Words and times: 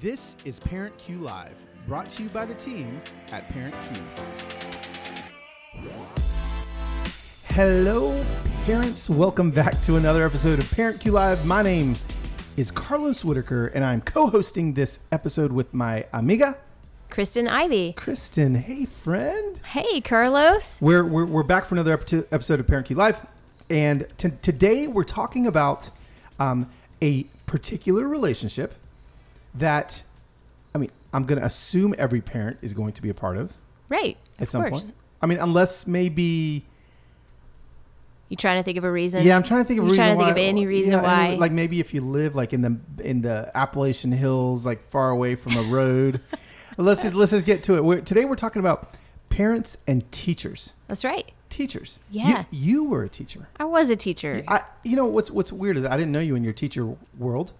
This 0.00 0.36
is 0.44 0.58
Parent 0.58 0.96
Cue 0.98 1.18
Live, 1.18 1.54
brought 1.86 2.10
to 2.10 2.22
you 2.24 2.28
by 2.30 2.44
the 2.46 2.54
team 2.54 3.00
at 3.30 3.48
Parent 3.50 3.74
Cue. 3.92 4.04
Hello, 7.48 8.24
parents. 8.64 9.08
Welcome 9.10 9.50
back 9.50 9.80
to 9.82 9.96
another 9.96 10.24
episode 10.24 10.58
of 10.58 10.70
Parent 10.72 11.00
Cue 11.00 11.12
Live. 11.12 11.44
My 11.44 11.62
name 11.62 11.94
is 12.56 12.70
Carlos 12.70 13.24
Whitaker, 13.24 13.66
and 13.68 13.84
I'm 13.84 14.00
co 14.00 14.28
hosting 14.28 14.74
this 14.74 14.98
episode 15.12 15.52
with 15.52 15.72
my 15.74 16.06
amiga, 16.12 16.56
Kristen 17.10 17.46
Ivy. 17.46 17.92
Kristen. 17.92 18.54
Hey, 18.54 18.86
friend. 18.86 19.60
Hey, 19.64 20.00
Carlos. 20.00 20.78
We're, 20.80 21.04
we're, 21.04 21.26
we're 21.26 21.42
back 21.42 21.66
for 21.66 21.74
another 21.74 21.92
epi- 21.92 22.24
episode 22.32 22.58
of 22.58 22.66
Parent 22.66 22.86
Cue 22.86 22.96
Live. 22.96 23.24
And 23.68 24.06
t- 24.16 24.32
today 24.40 24.88
we're 24.88 25.04
talking 25.04 25.46
about 25.46 25.90
um, 26.40 26.68
a 27.02 27.24
particular 27.46 28.08
relationship 28.08 28.74
that, 29.54 30.02
I 30.74 30.78
mean, 30.78 30.90
I'm 31.12 31.24
going 31.24 31.38
to 31.40 31.44
assume 31.46 31.94
every 31.98 32.20
parent 32.20 32.58
is 32.62 32.72
going 32.74 32.92
to 32.94 33.02
be 33.02 33.08
a 33.10 33.14
part 33.14 33.36
of 33.36 33.52
Right. 33.88 34.16
at 34.38 34.44
of 34.48 34.50
some 34.50 34.62
course. 34.68 34.84
point. 34.84 34.94
I 35.20 35.26
mean, 35.26 35.38
unless 35.38 35.86
maybe, 35.86 36.64
You 38.28 38.36
trying 38.36 38.58
to 38.58 38.62
think 38.62 38.78
of 38.78 38.84
a 38.84 38.90
reason? 38.90 39.24
yeah, 39.24 39.36
I'm 39.36 39.42
trying 39.42 39.62
to 39.62 39.68
think 39.68 39.78
of 39.78 39.84
You're 39.84 39.90
reason 39.90 40.04
trying 40.04 40.16
to 40.16 40.18
why. 40.18 40.24
think 40.32 40.36
of 40.38 40.42
any 40.48 40.66
reason 40.66 40.92
yeah, 40.94 41.02
why. 41.02 41.34
like 41.34 41.52
maybe 41.52 41.80
if 41.80 41.92
you 41.92 42.00
live 42.00 42.34
like 42.34 42.52
in 42.52 42.62
the 42.62 42.78
in 43.04 43.20
the 43.22 43.50
Appalachian 43.54 44.10
Hills, 44.12 44.64
like 44.64 44.82
far 44.90 45.10
away 45.10 45.34
from 45.34 45.56
a 45.56 45.62
road. 45.62 46.20
let's 46.78 47.02
just 47.02 47.14
let's 47.14 47.32
just 47.32 47.44
get 47.44 47.62
to 47.64 47.76
it. 47.76 47.84
We're, 47.84 48.00
today 48.00 48.24
we're 48.24 48.36
talking 48.36 48.60
about 48.60 48.94
parents 49.28 49.76
and 49.86 50.10
teachers. 50.12 50.74
That's 50.88 51.04
right. 51.04 51.30
Teachers. 51.50 52.00
You- 52.10 52.22
Yeah. 52.26 52.44
you 52.50 52.84
were 52.84 53.04
a 53.04 53.08
teacher. 53.10 53.48
I 53.58 53.64
was 53.64 53.90
a 53.90 53.96
teacher. 53.96 54.42
I, 54.48 54.62
you 54.82 54.96
know 54.96 55.04
what's 55.06 55.30
what's 55.30 55.52
weird 55.52 55.76
is 55.76 55.84
I 55.84 55.96
didn't 55.98 56.12
know 56.12 56.20
you 56.20 56.34
in 56.34 56.42
your 56.42 56.54
teacher 56.54 56.96
world. 57.18 57.52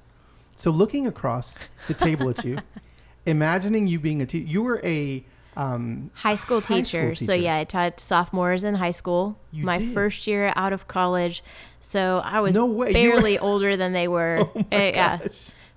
So 0.57 0.71
looking 0.71 1.07
across 1.07 1.59
the 1.89 1.95
table 1.95 2.29
at 2.31 2.45
you, 2.45 2.59
imagining 3.27 3.87
you 3.87 3.99
being 3.99 4.23
a 4.23 4.27
teacher, 4.27 4.47
you 4.49 4.63
were 4.63 4.81
a 4.85 5.25
um, 5.57 6.11
high 6.15 6.35
school 6.35 6.61
high 6.61 6.83
school 6.83 7.11
teacher. 7.11 7.15
So 7.15 7.35
yeah, 7.35 7.57
I 7.59 7.65
taught 7.65 8.01
sophomores 8.01 8.65
in 8.65 8.75
high 8.77 8.91
school. 8.93 9.39
You 9.51 9.65
my 9.65 9.79
did? 9.79 9.93
first 9.93 10.27
year 10.27 10.53
out 10.57 10.73
of 10.73 10.89
college. 10.89 11.43
So 11.81 12.21
I 12.25 12.41
was 12.41 12.55
No 12.55 12.67
way, 12.67 12.89
you 12.89 13.11
were- 13.11 13.17
barely 13.17 13.39
older 13.51 13.77
than 13.77 13.93
they 13.93 14.09
were. 14.09 14.39
oh 14.43 14.53
my 14.55 14.67
Eh, 14.73 14.93
yeah. 14.95 15.19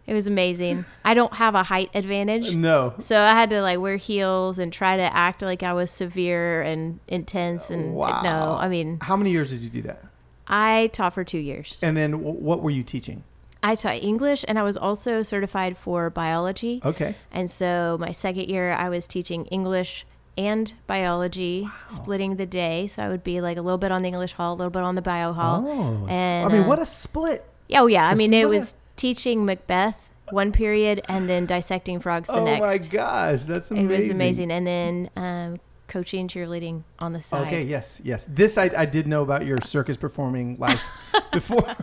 It 0.08 0.14
was 0.14 0.28
amazing. 0.28 0.86
I 1.04 1.16
don't 1.16 1.34
have 1.34 1.56
a 1.56 1.64
height 1.64 1.90
advantage. 1.96 2.54
No. 2.54 2.94
So 3.00 3.20
I 3.20 3.32
had 3.32 3.50
to 3.50 3.62
like 3.64 3.80
wear 3.80 3.96
heels 3.98 4.60
and 4.60 4.72
try 4.72 4.96
to 4.98 5.02
act 5.16 5.42
like 5.42 5.64
I 5.64 5.74
was 5.74 5.90
severe 5.90 6.62
and 6.62 7.00
intense 7.08 7.72
and 7.72 7.96
Wow. 7.96 8.22
no, 8.22 8.56
I 8.56 8.68
mean, 8.70 9.00
How 9.02 9.16
many 9.18 9.32
years 9.32 9.50
did 9.50 9.62
you 9.62 9.70
do 9.72 9.82
that? 9.84 10.06
I 10.48 10.92
taught 10.94 11.16
for 11.16 11.24
2 11.24 11.40
years. 11.40 11.80
And 11.82 11.98
then 11.98 12.22
what 12.22 12.62
were 12.62 12.70
you 12.70 12.84
teaching? 12.84 13.24
I 13.66 13.74
taught 13.74 13.96
English 13.96 14.46
and 14.48 14.60
I 14.60 14.64
was 14.64 14.78
also 14.78 15.24
certified 15.24 15.76
for 15.76 16.12
biology. 16.12 16.82
Okay. 16.86 17.16
And 17.32 17.50
so 17.50 17.98
my 18.00 18.12
second 18.12 18.48
year, 18.48 18.72
I 18.72 18.90
was 18.90 19.08
teaching 19.08 19.46
English 19.46 20.06
and 20.38 20.72
biology, 20.86 21.68
splitting 21.88 22.36
the 22.36 22.46
day. 22.46 22.86
So 22.86 23.02
I 23.02 23.10
would 23.10 23.24
be 23.24 23.42
like 23.42 23.58
a 23.58 23.64
little 23.64 23.80
bit 23.80 23.92
on 23.92 24.04
the 24.04 24.10
English 24.10 24.34
hall, 24.34 24.54
a 24.54 24.58
little 24.58 24.70
bit 24.70 24.84
on 24.84 24.94
the 24.94 25.02
bio 25.02 25.34
hall. 25.34 25.66
Oh. 25.66 26.08
And 26.08 26.48
I 26.48 26.54
mean, 26.54 26.64
uh, 26.66 26.68
what 26.68 26.78
a 26.78 26.86
split. 26.86 27.44
Yeah, 27.68 27.82
oh 27.82 27.88
yeah. 27.88 28.08
I 28.08 28.14
mean, 28.14 28.36
it 28.36 28.46
what 28.46 28.54
a- 28.54 28.58
was 28.60 28.76
teaching 28.98 29.46
Macbeth 29.46 30.10
one 30.30 30.52
period 30.52 31.02
and 31.08 31.28
then 31.28 31.48
dissecting 31.48 32.00
frogs 32.00 32.28
the 32.28 32.36
oh 32.36 32.46
next. 32.46 32.62
Oh 32.62 32.66
my 32.68 32.78
gosh, 32.78 33.44
that's 33.44 33.72
It 33.72 33.88
was 33.88 34.12
amazing. 34.12 34.52
And 34.52 34.68
then 34.68 35.10
um, 35.16 35.60
coaching 35.88 36.28
cheerleading 36.28 36.84
on 37.00 37.14
the 37.14 37.22
side. 37.22 37.48
Okay, 37.48 37.64
yes, 37.64 38.00
yes. 38.04 38.28
This 38.30 38.60
I, 38.60 38.70
I 38.78 38.86
did 38.86 39.08
know 39.08 39.24
about 39.24 39.44
your 39.44 39.60
circus 39.62 39.98
performing 39.98 40.58
life 40.58 40.82
before 41.32 41.66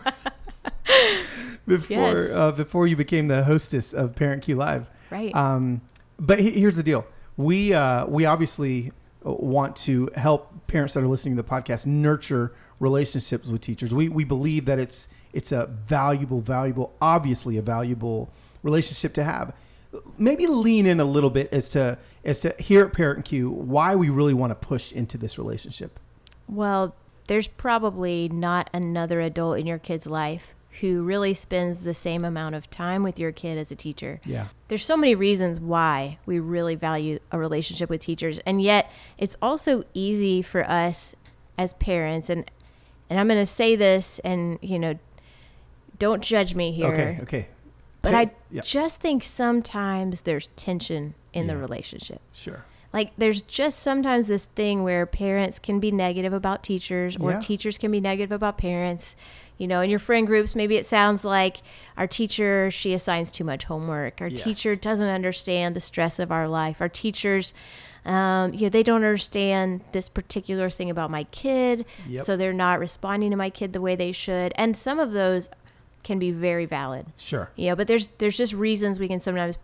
before 1.67 1.95
Yes. 1.95 2.31
uh, 2.31 2.51
before 2.51 2.87
you 2.87 2.95
became 2.95 3.27
the 3.27 3.43
hostess 3.43 3.93
of 3.93 4.15
Parent 4.15 4.43
Cue 4.43 4.55
Live. 4.55 4.87
Right. 5.09 5.33
Um, 5.35 5.81
but 6.19 6.39
he, 6.39 6.51
here's 6.51 6.75
the 6.75 6.83
deal: 6.83 7.05
we 7.37 7.73
uh, 7.73 8.05
we 8.07 8.25
obviously 8.25 8.91
want 9.23 9.75
to 9.77 10.09
help 10.15 10.67
parents 10.67 10.93
that 10.93 11.01
are 11.03 11.07
listening 11.07 11.35
to 11.35 11.41
the 11.41 11.47
podcast 11.47 11.85
nurture 11.85 12.53
relationships 12.79 13.47
with 13.47 13.61
teachers. 13.61 13.93
We 13.93 14.09
we 14.09 14.23
believe 14.23 14.65
that 14.65 14.79
it's 14.79 15.07
it's 15.31 15.51
a 15.51 15.67
valuable, 15.67 16.41
valuable, 16.41 16.93
obviously 17.01 17.57
a 17.57 17.61
valuable 17.61 18.31
relationship 18.61 19.13
to 19.13 19.23
have. 19.23 19.53
Maybe 20.17 20.47
lean 20.47 20.85
in 20.87 20.99
a 20.99 21.05
little 21.05 21.29
bit 21.29 21.53
as 21.53 21.69
to 21.69 21.97
as 22.25 22.39
to 22.41 22.55
here 22.59 22.85
at 22.85 22.93
Parent 22.93 23.25
Cue 23.25 23.49
why 23.49 23.95
we 23.95 24.09
really 24.09 24.33
want 24.33 24.51
to 24.51 24.55
push 24.55 24.91
into 24.91 25.17
this 25.17 25.37
relationship. 25.37 25.99
Well, 26.47 26.95
there's 27.27 27.47
probably 27.47 28.27
not 28.27 28.69
another 28.73 29.21
adult 29.21 29.59
in 29.59 29.65
your 29.65 29.77
kid's 29.77 30.05
life 30.07 30.53
who 30.81 31.03
really 31.03 31.33
spends 31.33 31.83
the 31.83 31.93
same 31.93 32.25
amount 32.25 32.55
of 32.55 32.69
time 32.69 33.03
with 33.03 33.19
your 33.19 33.31
kid 33.31 33.57
as 33.57 33.71
a 33.71 33.75
teacher. 33.75 34.19
Yeah. 34.25 34.47
There's 34.69 34.83
so 34.85 34.97
many 34.97 35.13
reasons 35.15 35.59
why 35.59 36.17
we 36.25 36.39
really 36.39 36.75
value 36.75 37.19
a 37.31 37.37
relationship 37.37 37.89
with 37.89 38.01
teachers, 38.01 38.39
and 38.39 38.61
yet 38.61 38.89
it's 39.17 39.35
also 39.41 39.83
easy 39.93 40.41
for 40.41 40.67
us 40.69 41.15
as 41.57 41.73
parents 41.75 42.29
and 42.29 42.49
and 43.09 43.19
I'm 43.19 43.27
going 43.27 43.39
to 43.39 43.45
say 43.45 43.75
this 43.75 44.19
and 44.23 44.57
you 44.61 44.79
know 44.79 44.97
don't 45.99 46.23
judge 46.23 46.55
me 46.55 46.71
here. 46.71 46.87
Okay. 46.91 47.19
Okay. 47.21 47.47
But 48.01 48.13
I 48.15 48.31
yeah. 48.51 48.61
just 48.65 48.99
think 48.99 49.23
sometimes 49.23 50.21
there's 50.21 50.47
tension 50.55 51.13
in 51.31 51.47
the 51.47 51.55
relationship 51.57 52.21
Sure. 52.33 52.65
like 52.91 53.11
there's 53.17 53.41
just 53.41 53.79
sometimes 53.79 54.27
this 54.27 54.45
thing 54.47 54.83
where 54.83 55.05
parents 55.05 55.57
can 55.57 55.79
be 55.79 55.89
negative 55.91 56.33
about 56.33 56.63
teachers 56.63 57.15
or 57.17 57.31
Yeah. 57.31 57.39
teachers 57.39 57.77
can 57.77 57.91
be 57.91 58.01
negative 58.01 58.31
about 58.31 58.57
parents 58.57 59.15
you 59.57 59.67
know 59.67 59.81
in 59.81 59.89
your 59.89 59.99
friend 59.99 60.25
groups 60.27 60.55
maybe 60.55 60.75
it 60.77 60.85
sounds 60.85 61.23
like 61.23 61.57
our 61.97 62.07
teacher 62.07 62.69
she 62.71 62.93
assigns 62.93 63.31
too 63.31 63.43
much 63.43 63.65
homework 63.65 64.19
our 64.21 64.27
Yes. 64.27 64.43
teacher 64.43 64.75
doesn't 64.75 65.07
understand 65.07 65.75
the 65.75 65.81
stress 65.81 66.19
of 66.19 66.31
our 66.31 66.47
life 66.47 66.77
our 66.81 66.89
teachers 66.89 67.53
um, 68.05 68.53
you 68.53 68.61
know 68.63 68.69
they 68.69 68.83
don't 68.83 69.03
understand 69.03 69.81
this 69.93 70.09
particular 70.09 70.69
thing 70.69 70.89
about 70.89 71.09
my 71.11 71.23
kid 71.25 71.85
Yep. 72.07 72.23
so 72.25 72.35
they're 72.35 72.51
not 72.53 72.79
responding 72.79 73.31
to 73.31 73.37
my 73.37 73.49
kid 73.49 73.73
the 73.73 73.81
way 73.81 73.95
they 73.95 74.11
should 74.11 74.51
and 74.55 74.75
some 74.75 74.99
of 74.99 75.11
those 75.13 75.49
can 76.03 76.19
be 76.19 76.31
very 76.31 76.65
valid 76.65 77.05
Sure. 77.17 77.49
you 77.55 77.69
know 77.69 77.75
but 77.75 77.87
there's 77.87 78.07
there's 78.17 78.37
just 78.37 78.53
reasons 78.53 78.99
we 78.99 79.07
can 79.07 79.19
sometimes 79.19 79.57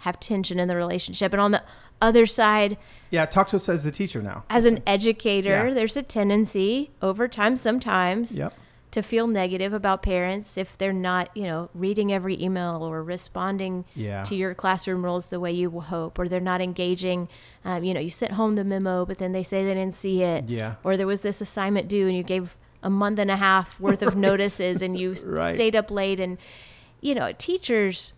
have 0.00 0.20
tension 0.20 0.58
in 0.60 0.68
the 0.68 0.76
relationship 0.76 1.32
and 1.32 1.40
on 1.40 1.52
the 1.52 1.62
other 2.02 2.26
side 2.26 2.76
Yeah. 3.10 3.24
Talk 3.24 3.48
to 3.48 3.56
us 3.56 3.66
as 3.70 3.82
the 3.82 3.90
teacher 3.90 4.20
now. 4.20 4.44
as 4.50 4.66
an 4.66 4.82
educator 4.86 5.48
Yeah. 5.68 5.72
there's 5.72 5.96
a 5.96 6.02
tendency 6.02 6.90
over 7.00 7.26
time 7.28 7.56
sometimes 7.56 8.36
Yep. 8.36 8.52
To 8.92 9.02
feel 9.02 9.26
negative 9.26 9.72
about 9.74 10.02
parents 10.02 10.56
if 10.56 10.78
they're 10.78 10.92
not 10.92 11.28
you 11.36 11.42
know 11.42 11.68
reading 11.74 12.12
every 12.12 12.40
email 12.42 12.82
or 12.82 13.02
responding 13.02 13.84
Yeah. 13.94 14.22
to 14.24 14.34
your 14.34 14.54
classroom 14.54 15.04
rules 15.04 15.26
the 15.28 15.40
way 15.40 15.52
you 15.52 15.68
hope 15.80 16.18
or 16.18 16.28
they're 16.28 16.40
not 16.40 16.60
engaging 16.60 17.28
um, 17.64 17.84
you 17.84 17.92
know 17.92 18.00
you 18.00 18.10
sent 18.10 18.32
home 18.32 18.54
the 18.54 18.64
memo 18.64 19.04
but 19.04 19.18
then 19.18 19.32
they 19.32 19.42
say 19.42 19.64
they 19.64 19.74
didn't 19.74 19.94
see 19.94 20.22
it 20.22 20.48
Yeah. 20.48 20.76
or 20.84 20.96
there 20.96 21.06
was 21.06 21.20
this 21.20 21.40
assignment 21.40 21.88
due 21.88 22.06
and 22.06 22.16
you 22.16 22.22
gave 22.22 22.56
a 22.82 22.88
month 22.90 23.18
and 23.18 23.30
a 23.30 23.36
half 23.36 23.78
worth 23.86 24.02
of 24.02 24.16
notices 24.16 24.80
and 24.80 24.98
you 24.98 25.14
Right. 25.26 25.54
stayed 25.54 25.76
up 25.76 25.90
late 25.90 26.20
and 26.20 26.38
you 27.00 27.14
know 27.14 27.32
teachers 27.36 28.12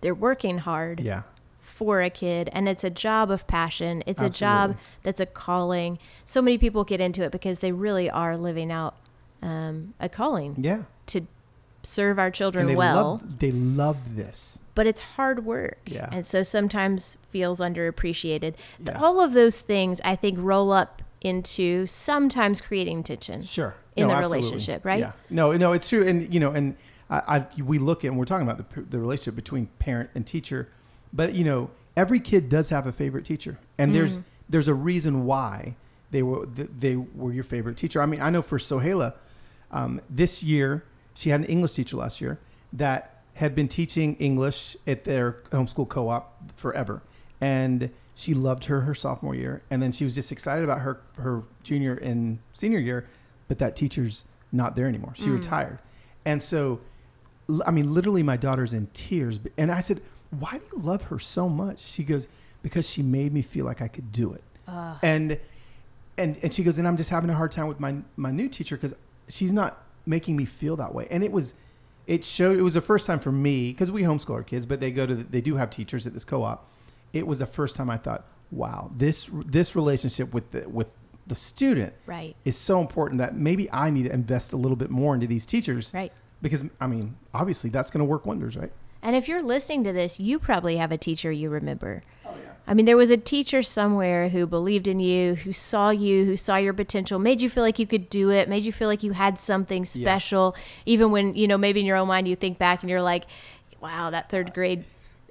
they're 0.00 0.14
working 0.14 0.58
hard 0.58 1.00
Yeah. 1.00 1.22
for 1.58 2.02
a 2.02 2.10
kid 2.10 2.48
and 2.52 2.68
it's 2.68 2.82
a 2.84 2.90
job 2.90 3.30
of 3.30 3.46
passion 3.46 4.02
it's 4.06 4.22
a 4.22 4.30
job 4.30 4.76
that's 5.02 5.20
a 5.20 5.26
calling 5.26 5.98
so 6.24 6.40
many 6.42 6.58
people 6.58 6.82
get 6.84 7.00
into 7.00 7.22
it 7.22 7.30
because 7.30 7.58
they 7.60 7.72
really 7.72 8.08
are 8.10 8.36
living 8.36 8.72
out 8.72 8.94
um, 9.42 9.94
a 10.00 10.08
calling 10.08 10.54
Yeah. 10.58 10.82
to 11.06 11.22
serve 11.82 12.18
our 12.18 12.26
And 12.26 12.34
children 12.34 12.66
they 12.66 12.74
well 12.76 13.12
love 13.22 13.38
they 13.38 13.52
love 13.52 14.16
this. 14.16 14.60
but 14.74 14.86
it's 14.88 15.00
hard 15.00 15.44
work 15.44 15.78
Yeah. 15.86 16.08
and 16.10 16.26
so 16.26 16.42
sometimes 16.42 17.16
feels 17.30 17.60
underappreciated 17.60 18.54
The- 18.80 18.92
Yeah. 18.92 19.00
all 19.00 19.20
of 19.20 19.34
those 19.34 19.60
things 19.60 20.00
i 20.04 20.16
think 20.16 20.36
roll 20.40 20.72
up 20.72 21.02
into 21.20 21.86
sometimes 21.86 22.60
creating 22.60 23.02
tension 23.04 23.42
Sure. 23.42 23.74
in 23.96 24.08
the 24.08 24.14
absolutely. 24.14 24.38
relationship, 24.48 24.84
right? 24.84 25.00
Yeah. 25.00 25.12
No, 25.30 25.52
no, 25.56 25.72
it's 25.72 25.88
true. 25.88 26.06
And, 26.06 26.32
you 26.32 26.38
know, 26.38 26.52
and 26.52 26.76
I, 27.10 27.46
I 27.56 27.62
we 27.62 27.78
look 27.78 28.04
at, 28.04 28.08
and 28.08 28.18
we're 28.18 28.26
talking 28.26 28.46
about 28.46 28.58
the, 28.58 28.82
the 28.82 28.98
relationship 28.98 29.34
between 29.34 29.66
parent 29.80 30.10
and 30.14 30.24
teacher, 30.26 30.68
but, 31.12 31.34
you 31.34 31.42
know, 31.42 31.70
every 31.96 32.20
kid 32.20 32.48
does 32.48 32.68
have 32.68 32.86
a 32.86 32.92
favorite 32.92 33.24
teacher. 33.24 33.58
And 33.78 33.92
there's, 33.94 34.18
there's 34.48 34.68
a 34.68 34.74
reason 34.74 35.24
why 35.24 35.74
they 36.12 36.22
were, 36.22 36.46
they 36.46 36.94
were 36.96 37.32
your 37.32 37.44
favorite 37.44 37.76
teacher. 37.78 38.00
I 38.02 38.06
mean, 38.06 38.20
I 38.20 38.30
know 38.30 38.42
for 38.42 38.58
Sohaila, 38.58 39.14
um, 39.70 40.00
this 40.08 40.42
year, 40.42 40.84
she 41.14 41.30
had 41.30 41.40
an 41.40 41.46
English 41.46 41.72
teacher 41.72 41.96
last 41.96 42.20
year 42.20 42.38
that 42.72 43.22
had 43.34 43.54
been 43.54 43.68
teaching 43.68 44.16
English 44.16 44.76
at 44.86 45.04
their 45.04 45.32
homeschool 45.50 45.88
co-op 45.88 46.52
forever. 46.56 47.02
And 47.40 47.90
she 48.14 48.32
loved 48.32 48.64
her 48.64 48.80
her 48.82 48.94
sophomore 48.94 49.34
year. 49.34 49.62
And 49.70 49.82
then 49.82 49.92
she 49.92 50.04
was 50.04 50.14
just 50.14 50.32
excited 50.32 50.64
about 50.64 50.80
her, 50.80 51.02
her 51.18 51.42
junior 51.62 51.94
and 51.94 52.38
senior 52.54 52.78
year, 52.78 53.06
but 53.48 53.58
that 53.58 53.76
teacher's 53.76 54.24
not 54.52 54.74
there 54.74 54.86
anymore. 54.86 55.12
She 55.14 55.28
retired. 55.30 55.78
And 56.24 56.42
so, 56.42 56.80
I 57.66 57.70
mean, 57.70 57.92
literally 57.92 58.22
my 58.22 58.36
daughter's 58.38 58.72
in 58.72 58.86
tears. 58.94 59.38
And 59.58 59.70
I 59.70 59.80
said, 59.80 60.00
why 60.30 60.52
do 60.58 60.64
you 60.72 60.82
love 60.82 61.02
her 61.04 61.18
so 61.18 61.48
much? 61.48 61.80
She 61.80 62.04
goes, 62.04 62.28
because 62.62 62.88
she 62.88 63.02
made 63.02 63.32
me 63.32 63.42
feel 63.42 63.64
like 63.64 63.82
I 63.82 63.88
could 63.88 64.10
do 64.12 64.32
it. 64.32 64.42
And, 65.02 65.38
and, 66.16 66.38
and 66.42 66.52
she 66.52 66.64
goes, 66.64 66.78
and 66.78 66.88
I'm 66.88 66.96
just 66.96 67.10
having 67.10 67.28
a 67.30 67.34
hard 67.34 67.52
time 67.52 67.68
with 67.68 67.78
my, 67.78 67.96
my 68.16 68.30
new 68.30 68.48
teacher 68.48 68.76
because 68.76 68.94
she's 69.28 69.52
not 69.52 69.84
making 70.06 70.36
me 70.36 70.44
feel 70.44 70.76
that 70.76 70.94
way. 70.94 71.06
And 71.10 71.24
it 71.24 71.32
was, 71.32 71.54
it 72.06 72.24
showed. 72.24 72.58
It 72.58 72.62
was 72.62 72.74
the 72.74 72.80
first 72.80 73.06
time 73.06 73.18
for 73.18 73.32
me 73.32 73.72
because 73.72 73.90
we 73.90 74.02
homeschool 74.02 74.34
our 74.34 74.42
kids, 74.42 74.66
but 74.66 74.80
they 74.80 74.90
go 74.90 75.06
to 75.06 75.14
the, 75.14 75.24
they 75.24 75.40
do 75.40 75.56
have 75.56 75.70
teachers 75.70 76.06
at 76.06 76.14
this 76.14 76.24
co-op. 76.24 76.68
It 77.12 77.26
was 77.26 77.38
the 77.38 77.46
first 77.46 77.76
time 77.76 77.90
I 77.90 77.96
thought, 77.96 78.26
wow, 78.50 78.90
this 78.96 79.28
this 79.32 79.74
relationship 79.74 80.32
with 80.32 80.50
the 80.52 80.68
with 80.68 80.94
the 81.26 81.34
student 81.34 81.92
Right. 82.06 82.36
is 82.44 82.56
so 82.56 82.80
important 82.80 83.18
that 83.18 83.34
maybe 83.36 83.68
I 83.72 83.90
need 83.90 84.04
to 84.04 84.12
invest 84.12 84.52
a 84.52 84.56
little 84.56 84.76
bit 84.76 84.90
more 84.90 85.12
into 85.14 85.26
these 85.26 85.44
teachers. 85.44 85.92
Right. 85.92 86.12
Because 86.40 86.62
I 86.80 86.86
mean, 86.86 87.16
obviously 87.34 87.70
that's 87.70 87.90
going 87.90 87.98
to 88.00 88.04
work 88.04 88.26
wonders, 88.26 88.56
right? 88.56 88.70
And 89.02 89.16
if 89.16 89.26
you're 89.28 89.42
listening 89.42 89.82
to 89.84 89.92
this, 89.92 90.20
you 90.20 90.38
probably 90.38 90.76
have 90.76 90.92
a 90.92 90.98
teacher 90.98 91.32
you 91.32 91.50
remember. 91.50 92.02
Yeah. 92.66 92.70
I 92.70 92.74
mean, 92.74 92.86
there 92.86 92.96
was 92.96 93.10
a 93.10 93.16
teacher 93.16 93.62
somewhere 93.62 94.28
who 94.30 94.46
believed 94.46 94.88
in 94.88 95.00
you, 95.00 95.36
who 95.36 95.52
saw 95.52 95.90
you, 95.90 96.24
who 96.24 96.36
saw 96.36 96.56
your 96.56 96.72
potential, 96.72 97.18
made 97.18 97.40
you 97.40 97.48
feel 97.48 97.62
like 97.62 97.78
you 97.78 97.86
could 97.86 98.10
do 98.10 98.30
it, 98.30 98.48
made 98.48 98.64
you 98.64 98.72
feel 98.72 98.88
like 98.88 99.02
you 99.02 99.12
had 99.12 99.38
something 99.38 99.84
special, 99.84 100.56
even 100.84 101.10
when, 101.10 101.34
you 101.34 101.46
know, 101.48 101.56
maybe 101.58 101.80
in 101.80 101.86
your 101.86 101.96
own 101.96 102.08
mind 102.08 102.26
you 102.28 102.36
think 102.36 102.58
back 102.58 102.82
and 102.82 102.90
you're 102.90 103.02
like, 103.02 103.24
wow, 103.80 104.10
that 104.10 104.28
third 104.30 104.52
grade 104.52 104.84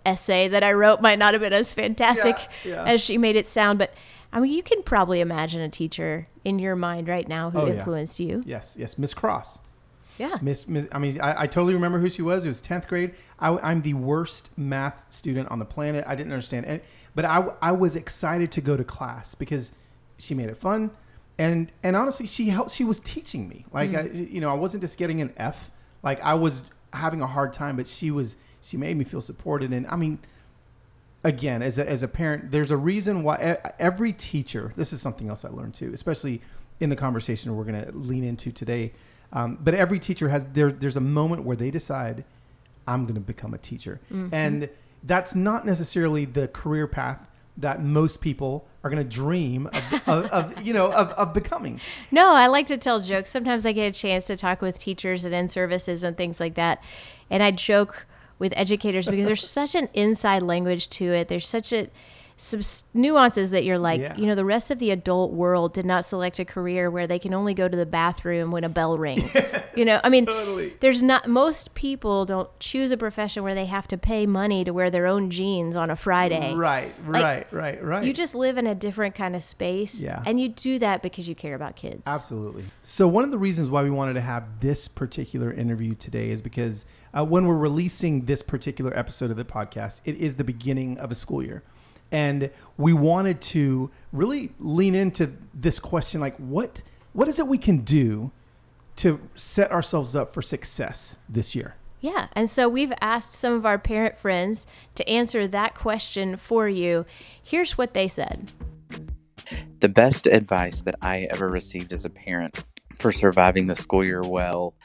essay 0.05 0.47
that 0.47 0.63
I 0.63 0.71
wrote 0.71 1.01
might 1.01 1.17
not 1.19 1.33
have 1.33 1.41
been 1.41 1.51
as 1.53 1.73
fantastic 1.73 2.37
Yeah, 2.63 2.71
yeah. 2.75 2.83
as 2.85 3.01
she 3.01 3.17
made 3.17 3.35
it 3.35 3.47
sound. 3.47 3.79
But 3.79 3.93
I 4.31 4.39
mean, 4.39 4.53
you 4.53 4.61
can 4.63 4.83
probably 4.83 5.19
imagine 5.19 5.61
a 5.61 5.69
teacher 5.69 6.27
in 6.43 6.59
your 6.59 6.75
mind 6.75 7.07
right 7.07 7.27
now 7.27 7.49
who 7.49 7.59
Oh, 7.59 7.65
yeah. 7.65 7.73
influenced 7.73 8.19
you. 8.19 8.43
Yes, 8.45 8.75
yes, 8.79 8.97
Miss 8.97 9.13
Cross. 9.13 9.59
Yeah. 10.17 10.37
Miss, 10.41 10.67
Miss 10.67 10.87
I 10.91 10.99
mean, 10.99 11.19
I, 11.19 11.43
I 11.43 11.47
totally 11.47 11.73
remember 11.73 11.99
who 11.99 12.09
she 12.09 12.21
was. 12.21 12.45
It 12.45 12.47
was 12.47 12.61
tenth 12.61 12.87
grade. 12.87 13.13
I, 13.39 13.57
I'm 13.57 13.81
the 13.81 13.93
worst 13.93 14.51
math 14.57 15.11
student 15.11 15.49
on 15.51 15.59
the 15.59 15.65
planet. 15.65 16.05
I 16.07 16.15
didn't 16.15 16.31
understand 16.31 16.65
it, 16.65 16.85
but 17.13 17.25
I, 17.25 17.49
I 17.61 17.71
was 17.71 17.95
excited 17.95 18.51
to 18.53 18.61
go 18.61 18.77
to 18.77 18.83
class 18.83 19.35
because 19.35 19.73
she 20.17 20.33
made 20.33 20.49
it 20.49 20.57
fun, 20.57 20.91
and 21.37 21.71
and 21.83 21.95
honestly, 21.95 22.25
she 22.25 22.47
helped. 22.47 22.71
She 22.71 22.83
was 22.85 22.99
teaching 22.99 23.49
me. 23.49 23.65
Like, 23.71 23.91
mm. 23.91 23.97
I, 23.97 24.13
you 24.13 24.39
know, 24.39 24.49
I 24.49 24.53
wasn't 24.53 24.81
just 24.81 24.97
getting 24.97 25.19
an 25.21 25.33
F. 25.37 25.71
Like, 26.03 26.21
I 26.21 26.35
was 26.35 26.63
having 26.93 27.21
a 27.21 27.27
hard 27.27 27.53
time, 27.53 27.75
but 27.75 27.87
she 27.87 28.11
was. 28.11 28.37
She 28.61 28.77
made 28.77 28.97
me 28.97 29.03
feel 29.03 29.21
supported, 29.21 29.73
and 29.73 29.85
I 29.87 29.95
mean, 29.95 30.19
again, 31.25 31.61
as 31.61 31.77
a, 31.77 31.89
as 31.89 32.03
a 32.03 32.07
parent, 32.07 32.51
there's 32.51 32.71
a 32.71 32.77
reason 32.77 33.23
why 33.23 33.57
every 33.79 34.13
teacher, 34.13 34.71
this 34.75 34.93
is 34.93 35.01
something 35.01 35.27
else 35.27 35.43
I 35.43 35.49
learned 35.49 35.73
too, 35.73 35.91
especially 35.93 36.41
in 36.79 36.89
the 36.89 36.95
conversation 36.95 37.55
we're 37.55 37.63
going 37.63 37.83
to 37.83 37.91
lean 37.91 38.23
into 38.23 38.51
today. 38.51 38.93
Um, 39.33 39.57
but 39.61 39.73
every 39.73 39.99
teacher 39.99 40.29
has, 40.29 40.45
there, 40.47 40.71
there's 40.71 40.97
a 40.97 41.01
moment 41.01 41.43
where 41.43 41.55
they 41.55 41.71
decide, 41.71 42.23
I'm 42.87 43.03
going 43.03 43.15
to 43.15 43.21
become 43.21 43.53
a 43.53 43.57
teacher. 43.57 43.99
And 44.31 44.69
that's 45.03 45.35
not 45.35 45.65
necessarily 45.65 46.25
the 46.25 46.47
career 46.47 46.87
path 46.87 47.27
that 47.57 47.81
most 47.81 48.21
people 48.21 48.67
are 48.83 48.89
going 48.89 49.01
to 49.01 49.09
dream 49.09 49.67
of, 49.67 49.93
of, 50.07 50.25
of, 50.27 50.61
you 50.61 50.73
know, 50.73 50.91
of, 50.91 51.09
of 51.11 51.33
becoming. 51.33 51.79
No, 52.11 52.33
I 52.33 52.47
like 52.47 52.67
to 52.67 52.77
tell 52.77 52.99
jokes. 52.99 53.29
Sometimes 53.29 53.65
I 53.65 53.71
get 53.71 53.87
a 53.87 53.91
chance 53.91 54.27
to 54.27 54.35
talk 54.35 54.61
with 54.61 54.79
teachers 54.79 55.25
and 55.25 55.33
in 55.33 55.47
services 55.47 56.03
and 56.03 56.17
things 56.17 56.39
like 56.39 56.55
that. 56.55 56.83
And 57.29 57.41
I 57.41 57.51
joke 57.51 58.05
with 58.37 58.53
educators 58.57 59.07
because 59.07 59.27
there's 59.27 59.47
such 59.49 59.75
an 59.75 59.89
inside 59.93 60.43
language 60.43 60.89
to 60.91 61.05
it. 61.05 61.29
There's 61.29 61.47
such 61.47 61.71
a 61.71 61.89
some 62.37 62.59
nuances 62.93 63.51
that 63.51 63.63
you're 63.63 63.77
like, 63.77 64.01
Yeah. 64.01 64.15
you 64.17 64.25
know, 64.25 64.35
the 64.35 64.43
rest 64.43 64.69
of 64.69 64.79
the 64.79 64.91
adult 64.91 65.31
world 65.31 65.73
did 65.73 65.85
not 65.85 66.03
select 66.03 66.37
a 66.37 66.43
career 66.45 66.91
where 66.91 67.07
they 67.07 67.17
can 67.17 67.33
only 67.33 67.53
go 67.53 67.69
to 67.69 67.77
the 67.77 67.85
bathroom 67.85 68.51
when 68.51 68.65
a 68.65 68.69
bell 68.69 68.97
rings. 68.97 69.55
you 69.75 69.85
know, 69.85 69.99
I 70.03 70.09
mean, 70.09 70.25
totally. 70.25 70.73
there's 70.81 71.01
not 71.01 71.29
most 71.29 71.75
people 71.75 72.25
don't 72.25 72.49
choose 72.59 72.91
a 72.91 72.97
profession 72.97 73.43
where 73.43 73.55
they 73.55 73.67
have 73.67 73.87
to 73.87 73.97
pay 73.97 74.25
money 74.25 74.65
to 74.65 74.71
wear 74.71 74.89
their 74.89 75.07
own 75.07 75.29
jeans 75.29 75.77
on 75.77 75.89
a 75.89 75.95
Friday. 75.95 76.53
Right, 76.53 76.93
Like, 77.07 77.23
right, 77.23 77.53
right, 77.53 77.83
right. 77.83 78.03
You 78.03 78.11
just 78.11 78.35
live 78.35 78.57
in 78.57 78.67
a 78.67 78.75
different 78.75 79.15
kind 79.15 79.33
of 79.35 79.43
space. 79.43 80.01
Yeah. 80.01 80.21
And 80.25 80.37
you 80.39 80.49
do 80.49 80.77
that 80.79 81.01
because 81.01 81.29
you 81.29 81.35
care 81.35 81.55
about 81.55 81.77
kids. 81.77 82.03
Absolutely. 82.05 82.65
So, 82.81 83.07
one 83.07 83.23
of 83.23 83.31
the 83.31 83.37
reasons 83.37 83.69
why 83.69 83.81
we 83.83 83.89
wanted 83.89 84.13
to 84.15 84.21
have 84.21 84.59
this 84.59 84.89
particular 84.89 85.53
interview 85.53 85.95
today 85.95 86.31
is 86.31 86.41
because 86.41 86.85
uh, 87.17 87.23
when 87.23 87.45
we're 87.45 87.55
releasing 87.55 88.25
this 88.25 88.41
particular 88.41 88.91
episode 88.97 89.31
of 89.31 89.37
the 89.37 89.45
podcast, 89.45 90.01
it 90.03 90.17
is 90.17 90.35
the 90.35 90.43
beginning 90.43 90.97
of 90.97 91.11
a 91.11 91.15
school 91.15 91.41
year. 91.41 91.63
And 92.11 92.49
we 92.77 92.93
wanted 92.93 93.41
to 93.41 93.91
really 94.11 94.51
lean 94.59 94.95
into 94.95 95.33
this 95.53 95.79
question 95.79 96.21
like, 96.21 96.35
what, 96.37 96.81
what 97.13 97.27
is 97.27 97.39
it 97.39 97.47
we 97.47 97.57
can 97.57 97.79
do 97.79 98.31
to 98.97 99.19
set 99.35 99.71
ourselves 99.71 100.15
up 100.15 100.33
for 100.33 100.41
success 100.41 101.17
this 101.27 101.55
year? 101.55 101.75
Yeah. 101.99 102.27
And 102.33 102.49
so 102.49 102.69
we've 102.69 102.93
asked 103.01 103.31
some 103.31 103.53
of 103.53 103.65
our 103.65 103.79
parent 103.79 104.15
friends 104.15 104.67
to 104.93 105.09
answer 105.09 105.47
that 105.47 105.73
question 105.75 106.37
for 106.37 106.69
you. 106.69 107.05
Here's 107.41 107.77
what 107.77 107.93
they 107.93 108.07
said. 108.07 108.51
The 109.79 109.89
best 109.89 110.27
advice 110.27 110.81
that 110.81 110.95
I 111.01 111.27
ever 111.31 111.49
received 111.49 111.91
as 111.93 112.05
a 112.05 112.09
parent 112.09 112.63
for 112.99 113.11
surviving 113.11 113.67
the 113.67 113.75
school 113.75 114.03
year 114.03 114.21
well 114.21 114.75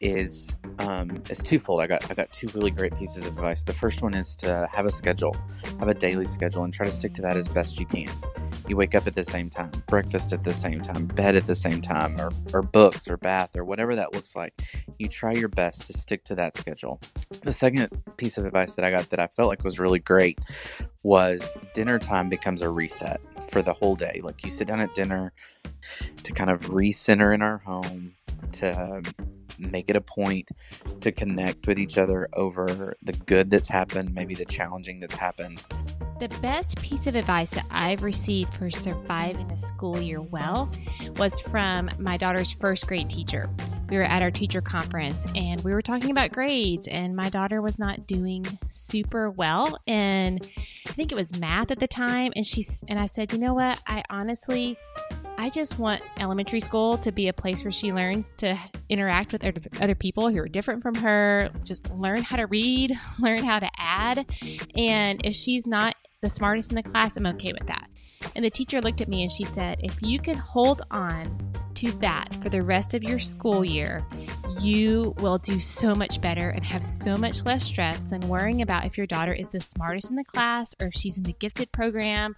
is 0.00 0.54
um, 0.78 1.22
is 1.30 1.38
twofold. 1.38 1.80
I 1.80 1.86
got 1.86 2.10
I 2.10 2.14
got 2.14 2.30
two 2.32 2.48
really 2.54 2.70
great 2.70 2.96
pieces 2.96 3.26
of 3.26 3.36
advice. 3.36 3.62
The 3.62 3.72
first 3.72 4.02
one 4.02 4.14
is 4.14 4.36
to 4.36 4.68
have 4.72 4.86
a 4.86 4.92
schedule, 4.92 5.36
have 5.78 5.88
a 5.88 5.94
daily 5.94 6.26
schedule, 6.26 6.64
and 6.64 6.72
try 6.72 6.86
to 6.86 6.92
stick 6.92 7.14
to 7.14 7.22
that 7.22 7.36
as 7.36 7.48
best 7.48 7.78
you 7.78 7.86
can. 7.86 8.10
You 8.68 8.76
wake 8.76 8.96
up 8.96 9.06
at 9.06 9.14
the 9.14 9.22
same 9.22 9.48
time, 9.48 9.70
breakfast 9.86 10.32
at 10.32 10.42
the 10.42 10.52
same 10.52 10.80
time, 10.80 11.06
bed 11.06 11.36
at 11.36 11.46
the 11.46 11.54
same 11.54 11.80
time, 11.80 12.20
or, 12.20 12.30
or 12.52 12.62
books 12.62 13.06
or 13.06 13.16
bath 13.16 13.56
or 13.56 13.64
whatever 13.64 13.94
that 13.94 14.12
looks 14.12 14.34
like. 14.34 14.60
You 14.98 15.08
try 15.08 15.32
your 15.32 15.48
best 15.48 15.86
to 15.86 15.92
stick 15.92 16.24
to 16.24 16.34
that 16.34 16.56
schedule. 16.56 17.00
The 17.42 17.52
second 17.52 17.90
piece 18.16 18.38
of 18.38 18.44
advice 18.44 18.72
that 18.72 18.84
I 18.84 18.90
got 18.90 19.08
that 19.10 19.20
I 19.20 19.28
felt 19.28 19.48
like 19.48 19.62
was 19.62 19.78
really 19.78 20.00
great 20.00 20.40
was 21.04 21.52
dinner 21.74 22.00
time 22.00 22.28
becomes 22.28 22.60
a 22.60 22.68
reset 22.68 23.20
for 23.50 23.62
the 23.62 23.72
whole 23.72 23.94
day. 23.94 24.20
Like 24.22 24.42
you 24.44 24.50
sit 24.50 24.66
down 24.66 24.80
at 24.80 24.92
dinner 24.94 25.32
to 26.24 26.32
kind 26.32 26.50
of 26.50 26.62
recenter 26.62 27.32
in 27.32 27.42
our 27.42 27.58
home, 27.58 28.14
to 28.52 29.02
make 29.58 29.88
it 29.88 29.96
a 29.96 30.00
point 30.00 30.50
to 31.00 31.12
connect 31.12 31.66
with 31.66 31.78
each 31.78 31.98
other 31.98 32.28
over 32.34 32.94
the 33.02 33.12
good 33.12 33.50
that's 33.50 33.68
happened, 33.68 34.14
maybe 34.14 34.34
the 34.34 34.44
challenging 34.44 35.00
that's 35.00 35.16
happened. 35.16 35.62
The 36.18 36.28
best 36.40 36.80
piece 36.80 37.06
of 37.06 37.14
advice 37.14 37.50
that 37.50 37.66
I've 37.70 38.02
received 38.02 38.54
for 38.54 38.70
surviving 38.70 39.48
the 39.48 39.56
school 39.56 40.00
year 40.00 40.22
well 40.22 40.72
was 41.16 41.38
from 41.40 41.90
my 41.98 42.16
daughter's 42.16 42.52
first 42.52 42.86
grade 42.86 43.10
teacher. 43.10 43.50
We 43.90 43.98
were 43.98 44.02
at 44.02 44.22
our 44.22 44.30
teacher 44.30 44.62
conference 44.62 45.26
and 45.34 45.62
we 45.62 45.72
were 45.72 45.82
talking 45.82 46.10
about 46.10 46.32
grades, 46.32 46.88
and 46.88 47.14
my 47.14 47.28
daughter 47.28 47.60
was 47.60 47.78
not 47.78 48.06
doing 48.06 48.46
super 48.70 49.30
well. 49.30 49.78
And 49.86 50.42
I 50.88 50.92
think 50.92 51.12
it 51.12 51.16
was 51.16 51.38
math 51.38 51.70
at 51.70 51.80
the 51.80 51.86
time. 51.86 52.32
And 52.34 52.46
she's, 52.46 52.82
and 52.88 52.98
I 52.98 53.06
said, 53.06 53.32
you 53.32 53.38
know 53.38 53.54
what? 53.54 53.78
I 53.86 54.02
honestly, 54.08 54.78
I 55.38 55.50
just 55.50 55.78
want 55.78 56.02
elementary 56.18 56.60
school 56.60 56.96
to 56.98 57.12
be 57.12 57.28
a 57.28 57.32
place 57.32 57.62
where 57.62 57.70
she 57.70 57.92
learns 57.92 58.30
to 58.38 58.58
interact 58.88 59.32
with 59.32 59.44
other- 59.80 59.94
people 59.94 60.28
who 60.30 60.38
are 60.40 60.48
different 60.48 60.82
from 60.82 60.94
her, 60.96 61.50
just 61.62 61.90
learn 61.90 62.22
how 62.22 62.36
to 62.36 62.46
read, 62.46 62.92
learn 63.18 63.44
how 63.44 63.58
to 63.58 63.68
add. 63.76 64.26
And 64.76 65.20
if 65.24 65.34
she's 65.34 65.66
not 65.66 65.94
the 66.22 66.28
smartest 66.28 66.70
in 66.70 66.76
the 66.76 66.82
class, 66.82 67.16
I'm 67.16 67.26
okay 67.26 67.52
with 67.52 67.66
that. 67.66 67.88
And 68.36 68.44
the 68.44 68.50
teacher 68.50 68.82
looked 68.82 69.00
at 69.00 69.08
me 69.08 69.22
and 69.22 69.32
she 69.32 69.44
said, 69.44 69.80
If 69.82 69.96
you 70.02 70.20
can 70.20 70.36
hold 70.36 70.82
on 70.90 71.38
to 71.76 71.90
that 71.92 72.34
for 72.42 72.50
the 72.50 72.62
rest 72.62 72.92
of 72.92 73.02
your 73.02 73.18
school 73.18 73.64
year, 73.64 74.06
you 74.60 75.14
will 75.18 75.38
do 75.38 75.58
so 75.58 75.94
much 75.94 76.20
better 76.20 76.50
and 76.50 76.64
have 76.64 76.84
so 76.84 77.16
much 77.16 77.44
less 77.44 77.64
stress 77.64 78.04
than 78.04 78.28
worrying 78.28 78.60
about 78.60 78.84
if 78.84 78.98
your 78.98 79.06
daughter 79.06 79.32
is 79.32 79.48
the 79.48 79.60
smartest 79.60 80.10
in 80.10 80.16
the 80.16 80.24
class 80.24 80.74
or 80.80 80.88
if 80.88 80.94
she's 80.94 81.16
in 81.16 81.24
the 81.24 81.34
gifted 81.34 81.72
program 81.72 82.34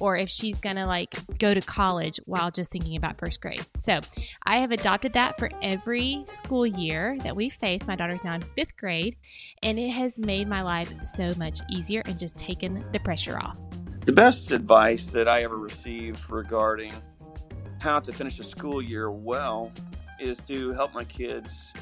or 0.00 0.16
if 0.16 0.30
she's 0.30 0.58
going 0.58 0.76
to 0.76 0.86
like 0.86 1.14
go 1.38 1.52
to 1.52 1.60
college 1.60 2.18
while 2.24 2.50
just 2.50 2.70
thinking 2.70 2.96
about 2.96 3.18
first 3.18 3.40
grade. 3.42 3.64
So 3.78 4.00
I 4.44 4.58
have 4.58 4.72
adopted 4.72 5.12
that 5.14 5.38
for 5.38 5.50
every 5.62 6.24
school 6.26 6.66
year 6.66 7.18
that 7.24 7.36
we 7.36 7.50
face. 7.50 7.86
My 7.86 7.96
daughter's 7.96 8.24
now 8.24 8.34
in 8.34 8.44
fifth 8.56 8.76
grade, 8.78 9.16
and 9.62 9.78
it 9.78 9.90
has 9.90 10.18
made 10.18 10.48
my 10.48 10.62
life 10.62 10.92
so 11.04 11.34
much 11.36 11.60
easier 11.70 12.02
and 12.06 12.18
just 12.18 12.38
taken 12.38 12.84
the 12.92 13.00
pressure 13.00 13.38
off. 13.38 13.58
The 14.04 14.12
best 14.12 14.50
advice 14.50 15.06
that 15.12 15.28
I 15.28 15.44
ever 15.44 15.56
received 15.56 16.28
regarding 16.28 16.92
how 17.78 18.00
to 18.00 18.12
finish 18.12 18.40
a 18.40 18.44
school 18.44 18.82
year 18.82 19.12
well 19.12 19.70
is 20.18 20.38
to 20.48 20.72
help 20.72 20.92
my 20.92 21.04
kids 21.04 21.72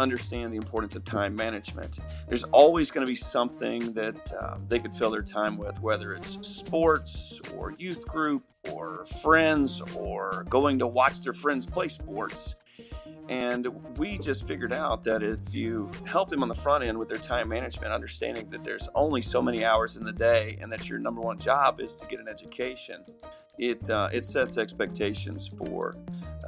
understand 0.00 0.52
the 0.52 0.56
importance 0.56 0.96
of 0.96 1.04
time 1.04 1.36
management. 1.36 2.00
There's 2.28 2.42
always 2.44 2.90
going 2.90 3.06
to 3.06 3.10
be 3.10 3.14
something 3.14 3.92
that 3.92 4.32
uh, 4.32 4.56
they 4.66 4.80
could 4.80 4.92
fill 4.92 5.12
their 5.12 5.22
time 5.22 5.56
with, 5.56 5.80
whether 5.80 6.12
it's 6.12 6.38
sports 6.42 7.40
or 7.56 7.70
youth 7.78 8.04
group 8.08 8.42
or 8.72 9.06
friends 9.22 9.80
or 9.94 10.44
going 10.48 10.80
to 10.80 10.88
watch 10.88 11.22
their 11.22 11.34
friends 11.34 11.64
play 11.64 11.86
sports. 11.86 12.56
And 13.28 13.66
we 13.98 14.18
just 14.18 14.46
figured 14.46 14.72
out 14.72 15.04
that 15.04 15.22
if 15.22 15.54
you 15.54 15.90
help 16.04 16.28
them 16.28 16.42
on 16.42 16.48
the 16.48 16.54
front 16.54 16.84
end 16.84 16.98
with 16.98 17.08
their 17.08 17.18
time 17.18 17.48
management, 17.48 17.92
understanding 17.92 18.50
that 18.50 18.64
there's 18.64 18.88
only 18.94 19.22
so 19.22 19.40
many 19.40 19.64
hours 19.64 19.96
in 19.96 20.04
the 20.04 20.12
day 20.12 20.58
and 20.60 20.70
that 20.72 20.88
your 20.88 20.98
number 20.98 21.20
one 21.20 21.38
job 21.38 21.80
is 21.80 21.94
to 21.96 22.06
get 22.06 22.20
an 22.20 22.28
education, 22.28 23.04
it, 23.58 23.88
uh, 23.90 24.08
it 24.12 24.24
sets 24.24 24.58
expectations 24.58 25.48
for 25.48 25.96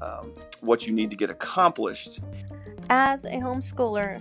um, 0.00 0.32
what 0.60 0.86
you 0.86 0.92
need 0.92 1.10
to 1.10 1.16
get 1.16 1.30
accomplished. 1.30 2.20
As 2.90 3.24
a 3.24 3.36
homeschooler, 3.36 4.20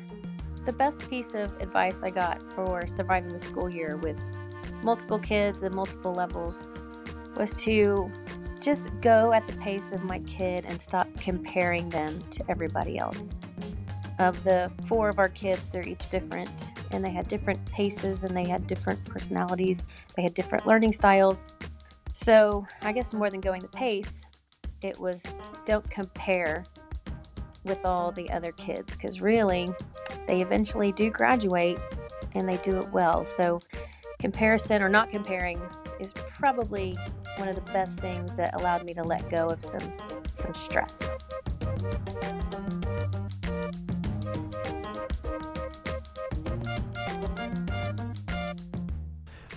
the 0.66 0.74
best 0.74 1.10
piece 1.10 1.34
of 1.34 1.52
advice 1.60 2.04
I 2.04 2.10
got 2.10 2.42
for 2.54 2.88
surviving 2.88 3.34
the 3.34 3.40
school 3.40 3.70
year 3.70 3.98
with 3.98 4.18
multiple 4.84 5.20
kids 5.20 5.64
and 5.64 5.74
multiple 5.74 6.14
levels 6.14 6.68
was 7.36 7.54
to 7.64 8.12
just 8.64 8.88
go 9.02 9.34
at 9.34 9.46
the 9.46 9.54
pace 9.58 9.92
of 9.92 10.04
my 10.04 10.20
kid 10.20 10.66
and 10.66 10.80
stop 10.80 11.08
comparing 11.20 11.90
them 11.90 12.22
to 12.32 12.44
everybody 12.50 12.98
else. 12.98 13.30
of 14.20 14.44
the 14.44 14.72
four 14.88 15.10
of 15.10 15.18
our 15.18 15.28
kids, 15.28 15.70
they're 15.70 15.88
each 15.88 16.08
different 16.10 16.72
and 16.92 17.04
they 17.04 17.10
had 17.10 17.28
different 17.28 17.64
paces 17.66 18.24
and 18.24 18.38
they 18.38 18.48
had 18.48 18.68
different 18.68 19.04
personalities. 19.06 19.82
They 20.16 20.22
had 20.22 20.36
different 20.36 20.68
learning 20.68 20.94
styles. 20.94 21.48
So, 22.14 22.66
I 22.84 22.92
guess 22.92 23.12
more 23.12 23.32
than 23.32 23.42
going 23.42 23.64
the 23.64 23.68
pace, 23.70 24.24
it 24.84 25.00
was 25.00 25.24
don't 25.66 25.90
compare 25.90 26.64
with 27.64 27.84
all 27.84 28.12
the 28.12 28.30
other 28.30 28.52
kids 28.52 28.94
because 28.94 29.20
really 29.20 29.74
they 30.28 30.42
eventually 30.42 30.92
do 30.92 31.10
graduate 31.10 31.80
and 32.36 32.48
they 32.48 32.58
do 32.58 32.78
it 32.78 32.90
well. 32.92 33.26
So, 33.26 33.60
comparison 34.20 34.84
or 34.84 34.90
not 34.90 35.10
comparing 35.10 35.60
is 36.00 36.14
probably 36.14 36.98
one 37.38 37.48
of 37.48 37.56
the 37.56 37.72
best 37.72 38.00
things 38.00 38.36
that 38.36 38.54
allowed 38.56 38.86
me 38.86 38.94
to 38.94 39.04
let 39.04 39.30
go 39.30 39.50
of 39.50 39.64
some 39.64 39.94
some 40.34 40.54
stress. 40.54 41.00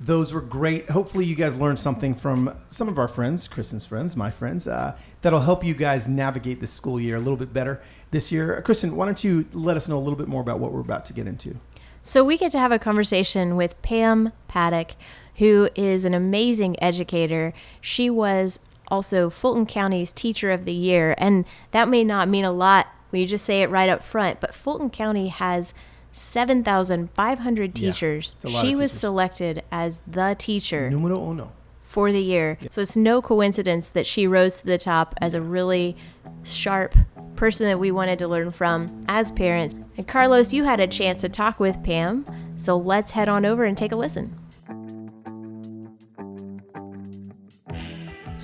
Those 0.07 0.33
were 0.33 0.41
great. 0.41 0.89
Hopefully, 0.89 1.25
you 1.25 1.35
guys 1.35 1.59
learned 1.59 1.81
something 1.81 2.15
from 2.15 2.57
some 2.69 2.87
of 2.89 2.97
our 2.97 3.09
friends, 3.09 3.49
Kristen's 3.49 3.85
friends, 3.85 4.15
my 4.15 4.31
friends, 4.31 4.69
uh, 4.69 4.97
that'll 5.21 5.41
help 5.41 5.65
you 5.65 5.75
guys 5.75 6.07
navigate 6.07 6.61
this 6.61 6.71
school 6.71 7.01
year 7.01 7.17
a 7.17 7.19
little 7.19 7.37
bit 7.37 7.53
better 7.53 7.83
this 8.13 8.31
year. 8.31 8.63
Kristen, 8.63 8.95
why 8.95 9.07
don't 9.07 9.25
you 9.25 9.47
let 9.53 9.77
us 9.77 9.89
know 9.89 9.99
a 9.99 9.99
little 9.99 10.17
bit 10.17 10.29
more 10.29 10.41
about 10.41 10.61
what 10.61 10.71
we're 10.71 10.79
about 10.79 11.07
to 11.07 11.13
get 11.13 11.27
into? 11.27 11.57
So, 12.05 12.23
we 12.23 12.39
get 12.39 12.53
to 12.53 12.59
have 12.61 12.71
a 12.71 12.79
conversation 12.79 13.57
with 13.57 13.83
Pam 13.83 14.33
Paddock, 14.47 14.95
who 15.39 15.69
is 15.75 16.05
an 16.05 16.15
amazing 16.15 16.83
educator. 16.83 17.53
She 17.81 18.09
was 18.11 18.59
also 18.89 19.29
Fulton 19.31 19.67
County's 19.67 20.13
Teacher 20.13 20.51
of 20.51 20.65
the 20.65 20.73
Year, 20.73 21.15
and 21.19 21.45
that 21.73 21.89
may 21.89 22.05
not 22.05 22.29
mean 22.29 22.45
a 22.45 22.53
lot 22.53 22.87
when 23.11 23.21
you 23.23 23.27
just 23.29 23.45
say 23.45 23.63
it 23.63 23.71
right 23.71 23.89
up 23.89 24.03
front, 24.03 24.41
but 24.41 24.55
Fulton 24.55 24.91
County 24.91 25.29
has 25.29 25.73
7,500 26.13 27.75
teachers. 27.75 28.37
lot 28.45 28.51
she 28.63 28.73
of 28.73 28.79
was 28.79 28.91
teachers. 28.91 29.01
selected 29.01 29.63
as 29.71 30.01
the 30.07 30.35
teacher 30.39 30.91
Numero 30.91 31.31
uno. 31.31 31.53
for 31.81 32.13
the 32.13 32.21
year. 32.23 32.59
So 32.71 32.81
it's 32.83 32.97
no 32.97 33.21
coincidence 33.23 33.89
that 33.91 34.07
she 34.07 34.27
rose 34.27 34.61
to 34.61 34.67
the 34.67 34.79
top 34.79 35.15
as 35.21 35.35
a 35.35 35.41
really 35.41 35.97
sharp 36.45 36.95
person 37.37 37.67
that 37.67 37.79
we 37.79 37.91
wanted 37.91 38.19
to 38.21 38.29
learn 38.29 38.51
from 38.51 39.05
as 39.09 39.31
parents. 39.31 39.75
And 39.97 40.07
Carlos, 40.09 40.53
you 40.53 40.65
had 40.65 40.81
a 40.81 40.87
chance 40.87 41.21
to 41.21 41.29
talk 41.29 41.61
with 41.61 41.83
Pam. 41.83 42.25
So 42.57 42.77
let's 42.77 43.11
head 43.13 43.29
on 43.29 43.45
over 43.45 43.65
and 43.65 43.77
take 43.77 43.93
a 43.93 43.97
listen. 43.97 44.39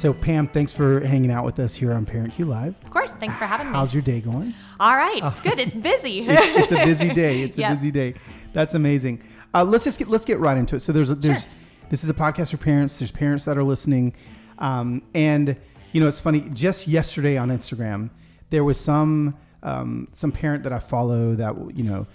So, 0.02 0.12
Pam, 0.12 0.48
thanks 0.48 0.72
for 0.72 0.98
hanging 1.06 1.30
out 1.30 1.44
with 1.44 1.60
us 1.60 1.76
here 1.76 1.92
on 1.92 2.04
Parent 2.04 2.34
Cue 2.34 2.44
Live. 2.44 2.74
Of 2.82 2.90
course. 2.90 3.12
Thanks 3.12 3.38
for 3.38 3.44
having 3.44 3.68
me. 3.68 3.72
How's 3.72 3.94
your 3.94 4.02
day 4.02 4.20
going? 4.20 4.52
All 4.80 4.96
right. 4.96 5.22
It's 5.22 5.38
good. 5.38 5.60
It's 5.60 5.72
busy. 5.90 6.26
it's, 6.28 6.72
it's 6.72 6.72
a 6.72 6.84
busy 6.84 7.08
day. 7.10 7.42
It's 7.42 7.56
a 7.56 7.60
busy 7.70 7.92
day. 7.92 8.14
That's 8.52 8.74
amazing. 8.74 9.22
Uh, 9.54 9.62
let's 9.62 9.84
just 9.84 10.00
get 10.00 10.08
let's 10.08 10.24
get 10.24 10.40
right 10.40 10.56
into 10.56 10.74
it. 10.74 10.80
So 10.80 10.90
there's 10.90 11.10
a, 11.10 11.14
there's 11.14 11.42
Sure. 11.44 11.52
this 11.88 12.02
is 12.02 12.10
a 12.10 12.14
podcast 12.14 12.50
for 12.50 12.56
parents. 12.56 12.98
There's 12.98 13.12
parents 13.12 13.44
that 13.44 13.56
are 13.56 13.62
listening, 13.62 14.16
um, 14.58 15.02
and 15.14 15.56
you 15.92 16.00
know 16.00 16.08
it's 16.08 16.18
funny. 16.18 16.48
Just 16.52 16.88
yesterday 16.88 17.36
on 17.36 17.50
Instagram, 17.50 18.10
there 18.50 18.64
was 18.64 18.80
some 18.80 19.36
um, 19.62 20.08
some 20.10 20.32
parent 20.32 20.64
that 20.64 20.72
I 20.72 20.80
follow 20.80 21.36
that 21.36 21.54
you 21.76 21.84
know 21.84 22.08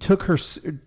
took 0.00 0.24
her 0.24 0.36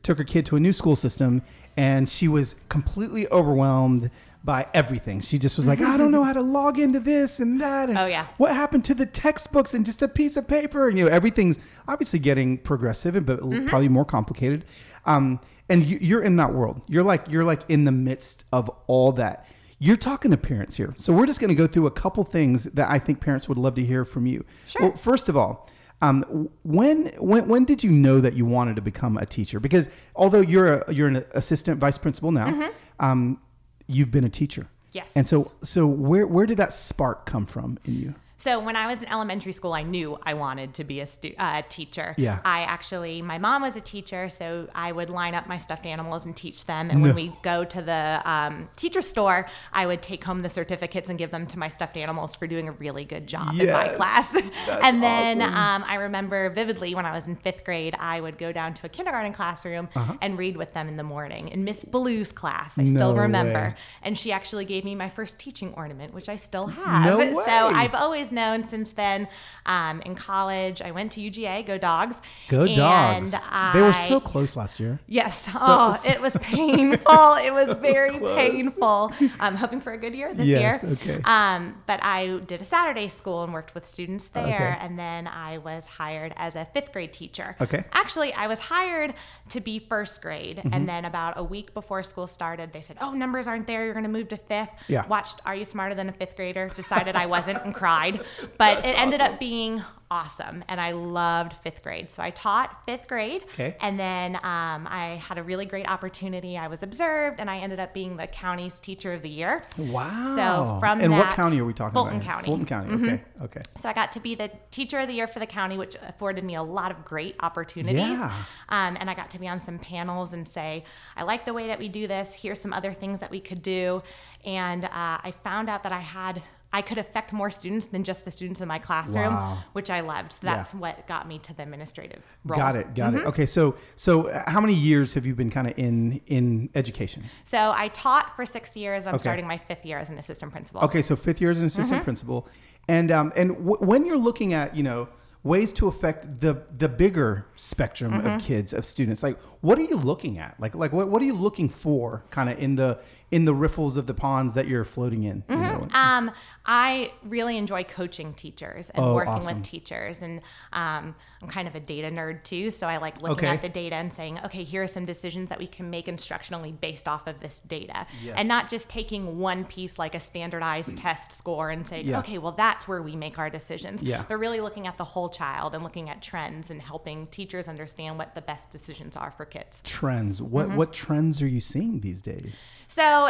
took 0.02 0.18
her 0.18 0.24
kid 0.26 0.46
to 0.48 0.56
a 0.58 0.60
new 0.60 0.74
school 0.74 0.96
system, 0.96 1.42
and 1.78 2.10
she 2.10 2.28
was 2.28 2.56
completely 2.70 3.28
overwhelmed 3.32 4.12
by 4.44 4.68
everything. 4.74 5.22
She 5.22 5.38
just 5.40 5.56
was 5.56 5.68
like, 5.68 5.80
I 5.80 5.96
don't 5.96 6.12
know 6.12 6.24
how 6.24 6.34
to 6.34 6.42
log 6.60 6.78
into 6.78 7.00
this 7.00 7.40
and 7.40 7.62
that. 7.62 7.88
And 7.88 7.98
Oh, 7.98 8.06
yeah. 8.06 8.26
what 8.38 8.54
happened 8.54 8.84
to 8.86 8.94
the 8.94 9.06
textbooks 9.06 9.74
and 9.74 9.86
just 9.86 10.02
a 10.02 10.08
piece 10.10 10.36
of 10.36 10.48
paper? 10.50 10.90
And, 10.90 10.98
you 10.98 11.06
know, 11.06 11.12
everything's 11.12 11.58
obviously 11.88 12.20
getting 12.20 12.58
progressive, 12.58 13.16
and 13.16 13.26
but 13.26 13.40
Mm-hmm. 13.40 13.68
probably 13.70 13.88
more 13.88 14.04
complicated. 14.04 14.66
Um, 15.06 15.40
and 15.70 15.86
you, 15.88 15.98
you're 16.02 16.22
in 16.22 16.36
that 16.38 16.54
world. 16.54 16.82
You're 16.90 17.04
like 17.04 17.30
you're 17.30 17.46
like 17.46 17.62
in 17.70 17.86
the 17.86 17.92
midst 17.94 18.44
of 18.52 18.70
all 18.88 19.14
that. 19.14 19.48
You're 19.80 19.98
talking 19.98 20.32
to 20.32 20.38
parents 20.38 20.76
here, 20.78 20.94
so 20.98 21.12
we're 21.14 21.26
just 21.26 21.40
going 21.40 21.50
to 21.50 21.56
go 21.56 21.68
through 21.68 21.88
a 21.88 21.92
couple 21.92 22.24
things 22.24 22.64
that 22.66 22.90
I 22.90 23.00
think 23.00 23.20
parents 23.22 23.48
would 23.50 23.58
love 23.58 23.76
to 23.76 23.86
hear 23.86 24.06
from 24.06 24.26
you. 24.26 24.46
Sure. 24.68 24.82
Well, 24.90 24.98
first 24.98 25.28
of 25.30 25.36
all, 25.38 25.70
um, 26.02 26.50
when 26.64 27.08
when 27.18 27.48
when 27.48 27.66
did 27.66 27.84
you 27.84 27.92
know 27.92 28.20
that 28.20 28.34
you 28.34 28.46
wanted 28.46 28.76
to 28.76 28.82
become 28.82 29.18
a 29.18 29.26
teacher? 29.26 29.60
Because 29.60 29.90
although 30.16 30.42
you're 30.42 30.82
a, 30.82 30.94
you're 30.94 31.08
an 31.08 31.24
assistant 31.32 31.80
vice 31.80 31.98
principal 31.98 32.32
now, 32.32 32.70
um, 33.00 33.40
you've 33.88 34.12
been 34.12 34.26
a 34.26 34.30
teacher. 34.30 34.68
Yes. 34.92 35.12
And 35.16 35.28
so 35.28 35.52
so 35.64 35.88
where 35.88 36.28
where 36.28 36.46
did 36.46 36.58
that 36.58 36.74
spark 36.74 37.26
come 37.26 37.46
from 37.46 37.80
in 37.86 37.96
you? 37.96 38.16
So 38.44 38.60
when 38.60 38.76
I 38.76 38.88
was 38.88 39.02
in 39.02 39.08
elementary 39.10 39.54
school, 39.54 39.72
I 39.72 39.84
knew 39.84 40.20
I 40.22 40.34
wanted 40.34 40.74
to 40.74 40.84
be 40.84 41.00
a 41.00 41.06
stu- 41.06 41.34
uh, 41.40 41.62
teacher. 41.70 42.14
Yeah. 42.18 42.40
I 42.44 42.64
actually, 42.64 43.22
my 43.22 43.38
mom 43.38 43.62
was 43.62 43.78
a 43.78 43.82
teacher, 43.82 44.28
so 44.28 44.68
I 44.76 44.92
would 44.92 45.10
line 45.10 45.34
up 45.34 45.48
my 45.48 45.58
stuffed 45.58 45.86
animals 45.86 46.26
and 46.26 46.36
teach 46.36 46.66
them. 46.66 46.90
And 46.90 47.02
when 47.02 47.16
we 47.16 47.32
go 47.42 47.64
to 47.64 47.82
the 47.82 48.22
um, 48.26 48.68
teacher 48.76 49.02
store, 49.02 49.48
I 49.72 49.86
would 49.86 50.02
take 50.02 50.26
home 50.26 50.42
the 50.42 50.50
certificates 50.50 51.08
and 51.10 51.18
give 51.18 51.32
them 51.32 51.48
to 51.48 51.58
my 51.58 51.70
stuffed 51.70 51.96
animals 51.96 52.36
for 52.36 52.46
doing 52.46 52.68
a 52.68 52.74
really 52.74 53.06
good 53.06 53.28
job 53.28 53.52
in 53.52 53.68
my 53.72 53.86
Yes. 53.86 53.96
class. 53.96 54.32
That's 54.34 54.68
and 54.84 55.02
then 55.02 55.42
awesome. 55.42 55.56
um, 55.56 55.84
I 55.88 55.96
remember 55.96 56.50
vividly 56.50 56.96
when 56.96 57.06
I 57.06 57.14
was 57.14 57.28
in 57.28 57.38
fifth 57.38 57.64
grade, 57.64 57.96
I 57.98 58.20
would 58.20 58.38
go 58.38 58.52
down 58.52 58.74
to 58.74 58.86
a 58.88 58.90
kindergarten 58.90 59.32
classroom 59.32 59.88
Uh-huh. 59.96 60.16
and 60.22 60.38
read 60.38 60.58
with 60.58 60.74
them 60.74 60.90
in 60.90 60.98
the 60.98 61.04
morning 61.04 61.48
in 61.48 61.64
Miss 61.64 61.86
Blue's 61.86 62.34
class. 62.34 62.78
I 62.78 62.84
still 62.88 63.14
No 63.14 63.22
remember. 63.22 63.54
way. 63.70 63.76
And 64.02 64.18
she 64.20 64.34
actually 64.34 64.66
gave 64.66 64.84
me 64.84 64.96
my 64.96 65.08
first 65.08 65.40
teaching 65.40 65.74
ornament, 65.76 66.14
which 66.14 66.28
I 66.28 66.36
still 66.36 66.68
have. 66.68 67.06
No 67.06 67.18
way. 67.20 67.32
So. 67.34 67.68
I've 67.70 67.96
always 67.96 68.33
known 68.34 68.68
since 68.68 68.92
then. 68.94 69.28
Um, 69.66 70.02
in 70.02 70.16
college, 70.16 70.82
I 70.82 70.92
went 70.92 71.12
to 71.14 71.22
UGA. 71.22 71.66
Go 71.66 71.78
dogs! 71.78 72.18
Go 72.50 72.64
and 72.64 72.76
dogs! 72.76 73.32
they 73.74 73.82
were 73.82 73.94
so 73.94 74.20
close 74.20 74.56
last 74.56 74.80
year. 74.80 75.00
Yes. 75.08 75.48
oh, 75.56 75.98
it 76.08 76.22
was 76.22 76.36
painful. 76.42 77.36
it 77.38 77.54
was 77.54 77.72
very 77.74 78.20
painful. 78.20 79.12
I'm 79.40 79.56
hoping 79.56 79.80
for 79.80 79.94
a 79.94 79.98
good 79.98 80.14
year 80.16 80.34
this 80.34 80.48
Yes, 80.48 80.84
year. 80.84 80.92
okay. 80.94 81.22
Um, 81.24 81.76
but 81.86 82.00
I 82.04 82.40
did 82.46 82.62
a 82.62 82.66
Saturday 82.66 83.08
school 83.08 83.44
and 83.44 83.54
worked 83.54 83.74
with 83.74 83.88
students 83.88 84.28
there, 84.30 84.44
Okay. 84.44 84.78
and 84.82 84.98
then 85.00 85.28
I 85.28 85.60
was 85.60 85.86
hired 85.86 86.34
as 86.36 86.56
a 86.56 86.66
fifth 86.74 86.92
grade 86.92 87.14
teacher. 87.14 87.56
Okay. 87.62 87.84
Actually, 87.94 88.34
I 88.34 88.48
was 88.48 88.60
hired 88.60 89.14
to 89.50 89.62
be 89.62 89.80
first 89.80 90.22
grade, 90.22 90.58
Mm-hmm. 90.58 90.74
and 90.74 90.90
then 90.90 91.06
about 91.06 91.38
a 91.38 91.44
week 91.44 91.74
before 91.74 92.04
school 92.04 92.28
started, 92.28 92.74
they 92.74 92.82
said, 92.82 92.98
"Oh, 93.02 93.12
numbers 93.14 93.48
aren't 93.48 93.68
there. 93.68 93.84
You're 93.86 93.94
going 93.94 94.04
to 94.04 94.10
move 94.10 94.28
to 94.30 94.38
fifth. 94.38 94.70
Yeah. 94.88 95.06
Watched 95.08 95.42
Are 95.46 95.56
You 95.56 95.66
Smarter 95.66 95.96
Than 95.96 96.10
a 96.10 96.12
Fifth 96.12 96.36
Grader? 96.36 96.70
Decided 96.76 97.16
I 97.16 97.26
wasn't 97.28 97.64
and 97.64 97.74
cried, 97.74 98.22
but 98.58 98.80
it 98.86 98.98
ended 99.00 99.22
up 99.22 99.40
being 99.40 99.84
awesome, 100.12 100.64
and 100.68 100.80
I 100.80 100.92
loved 100.92 101.54
fifth 101.64 101.82
grade. 101.82 102.12
So 102.12 102.22
I 102.22 102.30
taught 102.30 102.84
fifth 102.86 103.08
grade, 103.08 103.44
Okay. 103.54 103.76
and 103.82 104.00
then 104.00 104.36
um, 104.36 104.88
I 104.88 105.20
had 105.28 105.40
a 105.40 105.44
really 105.44 105.66
great 105.66 105.90
opportunity. 105.90 106.56
I 106.56 106.68
was 106.68 106.84
observed, 106.84 107.40
and 107.40 107.50
I 107.50 107.58
ended 107.58 107.80
up 107.80 107.96
being 107.96 108.16
the 108.18 108.28
county's 108.28 108.80
teacher 108.80 109.14
of 109.14 109.24
the 109.24 109.30
year. 109.30 109.64
Wow. 109.78 110.36
So 110.36 110.80
from 110.80 111.02
and 111.02 111.12
what 111.14 111.30
county 111.36 111.60
are 111.60 111.66
we 111.66 111.74
talking 111.74 111.94
Fulton 111.96 112.18
about? 112.18 112.26
County. 112.28 112.46
Fulton 112.46 112.66
County. 112.68 112.92
Mhm. 112.92 113.04
Okay. 113.06 113.24
Okay. 113.42 113.62
So 113.76 113.90
I 113.90 113.94
got 113.94 114.12
to 114.12 114.20
be 114.20 114.36
the 114.36 114.52
teacher 114.70 115.00
of 115.00 115.08
the 115.08 115.14
year 115.16 115.26
for 115.28 115.40
the 115.40 115.48
county, 115.48 115.78
which 115.80 115.96
afforded 116.08 116.44
me 116.44 116.54
a 116.56 116.64
lot 116.64 116.92
of 116.92 117.04
great 117.04 117.36
opportunities. 117.40 118.20
Yeah. 118.20 118.32
Um, 118.70 118.96
and 119.00 119.10
I 119.10 119.16
got 119.16 119.32
to 119.32 119.40
be 119.40 119.48
on 119.48 119.58
some 119.58 119.80
panels 119.80 120.34
and 120.34 120.48
say, 120.48 120.84
I 121.18 121.24
like 121.24 121.44
the 121.46 121.54
way 121.54 121.66
that 121.68 121.80
we 121.80 121.90
do 121.90 122.06
this. 122.08 122.36
Here's 122.36 122.62
some 122.62 122.72
other 122.72 122.94
things 122.94 123.20
that 123.22 123.32
we 123.32 123.40
could 123.40 123.64
do. 123.64 124.04
And 124.46 124.86
uh, 124.86 124.90
I 124.94 125.34
found 125.44 125.70
out 125.72 125.82
that 125.84 125.92
I 125.92 126.00
had. 126.02 126.44
I 126.76 126.82
could 126.82 126.98
affect 126.98 127.32
more 127.32 127.52
students 127.52 127.86
than 127.86 128.04
just 128.04 128.26
the 128.26 128.32
students 128.32 128.60
in 128.60 128.68
my 128.68 128.80
classroom, 128.80 129.34
Wow. 129.36 129.60
which 129.74 129.90
I 129.92 130.00
loved. 130.00 130.34
So 130.34 130.40
Yeah. 130.44 130.56
that's 130.56 130.74
what 130.74 131.06
got 131.08 131.28
me 131.28 131.38
to 131.40 131.54
the 131.54 131.62
administrative 131.62 132.24
role. 132.44 132.60
Got 132.60 132.76
it. 132.76 132.96
Got 132.96 133.14
Mm-hmm. 133.14 133.20
it. 133.28 133.28
Okay. 133.28 133.46
So 133.46 133.76
so 133.96 134.28
uh, 134.30 134.50
how 134.50 134.60
many 134.60 134.74
years 134.74 135.14
have 135.14 135.26
you 135.28 135.36
been 135.36 135.52
kind 135.52 135.68
of 135.70 135.78
in 135.78 136.20
in 136.26 136.70
education? 136.74 137.24
So 137.44 137.72
I 137.76 137.90
taught 137.90 138.36
for 138.36 138.46
six 138.46 138.76
years. 138.76 139.06
I'm 139.06 139.14
Okay. 139.16 139.22
starting 139.22 139.48
my 139.48 139.60
fifth 139.60 139.86
year 139.86 140.00
as 140.00 140.10
an 140.10 140.18
assistant 140.18 140.52
principal. 140.52 140.82
Okay, 140.82 141.02
so 141.04 141.16
fifth 141.16 141.40
year 141.40 141.52
as 141.52 141.60
an 141.60 141.68
assistant 141.68 141.98
Mm-hmm. 142.00 142.04
principal, 142.06 142.48
and 142.88 143.12
um, 143.12 143.32
and 143.36 143.50
w- 143.68 143.78
when 143.92 144.06
you're 144.08 144.18
looking 144.18 144.54
at 144.54 144.76
you 144.76 144.84
know 144.84 145.08
ways 145.44 145.74
to 145.74 145.88
affect 145.90 146.40
the 146.40 146.54
the 146.78 146.88
bigger 146.88 147.46
spectrum 147.56 148.14
Mm-hmm. 148.14 148.28
of 148.28 148.42
kids 148.42 148.74
of 148.74 148.84
students, 148.86 149.22
like 149.22 149.38
what 149.62 149.78
are 149.78 149.84
you 149.84 149.98
looking 149.98 150.38
at? 150.40 150.60
Like 150.60 150.74
like 150.74 150.92
what, 150.94 151.08
what 151.10 151.22
are 151.22 151.26
you 151.26 151.34
looking 151.48 151.70
for, 151.70 152.24
kind 152.32 152.50
of 152.50 152.58
in 152.58 152.76
the 152.76 153.00
in 153.34 153.46
the 153.46 153.54
riffles 153.54 153.98
of 153.98 154.06
the 154.06 154.14
ponds 154.14 154.54
that 154.54 154.68
you're 154.68 154.84
floating 154.86 155.24
in? 155.24 155.44
you 155.50 155.56
know? 155.56 155.88
Um, 155.94 156.32
I 156.66 157.12
really 157.24 157.58
enjoy 157.58 157.84
coaching 157.84 158.34
teachers 158.34 158.90
and 158.92 159.04
Oh, 159.04 159.16
working 159.16 159.34
awesome. 159.34 159.58
with 159.58 159.66
teachers, 159.66 160.22
and 160.22 160.40
um, 160.72 161.16
I'm 161.42 161.50
kind 161.50 161.68
of 161.68 161.76
a 161.76 161.80
data 161.80 162.10
nerd 162.10 162.44
too. 162.44 162.72
So 162.72 162.88
I 162.88 162.98
like 162.98 163.22
looking 163.22 163.46
Okay. 163.50 163.56
at 163.56 163.62
the 163.62 163.70
data 163.70 163.96
and 163.96 164.14
saying, 164.14 164.40
okay, 164.46 164.64
here 164.64 164.84
are 164.84 164.88
some 164.88 165.06
decisions 165.06 165.50
that 165.50 165.60
we 165.60 165.68
can 165.68 165.90
make 165.90 166.06
instructionally 166.06 166.80
based 166.80 167.08
off 167.08 167.28
of 167.28 167.40
this 167.42 167.60
data, 167.60 168.06
Yes. 168.24 168.36
and 168.38 168.48
not 168.48 168.70
just 168.70 168.88
taking 168.88 169.40
one 169.40 169.66
piece 169.66 170.00
like 170.00 170.16
a 170.16 170.20
standardized 170.20 170.96
test 170.98 171.32
score 171.34 171.70
and 171.70 171.86
saying, 171.88 172.08
Yeah. 172.08 172.20
okay, 172.20 172.38
well 172.38 172.54
that's 172.54 172.88
where 172.88 173.02
we 173.02 173.16
make 173.16 173.38
our 173.40 173.50
decisions. 173.50 174.02
Yeah. 174.04 174.24
But 174.28 174.38
really 174.40 174.62
looking 174.62 174.88
at 174.88 174.98
the 174.98 175.04
whole 175.04 175.30
child 175.30 175.74
and 175.76 175.84
looking 175.84 176.10
at 176.10 176.22
trends 176.22 176.70
and 176.72 176.82
helping 176.82 177.28
teachers 177.28 177.68
understand 177.68 178.18
what 178.18 178.36
the 178.36 178.42
best 178.42 178.72
decisions 178.72 179.18
are 179.18 179.32
for 179.32 179.46
kids. 179.46 179.82
trends. 179.84 180.42
What 180.42 180.68
Mm-hmm. 180.68 180.78
what 180.78 180.94
trends 180.94 181.42
are 181.42 181.48
you 181.48 181.60
seeing 181.60 182.00
these 182.00 182.22
days? 182.22 182.58
So 182.88 183.23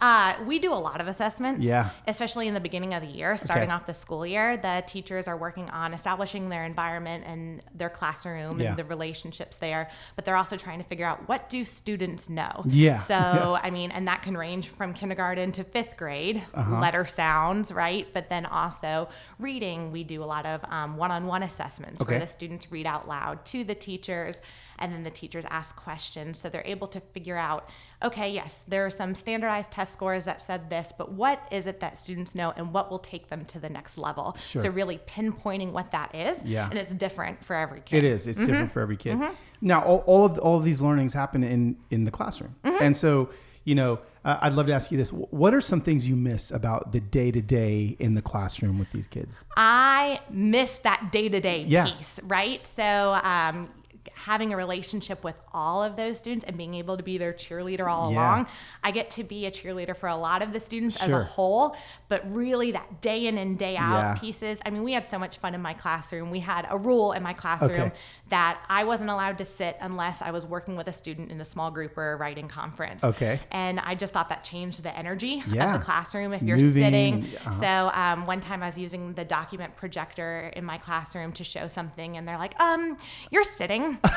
uh, 0.00 0.34
we 0.46 0.58
do 0.58 0.72
a 0.72 0.74
lot 0.74 1.00
of 1.00 1.06
assessments. 1.06 1.64
Yeah. 1.64 1.90
Especially 2.06 2.48
in 2.48 2.54
the 2.54 2.60
beginning 2.60 2.94
of 2.94 3.02
the 3.02 3.08
year, 3.08 3.36
starting 3.36 3.64
Okay. 3.64 3.72
off 3.72 3.86
the 3.86 3.94
school 3.94 4.24
year, 4.26 4.56
the 4.56 4.82
teachers 4.86 5.26
are 5.28 5.36
working 5.36 5.68
on 5.70 5.94
establishing 5.94 6.48
their 6.48 6.64
environment 6.64 7.24
and 7.26 7.62
their 7.74 7.90
classroom 7.90 8.60
Yeah. 8.60 8.70
and 8.70 8.76
the 8.78 8.84
relationships 8.84 9.58
there. 9.58 9.88
But 10.16 10.24
they're 10.24 10.36
also 10.36 10.56
trying 10.56 10.78
to 10.78 10.84
figure 10.84 11.06
out 11.06 11.28
what 11.28 11.48
do 11.48 11.64
students 11.64 12.28
know. 12.28 12.62
Yeah. 12.66 12.98
So 12.98 13.14
Yeah. 13.54 13.60
I 13.62 13.70
mean, 13.70 13.90
and 13.90 14.06
that 14.08 14.22
can 14.22 14.36
range 14.36 14.68
from 14.68 14.92
kindergarten 14.94 15.52
to 15.52 15.64
fifth 15.64 15.96
grade, 15.96 16.42
Uh-huh. 16.54 16.78
letter 16.80 17.04
sounds, 17.04 17.72
right? 17.72 18.06
But 18.12 18.28
then 18.28 18.46
also 18.46 19.08
reading. 19.38 19.92
We 19.92 20.04
do 20.04 20.22
a 20.22 20.26
lot 20.26 20.46
of 20.46 20.60
um, 20.70 20.96
one-on-one 20.96 21.42
assessments 21.42 22.02
Okay. 22.02 22.12
where 22.12 22.20
the 22.20 22.26
students 22.26 22.70
read 22.70 22.86
out 22.86 23.08
loud 23.08 23.44
to 23.46 23.64
the 23.64 23.74
teachers, 23.74 24.40
and 24.80 24.92
then 24.92 25.02
the 25.02 25.10
teachers 25.10 25.44
ask 25.50 25.76
questions, 25.76 26.38
so 26.38 26.48
they're 26.48 26.62
able 26.64 26.86
to 26.88 27.00
figure 27.00 27.36
out. 27.36 27.68
Okay, 28.02 28.32
yes, 28.32 28.64
there 28.66 28.84
are 28.86 28.90
some 28.90 29.14
standardized 29.14 29.70
test 29.70 29.92
scores 29.92 30.24
that 30.24 30.40
said 30.40 30.70
this, 30.70 30.92
but 30.96 31.12
what 31.12 31.46
is 31.50 31.66
it 31.66 31.80
that 31.80 31.98
students 31.98 32.34
know 32.34 32.52
and 32.56 32.72
what 32.72 32.90
will 32.90 32.98
take 32.98 33.28
them 33.28 33.44
to 33.46 33.58
the 33.58 33.68
next 33.68 33.98
level? 33.98 34.36
Sure. 34.40 34.62
So, 34.62 34.68
really 34.70 34.98
pinpointing 34.98 35.72
what 35.72 35.92
that 35.92 36.14
is. 36.14 36.42
Yeah. 36.44 36.68
And 36.68 36.78
it's 36.78 36.92
different 36.92 37.44
for 37.44 37.54
every 37.54 37.80
kid. 37.80 37.98
It 37.98 38.04
is. 38.04 38.26
It's 38.26 38.38
different 38.38 38.72
for 38.72 38.80
every 38.80 38.96
kid. 38.96 39.18
Now, 39.60 39.82
all, 39.82 39.98
all 40.06 40.24
of 40.24 40.38
all 40.38 40.56
of 40.56 40.64
these 40.64 40.80
learnings 40.80 41.12
happen 41.12 41.44
in 41.44 41.76
in 41.90 42.04
the 42.04 42.10
classroom, 42.10 42.56
and 42.64 42.96
so 42.96 43.28
you 43.64 43.74
know, 43.74 43.98
uh, 44.24 44.38
I'd 44.40 44.54
love 44.54 44.66
to 44.66 44.72
ask 44.72 44.90
you 44.90 44.96
this: 44.96 45.10
What 45.10 45.54
are 45.54 45.60
some 45.60 45.80
things 45.80 46.08
you 46.08 46.16
miss 46.16 46.50
about 46.50 46.92
the 46.92 47.00
day 47.00 47.30
to 47.30 47.42
day 47.42 47.96
in 47.98 48.14
the 48.14 48.22
classroom 48.22 48.78
with 48.78 48.90
these 48.92 49.06
kids? 49.06 49.44
I 49.56 50.20
miss 50.30 50.78
that 50.78 51.10
day 51.12 51.28
to 51.28 51.40
day 51.40 51.64
piece, 51.64 52.20
right? 52.24 52.66
So, 52.66 53.12
um, 53.22 53.68
having 54.14 54.52
a 54.52 54.56
relationship 54.56 55.22
with 55.24 55.36
all 55.52 55.82
of 55.82 55.96
those 55.96 56.16
students 56.18 56.44
and 56.44 56.56
being 56.56 56.74
able 56.74 56.96
to 56.96 57.02
be 57.02 57.18
their 57.18 57.32
cheerleader 57.32 57.86
all 57.90 58.10
Yeah. 58.10 58.18
along. 58.18 58.46
I 58.82 58.90
get 58.92 59.10
to 59.10 59.24
be 59.24 59.46
a 59.46 59.50
cheerleader 59.50 59.96
for 59.96 60.08
a 60.08 60.16
lot 60.16 60.42
of 60.42 60.52
the 60.52 60.60
students 60.60 61.02
as 61.02 61.12
a 61.12 61.22
whole, 61.22 61.76
but 62.08 62.22
really 62.34 62.70
that 62.72 63.00
day 63.02 63.26
in 63.26 63.36
and 63.38 63.58
day 63.58 63.76
out 63.76 63.92
Yeah. 64.00 64.14
pieces. 64.14 64.60
I 64.64 64.70
mean, 64.70 64.84
we 64.84 64.92
had 64.92 65.06
so 65.08 65.18
much 65.18 65.38
fun 65.38 65.54
in 65.54 65.60
my 65.62 65.74
classroom. 65.74 66.30
We 66.30 66.40
had 66.40 66.66
a 66.70 66.78
rule 66.78 67.12
in 67.12 67.22
my 67.22 67.32
classroom 67.34 67.70
Okay. 67.88 67.92
that 68.30 68.58
I 68.68 68.84
wasn't 68.84 69.10
allowed 69.10 69.38
to 69.38 69.44
sit 69.44 69.76
unless 69.80 70.22
I 70.22 70.30
was 70.30 70.46
working 70.46 70.76
with 70.76 70.88
a 70.88 70.92
student 70.92 71.30
in 71.30 71.40
a 71.40 71.44
small 71.44 71.70
group 71.70 71.96
or 71.98 72.12
a 72.12 72.16
writing 72.16 72.48
conference. 72.48 73.04
Okay. 73.04 73.38
And 73.50 73.80
I 73.80 73.94
just 73.94 74.12
thought 74.12 74.28
that 74.30 74.44
changed 74.44 74.82
the 74.82 74.96
energy 74.96 75.42
Yeah. 75.46 75.74
of 75.74 75.80
the 75.80 75.84
classroom 75.84 76.32
if 76.32 76.40
It's 76.40 76.48
you're 76.48 76.56
moving, 76.58 76.82
sitting. 76.82 77.24
uh-huh. 77.46 77.50
So 77.50 77.90
um, 77.92 78.26
one 78.26 78.40
time 78.40 78.62
I 78.62 78.66
was 78.66 78.78
using 78.78 79.12
the 79.14 79.24
document 79.24 79.76
projector 79.76 80.50
in 80.56 80.64
my 80.64 80.78
classroom 80.78 81.32
to 81.32 81.44
show 81.44 81.66
something, 81.66 82.16
and 82.16 82.26
they're 82.26 82.38
like, 82.38 82.58
"Um, 82.60 82.96
you're 83.30 83.44
sitting." 83.44 83.89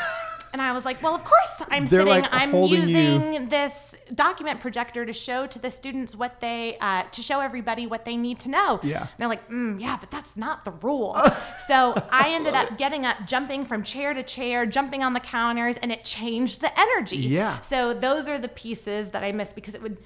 And 0.53 0.61
I 0.61 0.71
was 0.71 0.85
like, 0.85 1.01
well, 1.01 1.15
of 1.15 1.23
course 1.23 1.63
I'm 1.71 1.87
They're, 1.87 2.01
sitting. 2.01 2.05
like, 2.21 2.29
I'm 2.31 2.51
holding 2.51 2.87
you- 2.87 2.95
using 2.95 3.49
this 3.49 3.95
document 4.13 4.59
projector 4.59 5.03
to 5.03 5.11
show 5.11 5.47
to 5.47 5.57
the 5.57 5.71
students 5.71 6.15
what 6.15 6.41
they, 6.41 6.77
uh, 6.79 7.03
to 7.11 7.23
show 7.23 7.39
everybody 7.39 7.87
what 7.87 8.05
they 8.05 8.15
need 8.15 8.37
to 8.41 8.49
know. 8.49 8.79
Yeah. 8.83 8.99
And 8.99 9.09
they're 9.17 9.27
like, 9.27 9.49
mm, 9.49 9.81
yeah, 9.81 9.97
but 9.99 10.11
that's 10.11 10.37
not 10.37 10.63
the 10.63 10.69
rule. 10.69 11.19
so 11.67 11.95
I 12.11 12.29
ended 12.35 12.53
up 12.53 12.77
getting 12.77 13.03
up, 13.03 13.25
jumping 13.25 13.65
from 13.65 13.81
chair 13.81 14.13
to 14.13 14.21
chair, 14.21 14.67
jumping 14.67 15.01
on 15.01 15.13
the 15.13 15.19
counters, 15.19 15.77
and 15.77 15.91
it 15.91 16.05
changed 16.05 16.61
the 16.61 16.71
energy. 16.79 17.17
Yeah. 17.17 17.59
So 17.61 17.95
those 17.95 18.27
are 18.27 18.37
the 18.37 18.49
pieces 18.49 19.09
that 19.09 19.23
I 19.23 19.31
miss 19.31 19.53
because 19.53 19.73
it 19.73 19.81
would 19.81 19.97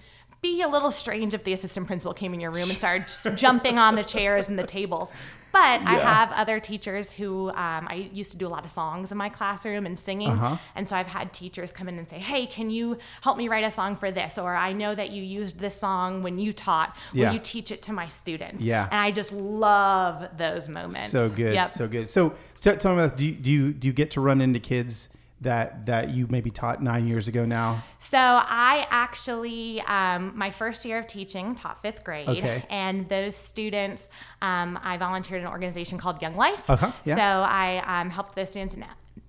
be 0.42 0.62
a 0.62 0.68
little 0.70 0.92
strange 0.92 1.34
if 1.34 1.44
the 1.44 1.52
assistant 1.52 1.88
principal 1.88 2.14
came 2.14 2.34
in 2.34 2.40
your 2.40 2.52
room 2.52 2.70
and 2.70 2.78
started 2.78 3.10
just 3.10 3.28
jumping 3.36 3.78
on 3.78 3.96
the 3.96 4.04
chairs 4.04 4.48
and 4.48 4.58
the 4.58 4.64
tables. 4.66 5.10
But 5.52 5.82
I 5.82 5.96
have 5.96 6.32
other 6.34 6.60
teachers 6.60 7.12
who 7.12 7.50
um, 7.50 7.88
I 7.90 8.10
used 8.14 8.32
to 8.32 8.38
do 8.38 8.46
a 8.48 8.50
lot 8.50 8.66
of 8.66 8.72
songs 8.72 9.12
in 9.12 9.18
my 9.18 9.30
classroom 9.30 9.86
and 9.86 9.98
singing. 9.98 10.32
Uh-huh. 10.32 10.58
And 10.76 10.88
so 10.88 10.96
I've 10.96 11.08
had 11.08 11.34
teachers 11.34 11.72
come 11.72 11.88
in 11.90 11.98
and 11.98 12.08
say, 12.08 12.20
Hey, 12.20 12.46
can 12.46 12.70
you 12.70 12.98
help 13.22 13.38
me 13.38 13.48
write 13.48 13.64
a 13.64 13.72
song 13.72 13.96
for 13.96 14.12
this? 14.12 14.38
Or 14.38 14.56
I 14.56 14.74
know 14.74 14.94
that 14.94 15.10
you 15.12 15.24
used 15.24 15.60
this 15.60 15.76
song 15.76 16.22
when 16.22 16.38
you 16.38 16.54
taught. 16.54 16.96
Will 17.14 17.22
Yeah. 17.22 17.32
you 17.34 17.40
teach 17.40 17.72
it 17.72 17.82
to 17.84 17.94
my 17.94 18.08
students? 18.08 18.64
Yeah. 18.64 18.86
And 18.92 19.00
I 19.00 19.12
just 19.12 19.32
love 19.32 20.30
those 20.38 20.68
moments. 20.70 21.10
So 21.10 21.30
good, 21.30 21.54
Yep. 21.54 21.70
so 21.70 21.88
good. 21.88 22.08
So, 22.10 22.34
so 22.56 22.76
tell 22.76 22.96
me 22.96 23.04
about 23.04 23.18
do 23.18 23.26
you, 23.28 23.34
do 23.34 23.52
you 23.52 23.74
do 23.74 23.88
you 23.88 23.94
get 23.94 24.12
to 24.12 24.22
run 24.22 24.42
into 24.42 24.60
kids 24.60 25.10
that 25.42 25.86
that 25.86 26.10
you 26.10 26.28
maybe 26.30 26.50
taught 26.50 26.82
nine 26.82 27.08
years 27.08 27.28
ago 27.28 27.46
now? 27.46 27.84
So 28.00 28.18
I 28.18 28.88
actually, 28.90 29.82
um, 29.82 30.34
my 30.36 30.50
first 30.52 30.84
year 30.86 30.98
of 30.98 31.08
teaching, 31.08 31.56
taught 31.56 31.82
fifth 31.82 32.04
grade, 32.04 32.30
Okay. 32.30 32.66
and 32.70 33.08
those 33.10 33.36
students, 33.36 34.10
um, 34.42 34.80
I 34.84 34.98
volunteered 34.98 35.42
in 35.42 35.48
an 35.48 35.52
organization 35.52 35.98
called 35.98 36.22
Young 36.22 36.36
Life. 36.36 36.70
Uh-huh, 36.70 36.92
yeah. 37.06 37.16
So 37.16 37.22
I 37.22 38.02
um, 38.02 38.10
helped 38.10 38.36
those 38.36 38.50
students 38.50 38.76
in 38.76 38.82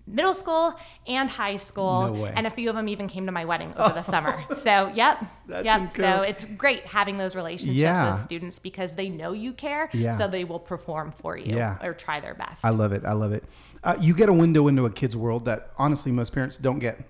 middle 0.09 0.35
school 0.35 0.75
and 1.07 1.29
high 1.29 1.57
school, 1.57 2.15
No 2.15 2.25
and 2.27 2.47
a 2.47 2.51
few 2.51 2.69
of 2.71 2.77
them 2.77 2.89
even 2.89 3.09
came 3.09 3.27
to 3.27 3.33
my 3.33 3.45
wedding 3.45 3.73
over 3.77 3.95
the 3.95 4.03
summer. 4.03 4.43
So 4.57 4.91
yep, 4.95 5.21
That's 5.47 5.65
yep. 5.65 5.81
incredible. 5.83 6.25
So 6.25 6.29
it's 6.29 6.45
great 6.45 6.85
having 6.87 7.19
those 7.19 7.37
relationships 7.37 7.79
Yeah. 7.79 8.13
with 8.13 8.23
students 8.23 8.59
because 8.59 8.95
they 8.97 9.09
know 9.09 9.33
you 9.33 9.53
care, 9.53 9.89
Yeah. 9.93 10.13
so 10.13 10.27
they 10.29 10.45
will 10.45 10.59
perform 10.61 11.11
for 11.13 11.37
you 11.37 11.57
Yeah. 11.57 11.77
or 11.83 11.95
try 11.95 12.21
their 12.21 12.35
best. 12.35 12.65
I 12.65 12.71
love 12.71 12.93
it. 12.93 13.05
I 13.05 13.13
love 13.13 13.33
it. 13.33 13.45
Uh, 13.85 13.97
you 14.01 14.15
get 14.15 14.29
a 14.29 14.33
window 14.33 14.67
into 14.69 14.85
a 14.87 14.91
kid's 14.91 15.17
world 15.17 15.45
that 15.45 15.71
honestly 15.79 16.11
most 16.13 16.33
parents 16.33 16.59
don't 16.59 16.79
get. 16.79 17.01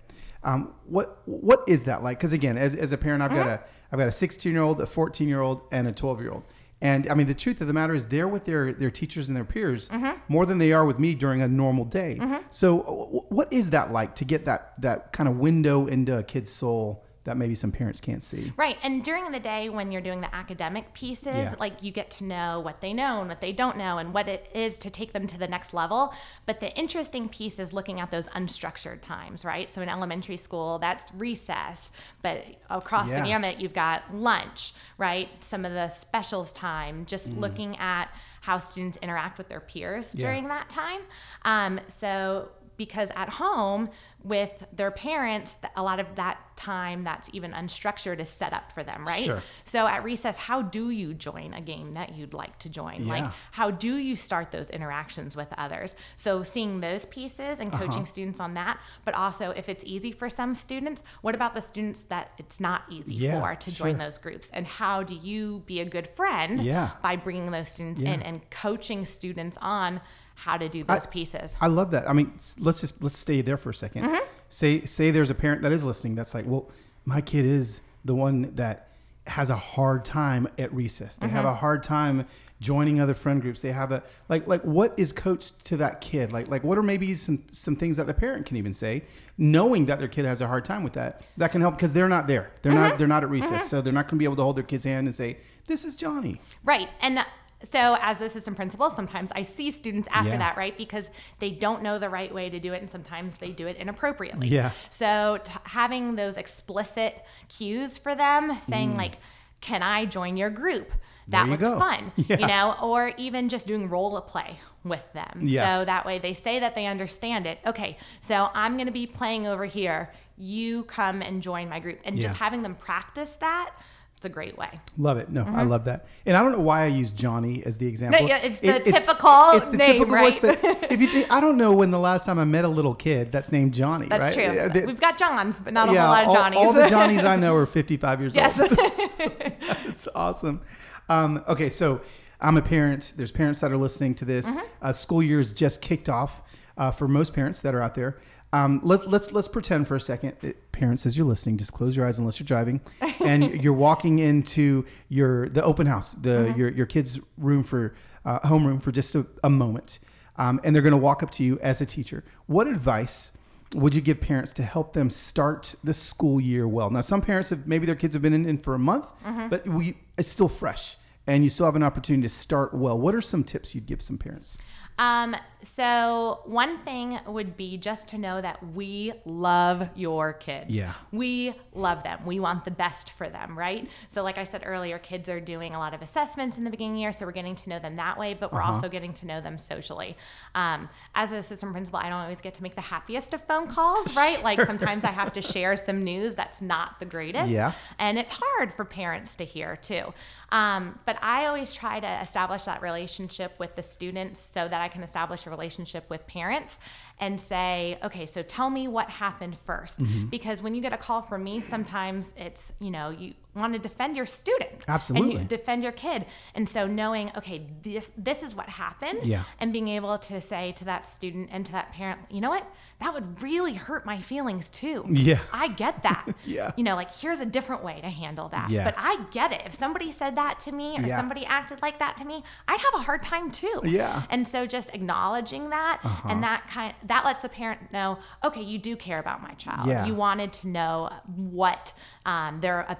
Um, 0.45 0.73
what 0.87 1.21
what 1.27 1.65
is 1.67 1.85
that 1.85 2.03
like? 2.03 2.19
Because 2.19 2.33
again, 2.33 2.57
as, 2.57 2.75
as 2.75 2.93
a 2.93 2.97
parent, 2.99 3.23
I've 3.23 3.31
got 3.35 3.47
a 3.47 3.61
I've 3.91 3.99
got 3.99 4.09
a 4.09 4.13
16 4.13 4.53
year 4.53 4.63
old, 4.63 4.81
a 4.81 4.87
14 4.87 5.29
year 5.29 5.41
old, 5.41 5.63
and 5.73 5.89
a 5.89 5.93
12 5.93 6.21
year 6.21 6.31
old. 6.31 6.45
And 6.81 7.11
I 7.11 7.15
mean, 7.15 7.27
the 7.27 7.35
truth 7.35 7.61
of 7.61 7.67
the 7.67 7.73
matter 7.73 7.95
is, 7.95 8.07
they're 8.07 8.29
with 8.29 8.45
their 8.45 8.73
their 8.73 8.91
teachers 8.91 9.29
and 9.29 9.37
their 9.37 9.45
peers 9.45 9.89
mm-hmm. 9.89 10.21
more 10.29 10.47
than 10.47 10.59
they 10.59 10.73
are 10.73 10.85
with 10.85 10.99
me 10.99 11.15
during 11.15 11.43
a 11.43 11.49
normal 11.49 11.85
day. 11.85 12.19
Mm-hmm. 12.21 12.47
So, 12.51 12.79
w- 12.83 13.23
what 13.29 13.53
is 13.53 13.71
that 13.71 13.93
like 13.93 14.15
to 14.17 14.25
get 14.25 14.45
that 14.45 14.81
that 14.81 15.13
kind 15.13 15.29
of 15.29 15.39
window 15.39 15.87
into 15.87 16.17
a 16.17 16.23
kid's 16.23 16.53
soul 16.53 17.05
that 17.29 17.37
maybe 17.37 17.55
some 17.55 17.71
parents 17.71 18.01
can't 18.01 18.23
see? 18.23 18.53
Right. 18.57 18.79
And 18.83 19.05
during 19.05 19.31
the 19.31 19.39
day 19.39 19.69
when 19.69 19.93
you're 19.93 20.01
doing 20.03 20.21
the 20.23 20.35
academic 20.35 20.95
pieces, 20.95 21.27
Yeah. 21.53 21.55
like 21.61 21.83
you 21.83 21.93
get 21.93 22.11
to 22.13 22.25
know 22.25 22.59
what 22.61 22.81
they 22.81 22.93
know 22.93 23.21
and 23.21 23.29
what 23.29 23.41
they 23.41 23.53
don't 23.53 23.77
know 23.77 23.99
and 23.99 24.13
what 24.15 24.29
it 24.29 24.51
is 24.55 24.79
to 24.81 24.91
take 24.91 25.13
them 25.13 25.27
to 25.27 25.39
the 25.39 25.47
next 25.47 25.73
level. 25.75 26.15
But 26.47 26.61
the 26.61 26.75
interesting 26.77 27.29
piece 27.29 27.59
is 27.59 27.73
looking 27.73 28.01
at 28.01 28.11
those 28.11 28.29
unstructured 28.31 29.03
times, 29.03 29.45
right? 29.45 29.69
So 29.71 29.83
in 29.83 29.89
elementary 29.89 30.39
school, 30.39 30.79
that's 30.79 31.13
recess. 31.15 31.93
But 32.23 32.45
across 32.71 33.11
Yeah. 33.11 33.21
the 33.21 33.29
gamut, 33.29 33.61
you've 33.61 33.75
got 33.75 34.15
lunch, 34.15 34.73
right? 34.97 35.29
Some 35.45 35.65
of 35.65 35.73
the 35.73 35.89
specials 35.91 36.53
time, 36.53 37.05
just 37.07 37.35
Mm. 37.35 37.41
looking 37.41 37.77
at 37.77 38.09
how 38.41 38.59
students 38.59 38.97
interact 39.03 39.37
with 39.37 39.49
their 39.51 39.61
peers 39.61 40.15
Yeah. 40.15 40.27
during 40.27 40.49
that 40.49 40.69
time. 40.71 41.03
Um, 41.45 41.81
so 41.89 42.49
because 42.79 43.11
at 43.15 43.29
home 43.29 43.91
with 44.25 44.65
their 44.73 44.91
parents, 44.91 45.57
a 45.77 45.83
lot 45.83 46.01
of 46.01 46.15
that 46.17 46.39
time 46.57 47.05
that's 47.05 47.29
even 47.33 47.53
unstructured 47.53 48.19
is 48.19 48.29
set 48.29 48.53
up 48.53 48.73
for 48.73 48.83
them, 48.83 49.07
right? 49.07 49.23
Sure. 49.23 49.43
So 49.65 49.87
at 49.87 50.03
recess, 50.03 50.37
how 50.37 50.63
do 50.63 50.91
you 50.91 51.15
join 51.15 51.55
a 51.55 51.61
game 51.61 51.95
that 51.95 52.15
you'd 52.17 52.35
like 52.35 52.59
to 52.61 52.69
join? 52.69 53.07
Yeah. 53.07 53.13
Like, 53.13 53.33
how 53.53 53.71
do 53.71 53.97
you 53.97 54.17
start 54.17 54.51
those 54.51 54.71
interactions 54.71 55.37
with 55.37 55.49
others? 55.59 55.95
So 56.17 56.43
seeing 56.43 56.81
those 56.81 57.05
pieces 57.07 57.61
and 57.61 57.73
Uh-huh. 57.73 57.85
coaching 57.87 58.07
students 58.07 58.41
on 58.41 58.55
that, 58.55 58.81
but 59.05 59.15
also 59.15 59.51
if 59.51 59.69
it's 59.69 59.85
easy 59.85 60.11
for 60.11 60.29
some 60.31 60.55
students, 60.55 61.03
what 61.21 61.35
about 61.35 61.55
the 61.55 61.61
students 61.63 62.03
that 62.05 62.33
it's 62.39 62.59
not 62.61 62.83
easy 62.91 63.15
Yeah, 63.15 63.41
for 63.41 63.55
to 63.55 63.71
join 63.75 63.93
sure. 63.93 63.99
those 63.99 64.19
groups? 64.19 64.51
And 64.53 64.67
how 64.67 65.03
do 65.03 65.15
you 65.15 65.63
be 65.67 65.81
a 65.81 65.85
good 65.85 66.09
friend 66.17 66.61
Yeah. 66.61 66.91
by 67.03 67.17
bringing 67.17 67.51
those 67.51 67.69
students 67.69 68.01
in 68.03 68.23
and 68.23 68.49
coaching 68.51 69.05
students 69.05 69.59
on 69.61 70.01
how 70.45 70.57
to 70.57 70.69
do 70.69 70.85
those 70.85 71.07
pieces? 71.07 71.57
I 71.61 71.67
love 71.67 71.91
that. 71.91 72.09
I 72.09 72.13
mean, 72.13 72.33
let's 72.59 72.81
just 72.81 73.03
let's 73.03 73.19
stay 73.19 73.41
there 73.43 73.57
for 73.57 73.71
a 73.71 73.73
2nd 73.73 74.03
Mm-hmm. 74.05 74.25
Say 74.49 74.85
say 74.87 75.11
there's 75.11 75.31
a 75.31 75.35
parent 75.35 75.63
that 75.63 75.73
is 75.73 75.85
listening 75.85 76.15
that's 76.15 76.33
like, 76.35 76.47
well, 76.47 76.71
my 77.05 77.21
kid 77.21 77.45
is 77.45 77.81
the 78.05 78.15
one 78.15 78.55
that 78.55 78.85
has 79.27 79.51
a 79.51 79.57
hard 79.57 80.07
time 80.07 80.49
at 80.59 80.73
recess. 80.73 81.17
They 81.17 81.29
have 81.29 81.45
Mm-hmm. 81.45 81.55
a 81.55 81.55
hard 81.55 81.83
time 81.83 82.27
joining 82.61 82.99
other 82.99 83.13
friend 83.15 83.43
groups. 83.43 83.61
They 83.61 83.73
have 83.73 83.93
a 83.93 84.03
like 84.31 84.47
like 84.47 84.63
what 84.63 84.95
is 84.97 85.13
coached 85.13 85.67
to 85.67 85.77
that 85.79 86.01
kid? 86.01 86.33
Like 86.33 86.49
like 86.49 86.65
what 86.65 86.79
are 86.79 86.83
maybe 86.83 87.13
some 87.15 87.43
some 87.51 87.77
things 87.77 87.97
that 87.99 88.07
the 88.07 88.15
parent 88.15 88.47
can 88.47 88.57
even 88.57 88.73
say, 88.73 89.03
knowing 89.37 89.85
that 89.87 89.99
their 89.99 90.09
kid 90.09 90.25
has 90.25 90.41
a 90.41 90.47
hard 90.47 90.65
time 90.65 90.83
with 90.83 90.95
that. 90.95 91.23
That 91.37 91.51
can 91.51 91.61
help 91.61 91.75
because 91.75 91.93
they're 91.93 92.09
not 92.09 92.27
there. 92.27 92.51
They're 92.63 92.73
Mm-hmm. 92.73 92.81
not 92.91 92.99
they're 92.99 93.07
not 93.17 93.23
at 93.23 93.29
recess, 93.31 93.69
so 93.69 93.83
they're 93.83 93.93
not 93.93 94.05
going 94.07 94.17
to 94.17 94.23
be 94.25 94.25
able 94.25 94.37
to 94.37 94.43
hold 94.45 94.57
their 94.57 94.65
kid's 94.65 94.85
hand 94.85 95.07
and 95.09 95.15
say, 95.15 95.37
"This 95.67 95.85
is 95.85 95.95
Johnny." 95.95 96.41
Right. 96.65 96.89
And 97.03 97.23
so, 97.63 97.97
as 98.01 98.19
the 98.19 98.27
assistant 98.27 98.57
principal, 98.57 98.89
sometimes 98.91 99.33
I 99.35 99.43
see 99.43 99.71
students 99.71 100.09
after 100.13 100.31
Yeah. 100.33 100.39
that, 100.39 100.57
right? 100.57 100.77
Because 100.79 101.11
they 101.41 101.51
don't 101.51 101.83
know 101.83 101.99
the 101.99 102.09
right 102.09 102.33
way 102.33 102.49
to 102.51 102.61
do 102.61 102.73
it, 102.73 102.81
and 102.81 102.91
sometimes 102.91 103.37
they 103.37 103.51
do 103.51 103.67
it 103.67 103.77
inappropriately. 103.77 104.49
Yeah. 104.49 104.71
So, 104.91 105.39
t- 105.43 105.53
having 105.65 106.15
those 106.17 106.37
explicit 106.37 107.25
cues 107.49 107.99
for 107.99 108.15
them, 108.15 108.57
saying, 108.63 108.93
Mm. 108.95 108.99
like, 108.99 109.19
can 109.61 109.83
I 109.83 110.05
join 110.05 110.37
your 110.37 110.51
group? 110.51 110.93
That 111.27 111.49
looks 111.49 111.61
go. 111.61 111.79
fun, 111.79 112.13
Yeah. 112.17 112.39
you 112.39 112.47
know, 112.47 112.77
or 112.81 113.13
even 113.19 113.49
just 113.49 113.67
doing 113.67 113.89
role 113.91 114.19
play 114.23 114.61
with 114.85 115.13
them. 115.13 115.41
Yeah. 115.43 115.81
So 115.81 115.85
that 115.85 116.07
way 116.07 116.19
they 116.19 116.33
say 116.33 116.61
that 116.61 116.75
they 116.75 116.87
understand 116.87 117.47
it. 117.47 117.59
Okay, 117.67 117.97
so 118.21 118.49
I'm 118.55 118.77
going 118.77 118.87
to 118.87 118.93
be 118.93 119.07
playing 119.07 119.47
over 119.47 119.65
here. 119.67 120.11
You 120.39 120.85
come 120.85 121.21
and 121.21 121.43
join 121.43 121.69
my 121.69 121.81
group. 121.81 121.99
And 122.05 122.19
just 122.21 122.37
having 122.37 122.63
them 122.63 122.77
practice 122.77 123.37
that 123.37 123.73
it's 124.19 124.25
a 124.25 124.29
great 124.29 124.59
way. 124.59 124.69
Love 124.97 125.19
it. 125.19 125.31
No, 125.31 125.45
I 125.45 125.63
love 125.63 125.85
that. 125.85 126.07
And 126.27 126.37
I 126.37 126.43
don't 126.43 126.51
know 126.51 126.59
why 126.59 126.83
I 126.83 126.87
use 126.87 127.13
Johnny 127.13 127.63
as 127.65 127.79
the 127.79 127.87
example. 127.87 128.27
yeah, 128.27 128.39
it's 128.43 128.59
the 128.59 128.81
typical 128.81 129.77
name, 129.77 130.05
voice, 130.09 130.43
right? 130.43 130.61
but 130.61 130.91
if 130.93 131.01
you 131.01 131.07
think, 131.07 131.31
I 131.31 131.41
don't 131.41 131.57
know 131.57 131.73
when 131.73 131.93
the 131.93 132.01
last 132.01 132.27
time 132.27 132.41
I 132.41 132.45
met 132.45 132.65
a 132.65 132.69
little 132.69 132.97
kid 132.97 133.31
that's 133.31 133.53
named 133.53 133.75
Johnny. 133.75 134.09
That's 134.09 134.27
right? 134.27 134.35
true. 134.35 134.43
Yeah, 134.57 134.67
they- 134.67 134.87
We've 134.87 134.99
got 134.99 135.19
Johns, 135.19 135.61
but 135.61 135.73
not 135.73 135.89
a 135.89 135.93
whole 135.93 135.99
lot 136.09 136.23
of 136.23 136.29
all- 136.31 136.35
Johnnies. 136.35 136.59
All, 136.59 136.73
the 136.73 136.89
Johnnies 136.89 137.25
I 137.25 137.37
know 137.37 137.55
are 137.55 137.65
55 137.65 138.21
years 138.21 138.35
Yes. 138.35 138.59
old. 138.59 138.81
It's 139.87 140.09
awesome. 140.17 140.63
Um, 141.09 141.45
okay, 141.47 141.69
so 141.69 142.01
I'm 142.41 142.57
a 142.57 142.63
parent. 142.63 143.15
There's 143.17 143.31
parents 143.33 143.61
that 143.61 143.71
are 143.71 143.77
listening 143.79 144.17
to 144.17 144.25
this. 144.25 144.47
Mm-hmm. 144.49 144.59
Uh, 144.83 144.93
school 144.93 145.23
year 145.23 145.39
is 145.39 145.53
just 145.53 145.81
kicked 145.81 146.09
off 146.09 146.43
uh, 146.77 146.91
for 146.91 147.07
most 147.07 147.35
parents 147.35 147.61
that 147.61 147.73
are 147.75 147.83
out 147.83 147.95
there. 147.95 148.19
Um, 148.53 148.81
let, 148.83 149.09
let's 149.09 149.33
let's 149.33 149.49
pretend 149.49 149.87
for 149.89 149.97
a 149.97 150.01
second, 150.01 150.35
it, 150.43 150.73
parents, 150.73 151.05
as 151.05 151.17
you're 151.19 151.27
listening, 151.27 151.59
just 151.59 151.73
close 151.73 151.95
your 151.97 152.07
eyes 152.07 152.19
unless 152.19 152.41
you're 152.41 152.47
driving, 152.47 152.81
and 153.21 153.63
you're 153.63 153.75
walking 153.75 154.21
into 154.21 154.87
your 155.11 155.49
the 155.51 155.63
open 155.63 155.87
house, 155.87 156.13
the 156.13 156.29
Mm-hmm. 156.49 156.59
your 156.59 156.69
your 156.71 156.87
kid's 156.87 157.21
room 157.37 157.63
for 157.63 157.95
uh, 158.25 158.41
homeroom 158.41 158.83
for 158.83 158.91
just 158.91 159.15
a, 159.15 159.27
a 159.45 159.51
moment, 159.51 159.99
um, 160.37 160.61
and 160.65 160.75
they're 160.75 160.83
going 160.83 160.93
to 160.93 160.97
walk 160.97 161.23
up 161.23 161.31
to 161.33 161.45
you 161.45 161.59
as 161.61 161.81
a 161.81 161.87
teacher. 161.87 162.25
What 162.47 162.67
advice? 162.67 163.33
would 163.75 163.95
you 163.95 164.01
give 164.01 164.19
parents 164.19 164.55
to 164.55 164.63
help 164.63 164.95
them 164.95 165.11
start 165.11 165.75
the 165.85 165.93
school 165.93 166.41
year 166.41 166.67
well? 166.67 166.89
Now, 166.89 167.03
some 167.03 167.21
parents 167.21 167.51
have 167.51 167.67
maybe 167.67 167.85
their 167.85 167.95
kids 167.97 168.15
have 168.15 168.23
been 168.23 168.33
in, 168.33 168.47
in 168.49 168.57
for 168.57 168.73
a 168.75 168.79
month, 168.79 169.13
Mm-hmm. 169.27 169.49
but 169.51 169.69
we 169.69 169.99
it's 170.17 170.31
still 170.31 170.49
fresh, 170.49 170.97
and 171.27 171.45
you 171.45 171.51
still 171.51 171.67
have 171.67 171.77
an 171.77 171.83
opportunity 171.83 172.23
to 172.23 172.31
start 172.31 172.73
well. 172.73 172.99
What 172.99 173.15
are 173.15 173.21
some 173.21 173.45
tips 173.45 173.75
you'd 173.75 173.85
give 173.85 174.01
some 174.01 174.17
parents? 174.17 174.57
Um, 174.99 175.37
so 175.61 176.41
one 176.45 176.79
thing 176.85 177.19
would 177.27 177.57
be 177.57 177.77
just 177.77 178.09
to 178.09 178.19
know 178.19 178.41
that 178.41 178.65
we 178.75 179.13
love 179.25 179.89
your 179.97 180.33
kids. 180.33 180.77
Yeah. 180.77 180.95
We 181.13 181.55
love 181.75 182.03
them. 182.05 182.21
We 182.25 182.39
want 182.41 182.65
the 182.65 182.71
best 182.71 183.11
for 183.11 183.29
them, 183.29 183.59
right? 183.59 183.89
So 184.09 184.23
like 184.23 184.39
I 184.39 184.45
said 184.45 184.63
earlier, 184.65 184.99
kids 184.99 185.29
are 185.29 185.41
doing 185.41 185.75
a 185.75 185.79
lot 185.79 185.95
of 185.95 186.03
assessments 186.03 186.59
in 186.59 186.65
the 186.65 186.71
beginning 186.71 186.95
the 186.95 187.01
year, 187.01 187.13
so 187.13 187.27
we're 187.27 187.33
getting 187.33 187.55
to 187.57 187.69
know 187.71 187.79
them 187.79 187.97
that 187.97 188.19
way, 188.19 188.35
but 188.35 188.53
we're 188.53 188.61
Uh-huh. 188.61 188.71
also 188.73 188.89
getting 188.89 189.13
to 189.15 189.27
know 189.27 189.41
them 189.41 189.59
socially. 189.59 190.17
Um, 190.55 190.89
as 191.15 191.33
an 191.33 191.39
assistant 191.39 191.73
principal, 191.73 191.99
I 191.99 192.05
don't 192.09 192.21
always 192.21 192.41
get 192.41 192.55
to 192.55 192.63
make 192.63 192.75
the 192.75 192.81
happiest 192.81 193.35
of 193.35 193.43
phone 193.45 193.67
calls, 193.67 194.15
right? 194.17 194.43
Like 194.43 194.61
sometimes 194.63 195.05
I 195.05 195.11
have 195.11 195.33
to 195.35 195.43
share 195.43 195.77
some 195.77 196.05
news 196.05 196.35
that's 196.35 196.63
not 196.63 197.01
the 197.01 197.07
greatest. 197.07 197.51
Yeah. 197.51 197.73
And 197.99 198.19
it's 198.19 198.33
hard 198.35 198.73
for 198.75 198.85
parents 198.85 199.37
to 199.37 199.45
hear 199.45 199.77
too. 199.77 200.15
Um, 200.51 200.99
but 201.05 201.19
I 201.23 201.47
always 201.47 201.75
try 201.75 202.01
to 202.01 202.21
establish 202.23 202.63
that 202.63 202.81
relationship 202.81 203.53
with 203.59 203.77
the 203.77 203.83
students 203.83 204.41
so 204.41 204.67
that 204.67 204.81
I 204.81 204.89
can 204.89 205.03
establish 205.03 205.47
relationship 205.51 206.09
with 206.11 206.27
parents 206.27 206.79
and 207.21 207.41
say, 207.41 207.99
okay, 208.03 208.27
so 208.27 208.43
tell 208.43 208.71
me 208.71 208.89
what 208.89 209.11
happened 209.11 209.57
1st 209.67 209.99
Mm-hmm. 209.99 210.27
Because 210.27 210.63
when 210.63 210.75
you 210.75 210.81
get 210.81 210.93
a 210.93 210.97
call 210.97 211.23
from 211.23 211.43
me, 211.45 211.61
sometimes 211.61 212.35
it's, 212.37 212.73
you 212.79 212.91
know, 212.91 213.11
you 213.11 213.35
want 213.55 213.73
to 213.73 213.79
defend 213.79 214.17
your 214.17 214.27
student. 214.27 214.71
And 214.71 214.85
Absolutely. 214.89 215.39
you 215.39 215.45
defend 215.45 215.83
your 215.83 215.93
kid. 215.93 216.27
And 216.55 216.69
so 216.69 216.87
knowing, 216.87 217.33
okay, 217.37 217.67
this, 217.83 218.09
this 218.17 218.43
is 218.43 218.55
what 218.55 218.69
happened. 218.69 219.25
Yeah. 219.25 219.43
And 219.59 219.73
being 219.73 219.89
able 219.89 220.17
to 220.19 220.41
say 220.41 220.73
to 220.73 220.85
that 220.85 221.05
student 221.07 221.49
and 221.51 221.67
to 221.67 221.73
that 221.73 221.93
parent, 221.93 222.21
you 222.31 222.41
know 222.41 222.51
what? 222.51 222.65
That 223.01 223.15
would 223.15 223.43
really 223.43 223.75
hurt 223.75 224.05
my 224.07 224.19
feelings 224.19 224.69
too. 224.71 225.05
Yeah. 225.11 225.41
I 225.53 225.69
get 225.69 226.03
that. 226.05 226.27
Yeah. 226.45 226.73
You 226.77 226.85
know, 226.85 226.95
like 226.95 227.15
here's 227.15 227.41
a 227.41 227.47
different 227.47 227.83
way 227.85 228.01
to 228.01 228.09
handle 228.09 228.49
that. 228.51 228.71
Yeah. 228.71 228.85
But 228.85 228.95
I 228.97 229.23
get 229.33 229.53
it. 229.53 229.63
If 229.67 229.75
somebody 229.75 230.13
said 230.13 230.37
that 230.37 230.61
to 230.61 230.73
me 230.73 230.97
or 230.97 231.03
Yeah. 231.03 231.17
somebody 231.17 231.45
acted 231.45 231.83
like 231.83 231.99
that 231.99 232.17
to 232.19 232.25
me, 232.25 232.43
I'd 232.69 232.81
have 232.81 232.95
a 232.95 233.03
hard 233.03 233.23
time 233.23 233.51
too. 233.51 233.81
Yeah. 233.85 234.09
Uh-huh. 234.09 234.27
And 234.31 234.47
so 234.49 234.67
just 234.67 234.95
acknowledging 234.95 235.71
that 235.71 236.01
and 236.25 236.43
that 236.43 236.67
kind 236.69 236.95
that 237.09 237.25
lets 237.25 237.41
the 237.41 237.49
parent 237.49 237.93
know, 237.93 238.19
okay, 238.45 238.63
you 238.63 238.79
do 238.79 238.97
care 238.97 239.19
about 239.19 239.43
my 239.43 239.53
child. 239.55 239.89
Yeah. 239.89 240.07
You 240.07 240.15
wanted 240.15 240.53
to 240.55 240.69
know 240.69 241.11
what 241.35 241.93
um, 242.25 242.61
their 242.61 242.91
uh, 242.91 242.95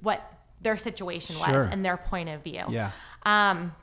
what 0.00 0.32
their 0.60 0.76
situation 0.76 1.36
was 1.38 1.66
and 1.66 1.84
their 1.84 1.96
point 1.96 2.28
of 2.28 2.42
view. 2.44 2.62
Yeah. 2.68 2.90
Um, 3.24 3.74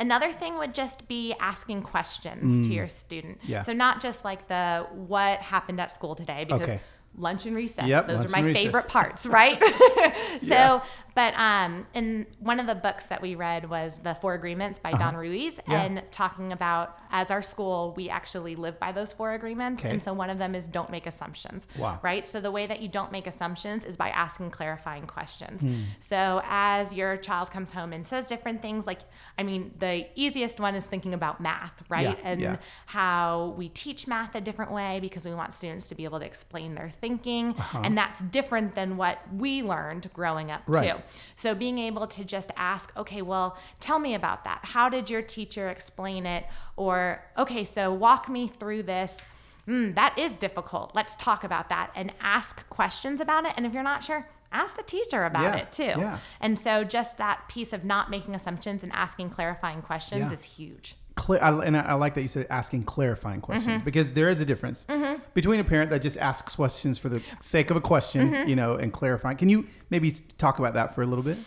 another 0.00 0.32
thing 0.32 0.56
would 0.58 0.74
just 0.74 1.08
be 1.08 1.34
asking 1.40 1.82
questions 1.82 2.66
to 2.66 2.72
your 2.72 2.88
student. 2.88 3.40
Mm. 3.42 3.48
Yeah. 3.48 3.60
So 3.62 3.72
not 3.72 4.00
just 4.00 4.24
like 4.24 4.48
the 4.48 4.86
what 4.92 5.40
happened 5.40 5.80
at 5.80 5.92
school 5.92 6.14
today 6.14 6.44
because 6.44 6.62
Okay. 6.62 6.80
lunch 7.16 7.46
and 7.46 7.56
recess. 7.56 7.86
Yep, 7.86 8.06
those 8.06 8.24
are 8.26 8.28
my 8.28 8.52
favorite 8.52 8.88
parts, 8.88 9.26
right? 9.40 9.62
so, 10.40 10.48
Yeah. 10.48 10.80
But 11.18 11.34
um, 11.36 11.84
in 11.94 12.26
one 12.38 12.60
of 12.60 12.68
the 12.68 12.76
books 12.76 13.08
that 13.08 13.20
we 13.20 13.34
read 13.34 13.68
was 13.68 13.98
The 13.98 14.14
Four 14.14 14.34
Agreements 14.34 14.78
by 14.78 14.92
Don 14.92 15.16
Ruiz, 15.16 15.58
Uh-huh. 15.58 15.72
Yeah. 15.72 15.82
and 15.82 16.02
talking 16.12 16.52
about 16.52 16.96
as 17.10 17.32
our 17.32 17.42
school, 17.42 17.92
we 17.96 18.08
actually 18.08 18.54
live 18.54 18.78
by 18.78 18.92
those 18.92 19.12
four 19.12 19.32
agreements. 19.32 19.82
Okay. 19.82 19.90
And 19.92 20.00
so 20.00 20.12
one 20.12 20.30
of 20.30 20.38
them 20.38 20.54
is 20.54 20.68
don't 20.68 20.90
make 20.90 21.06
assumptions. 21.08 21.66
Wow. 21.76 21.98
Right? 22.04 22.28
So 22.28 22.40
the 22.40 22.52
way 22.52 22.68
that 22.68 22.80
you 22.82 22.86
don't 22.88 23.10
make 23.10 23.26
assumptions 23.26 23.84
is 23.84 23.96
by 23.96 24.10
asking 24.10 24.52
clarifying 24.52 25.08
questions. 25.08 25.62
Hmm. 25.62 25.74
So 25.98 26.40
as 26.44 26.92
your 26.94 27.16
child 27.16 27.50
comes 27.50 27.72
home 27.72 27.92
and 27.92 28.06
says 28.06 28.26
different 28.26 28.62
things, 28.62 28.86
like, 28.86 29.00
I 29.36 29.42
mean, 29.42 29.72
the 29.80 30.06
easiest 30.14 30.60
one 30.60 30.76
is 30.76 30.86
thinking 30.86 31.14
about 31.14 31.40
math, 31.40 31.82
right? 31.88 32.16
Yeah, 32.16 32.30
And 32.30 32.40
yeah. 32.40 32.56
how 32.86 33.54
we 33.58 33.70
teach 33.70 34.06
math 34.06 34.36
a 34.36 34.40
different 34.40 34.70
way 34.70 35.00
because 35.00 35.24
we 35.24 35.34
want 35.34 35.52
students 35.52 35.88
to 35.88 35.96
be 35.96 36.04
able 36.04 36.20
to 36.20 36.26
explain 36.26 36.76
their 36.76 36.92
thinking. 37.00 37.48
Uh-huh. 37.58 37.80
And 37.82 37.98
that's 37.98 38.22
different 38.22 38.76
than 38.76 38.96
what 38.96 39.18
we 39.34 39.62
learned 39.64 40.12
growing 40.12 40.52
up, 40.52 40.62
Right. 40.68 40.92
too. 40.92 41.02
So 41.36 41.54
being 41.54 41.78
able 41.78 42.06
to 42.08 42.24
just 42.24 42.50
ask, 42.56 42.92
okay, 42.96 43.22
well, 43.22 43.56
tell 43.80 43.98
me 43.98 44.14
about 44.14 44.44
that. 44.44 44.60
How 44.64 44.88
did 44.88 45.10
your 45.10 45.22
teacher 45.22 45.68
explain 45.68 46.26
it? 46.26 46.44
Or, 46.76 47.24
okay, 47.36 47.64
so 47.64 47.92
walk 47.92 48.28
me 48.28 48.48
through 48.48 48.84
this. 48.84 49.20
Hmm, 49.66 49.92
that 49.92 50.18
is 50.18 50.36
difficult. 50.36 50.92
Let's 50.94 51.14
talk 51.16 51.44
about 51.44 51.68
that 51.68 51.90
and 51.94 52.12
ask 52.20 52.68
questions 52.70 53.20
about 53.20 53.44
it. 53.44 53.52
And 53.56 53.66
if 53.66 53.74
you're 53.74 53.82
not 53.82 54.02
sure, 54.02 54.26
ask 54.50 54.76
the 54.76 54.82
teacher 54.82 55.24
about 55.24 55.42
Yeah, 55.42 55.56
it 55.56 55.72
too. 55.72 56.00
yeah. 56.00 56.18
And 56.40 56.58
so 56.58 56.84
just 56.84 57.18
that 57.18 57.48
piece 57.48 57.72
of 57.74 57.84
not 57.84 58.08
making 58.10 58.34
assumptions 58.34 58.82
and 58.82 58.90
asking 58.92 59.30
clarifying 59.30 59.82
questions 59.82 60.28
Yeah. 60.28 60.32
is 60.32 60.42
huge. 60.44 60.96
I, 61.28 61.64
and 61.64 61.76
I, 61.76 61.80
I 61.80 61.94
like 61.94 62.14
that 62.14 62.22
you 62.22 62.28
said 62.28 62.46
asking 62.50 62.84
clarifying 62.84 63.40
questions 63.40 63.76
mm-hmm. 63.76 63.84
because 63.84 64.12
there 64.12 64.28
is 64.28 64.40
a 64.40 64.44
difference 64.44 64.86
mm-hmm. 64.88 65.20
between 65.34 65.60
a 65.60 65.64
parent 65.64 65.90
that 65.90 66.02
just 66.02 66.18
asks 66.18 66.56
questions 66.56 66.98
for 66.98 67.08
the 67.08 67.22
sake 67.40 67.70
of 67.70 67.76
a 67.76 67.80
question, 67.80 68.30
mm-hmm. 68.30 68.48
you 68.48 68.56
know, 68.56 68.74
and 68.74 68.92
clarifying. 68.92 69.36
Can 69.36 69.48
you 69.48 69.66
maybe 69.90 70.12
talk 70.38 70.58
about 70.58 70.74
that 70.74 70.94
for 70.94 71.02
a 71.02 71.06
little 71.06 71.24
bit? 71.24 71.38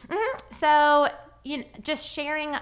So, 0.58 1.10
you 1.44 1.60
know, 1.60 1.64
just 1.82 2.08
sharing 2.08 2.56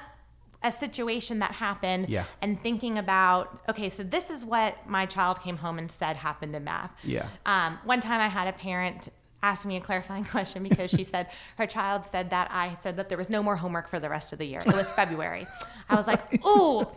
a 0.64 0.72
situation 0.72 1.40
that 1.40 1.52
happened 1.54 2.10
Yeah. 2.10 2.26
and 2.42 2.62
thinking 2.62 2.98
about, 2.98 3.62
okay, 3.70 3.90
so 3.90 4.04
this 4.04 4.30
is 4.30 4.44
what 4.44 4.88
my 4.88 5.06
child 5.06 5.42
came 5.42 5.58
home 5.58 5.80
and 5.80 5.90
said 5.90 6.18
happened 6.18 6.56
in 6.56 6.64
math. 6.66 6.92
Yeah. 7.04 7.28
Um, 7.46 7.80
one 7.86 8.02
time 8.02 8.20
I 8.20 8.28
had 8.28 8.48
a 8.48 8.54
parent 8.54 9.10
ask 9.42 9.66
me 9.66 9.78
a 9.78 9.82
clarifying 9.82 10.26
question 10.36 10.64
because 10.64 10.92
she 10.92 11.04
said 11.04 11.28
her 11.58 11.66
child 11.66 12.06
said 12.06 12.30
that 12.32 12.50
I 12.52 12.74
said 12.76 12.98
that 12.98 13.10
there 13.10 13.18
was 13.18 13.30
no 13.30 13.42
more 13.44 13.56
homework 13.56 13.88
for 13.90 14.00
the 14.00 14.10
rest 14.10 14.34
of 14.34 14.40
the 14.40 14.46
year. 14.46 14.60
It 14.66 14.76
was 14.76 14.92
February. 14.92 15.48
I 15.90 15.96
was 15.96 16.08
like, 16.08 16.46
ooh. 16.48 16.88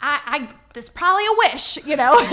I, 0.00 0.20
I 0.26 0.48
there's 0.74 0.88
probably 0.88 1.26
a 1.26 1.52
wish, 1.52 1.76
you 1.84 1.96
know, 1.96 2.16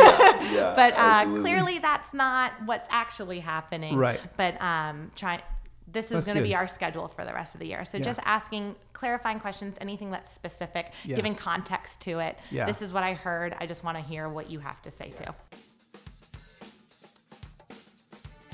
but 0.75 0.93
uh, 0.95 1.25
clearly 1.41 1.79
that's 1.79 2.13
not 2.13 2.51
what's 2.65 2.87
actually 2.91 3.39
happening. 3.39 3.95
Right. 3.97 4.21
But 4.37 4.61
um, 4.61 5.11
try. 5.15 5.41
This 5.91 6.11
is 6.11 6.25
going 6.25 6.37
to 6.37 6.43
be 6.43 6.53
our 6.53 6.67
schedule 6.67 7.07
for 7.07 7.23
the 7.23 7.33
rest 7.33 7.55
of 7.55 7.59
the 7.61 7.67
year. 7.67 7.85
So 7.85 7.97
Yeah. 7.97 8.03
just 8.03 8.19
asking 8.25 8.75
clarifying 8.93 9.39
questions, 9.39 9.77
anything 9.79 10.11
that's 10.11 10.29
specific, 10.29 10.91
Yeah. 11.05 11.15
giving 11.15 11.35
context 11.35 12.01
to 12.01 12.19
it. 12.19 12.37
Yeah. 12.51 12.65
This 12.65 12.81
is 12.81 12.91
what 12.91 13.03
I 13.03 13.13
heard. 13.13 13.55
I 13.59 13.65
just 13.65 13.83
want 13.83 13.97
to 13.97 14.03
hear 14.03 14.27
what 14.27 14.49
you 14.49 14.59
have 14.59 14.81
to 14.83 14.91
say 14.91 15.11
too. 15.11 15.31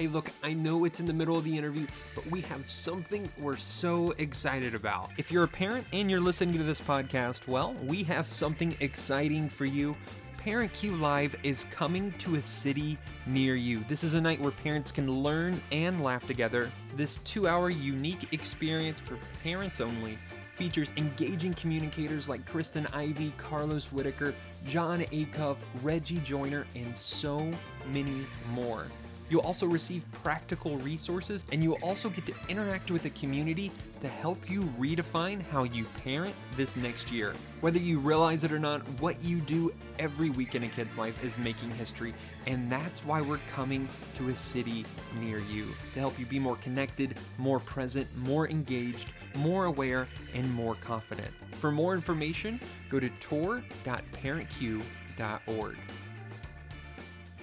Hey, 0.02 0.08
look, 0.08 0.32
I 0.42 0.54
know 0.54 0.86
it's 0.86 1.00
in 1.00 1.06
the 1.06 1.14
middle 1.14 1.38
of 1.38 1.44
the 1.44 1.56
interview, 1.56 1.86
but 2.16 2.26
we 2.32 2.42
have 2.42 2.66
something 2.66 3.30
we're 3.38 3.56
so 3.56 4.16
excited 4.18 4.74
about. 4.74 5.12
If 5.20 5.32
you're 5.32 5.44
a 5.44 5.48
parent 5.48 5.86
and 5.94 6.10
you're 6.10 6.20
listening 6.20 6.58
to 6.58 6.64
this 6.64 6.82
podcast, 6.82 7.48
well, 7.48 7.76
we 7.84 8.02
have 8.06 8.26
something 8.26 8.76
exciting 8.80 9.48
for 9.48 9.66
you. 9.66 9.96
Parent 10.40 10.74
Cue 10.74 10.96
Live 10.96 11.36
is 11.44 11.68
coming 11.70 12.12
to 12.14 12.38
a 12.38 12.42
city 12.42 12.98
near 13.28 13.54
you. 13.54 13.86
This 13.88 14.04
is 14.04 14.16
a 14.16 14.22
night 14.22 14.42
where 14.42 14.50
parents 14.50 14.92
can 14.92 15.22
learn 15.22 15.62
and 15.72 16.04
laugh 16.04 16.26
together. 16.26 16.72
This 16.96 17.18
two 17.18 17.48
hour 17.48 17.70
unique 17.70 18.34
experience 18.34 19.00
for 19.00 19.20
parents 19.44 19.80
only 19.80 20.18
features 20.56 20.92
engaging 20.98 21.54
communicators 21.54 22.28
like 22.28 22.44
Kristen 22.48 22.88
Ivy, 22.88 23.34
Carlos 23.38 23.92
Whitaker, 23.92 24.34
Jon 24.68 25.02
Acuff, 25.02 25.58
Reggie 25.84 26.20
Joiner, 26.20 26.66
and 26.76 26.98
so 26.98 27.52
many 27.92 28.26
more. 28.54 28.88
You'll 29.32 29.41
also 29.41 29.65
receive 29.65 30.06
practical 30.12 30.78
resources 30.80 31.46
and 31.54 31.63
you'll 31.63 31.80
also 31.82 32.10
get 32.10 32.26
to 32.26 32.34
interact 32.50 32.91
with 32.91 33.06
a 33.06 33.10
community 33.12 33.72
to 34.02 34.10
help 34.10 34.50
you 34.50 34.63
redefine 34.78 35.41
how 35.41 35.63
you 35.63 35.86
parent 36.04 36.36
this 36.58 36.76
next 36.76 37.13
year. 37.13 37.34
Whether 37.62 37.80
you 37.80 38.00
realize 38.00 38.44
it 38.44 38.52
or 38.52 38.60
not, 38.60 38.82
what 39.00 39.24
you 39.24 39.38
do 39.38 39.74
every 40.00 40.30
week 40.30 40.56
in 40.56 40.63
a 40.63 40.67
kid's 40.67 40.98
life 40.98 41.24
is 41.24 41.38
making 41.38 41.72
history, 41.72 42.13
and 42.46 42.70
that's 42.70 43.06
why 43.06 43.22
we're 43.22 43.39
coming 43.56 43.88
to 44.17 44.28
a 44.28 44.36
city 44.36 44.84
near 45.22 45.39
you 45.39 45.67
to 45.94 46.00
help 46.00 46.20
you 46.20 46.26
be 46.26 46.39
more 46.39 46.58
connected, 46.58 47.15
more 47.38 47.62
present, 47.62 48.10
more 48.17 48.50
engaged, 48.50 49.08
more 49.36 49.63
aware, 49.63 50.10
and 50.34 50.54
more 50.54 50.76
confident. 50.76 51.32
For 51.62 51.72
more 51.72 51.94
information, 51.94 52.60
go 52.89 53.00
to 53.00 53.10
tour.parentcue.org. 53.22 55.78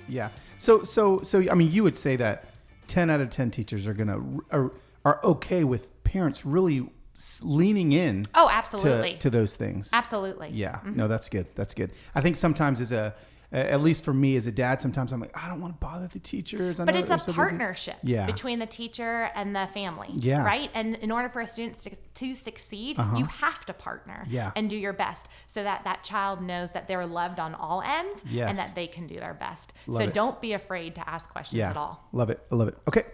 Yeah. 0.08 0.30
So 0.56 0.82
so 0.84 1.22
so 1.22 1.44
I 1.50 1.54
mean, 1.54 1.70
you 1.70 1.82
would 1.82 1.96
say 1.96 2.16
that 2.16 2.44
ten 2.86 3.10
out 3.10 3.20
of 3.20 3.30
ten 3.30 3.50
teachers 3.50 3.86
are 3.86 3.94
gonna 3.94 4.20
are 4.50 4.72
are 5.04 5.20
okay 5.24 5.64
with 5.64 6.02
parents 6.04 6.44
really 6.44 6.88
leaning 7.42 7.92
in 7.92 8.24
Oh, 8.34 8.48
absolutely. 8.50 9.14
to 9.18 9.30
those 9.30 9.56
things. 9.56 9.90
Absolutely. 9.92 10.50
Yeah, 10.50 10.76
mm-hmm. 10.76 10.96
no, 10.96 11.08
that's 11.08 11.28
good. 11.28 11.46
That's 11.54 11.74
good. 11.74 11.90
I 12.14 12.20
think 12.20 12.36
sometimes 12.36 12.80
as 12.80 12.92
a, 12.92 13.14
at 13.50 13.80
least 13.80 14.04
for 14.04 14.12
me 14.12 14.36
as 14.36 14.46
a 14.46 14.52
dad, 14.52 14.80
sometimes 14.82 15.10
I'm 15.10 15.20
like, 15.20 15.34
I 15.34 15.48
don't 15.48 15.60
want 15.62 15.72
to 15.74 15.78
bother 15.78 16.06
the 16.06 16.18
teachers. 16.18 16.78
I 16.80 16.84
But 16.84 16.94
know 16.94 17.00
it's 17.00 17.10
a 17.10 17.18
so 17.18 17.32
partnership 17.32 17.96
Yeah. 18.02 18.26
between 18.26 18.58
the 18.58 18.66
teacher 18.66 19.30
and 19.34 19.56
the 19.56 19.66
family. 19.72 20.10
Yeah. 20.16 20.44
Right? 20.44 20.70
And 20.74 20.96
in 20.96 21.10
order 21.10 21.30
for 21.30 21.40
a 21.40 21.46
student 21.46 21.76
to, 21.82 21.90
to 22.14 22.34
succeed, 22.34 22.98
you 23.16 23.24
have 23.24 23.64
to 23.66 23.72
partner 23.72 24.18
Uh-huh. 24.22 24.30
Yeah. 24.30 24.50
and 24.54 24.68
do 24.68 24.76
your 24.76 24.92
best 24.92 25.28
so 25.46 25.62
that 25.62 25.84
that 25.84 26.04
child 26.04 26.42
knows 26.42 26.72
that 26.72 26.88
they're 26.88 27.06
loved 27.06 27.40
on 27.40 27.54
all 27.54 27.80
ends 27.80 28.22
Yes. 28.28 28.50
and 28.50 28.58
that 28.58 28.74
they 28.74 28.86
can 28.86 29.06
do 29.06 29.18
their 29.18 29.34
best. 29.34 29.72
Love 29.86 30.02
so 30.02 30.08
it. 30.08 30.14
don't 30.14 30.40
be 30.42 30.52
afraid 30.52 30.94
to 30.96 31.08
ask 31.08 31.30
questions 31.30 31.58
Yeah, 31.58 31.70
at 31.70 31.76
all. 31.78 32.06
love 32.12 32.28
it. 32.28 32.40
I 32.52 32.54
love 32.54 32.68
it. 32.68 32.76
Okay, 32.86 33.04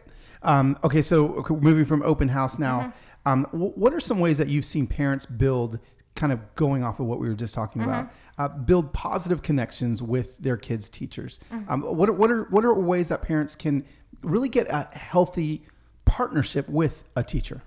um, 0.43 0.77
okay. 0.83 1.01
So 1.03 1.45
moving 1.61 1.85
from 1.85 2.03
open 2.03 2.29
house 2.29 2.59
now, 2.59 2.81
Mm-hmm. 2.81 2.91
um, 3.31 3.45
wh- 3.47 3.79
what 3.79 3.95
are 3.95 4.01
some 4.01 4.19
ways 4.19 4.39
that 4.39 4.49
you've 4.49 4.65
seen 4.65 4.87
parents 4.89 5.27
build, 5.27 5.79
kind 6.17 6.33
of 6.33 6.55
going 6.55 6.85
off 6.85 7.01
of 7.01 7.07
what 7.07 7.19
we 7.19 7.29
were 7.29 7.35
just 7.35 7.55
talking 7.55 7.83
Mm-hmm. 7.83 7.91
about, 7.91 8.11
uh, 8.39 8.49
build 8.49 8.93
positive 8.93 9.43
connections 9.43 10.03
with 10.03 10.39
their 10.39 10.57
kids' 10.57 10.89
teachers? 10.89 11.41
Mm-hmm. 11.53 11.71
Um, 11.73 11.83
what 11.83 12.09
are, 12.09 12.13
what 12.13 12.31
are 12.31 12.45
what 12.45 12.65
are 12.65 12.75
ways 12.75 13.09
that 13.09 13.23
parents 13.23 13.55
can 13.57 13.85
really 14.23 14.49
get 14.49 14.67
a 14.71 14.89
healthy 14.97 15.65
partnership 16.05 16.69
with 16.69 17.05
a 17.17 17.25
teacher? 17.25 17.63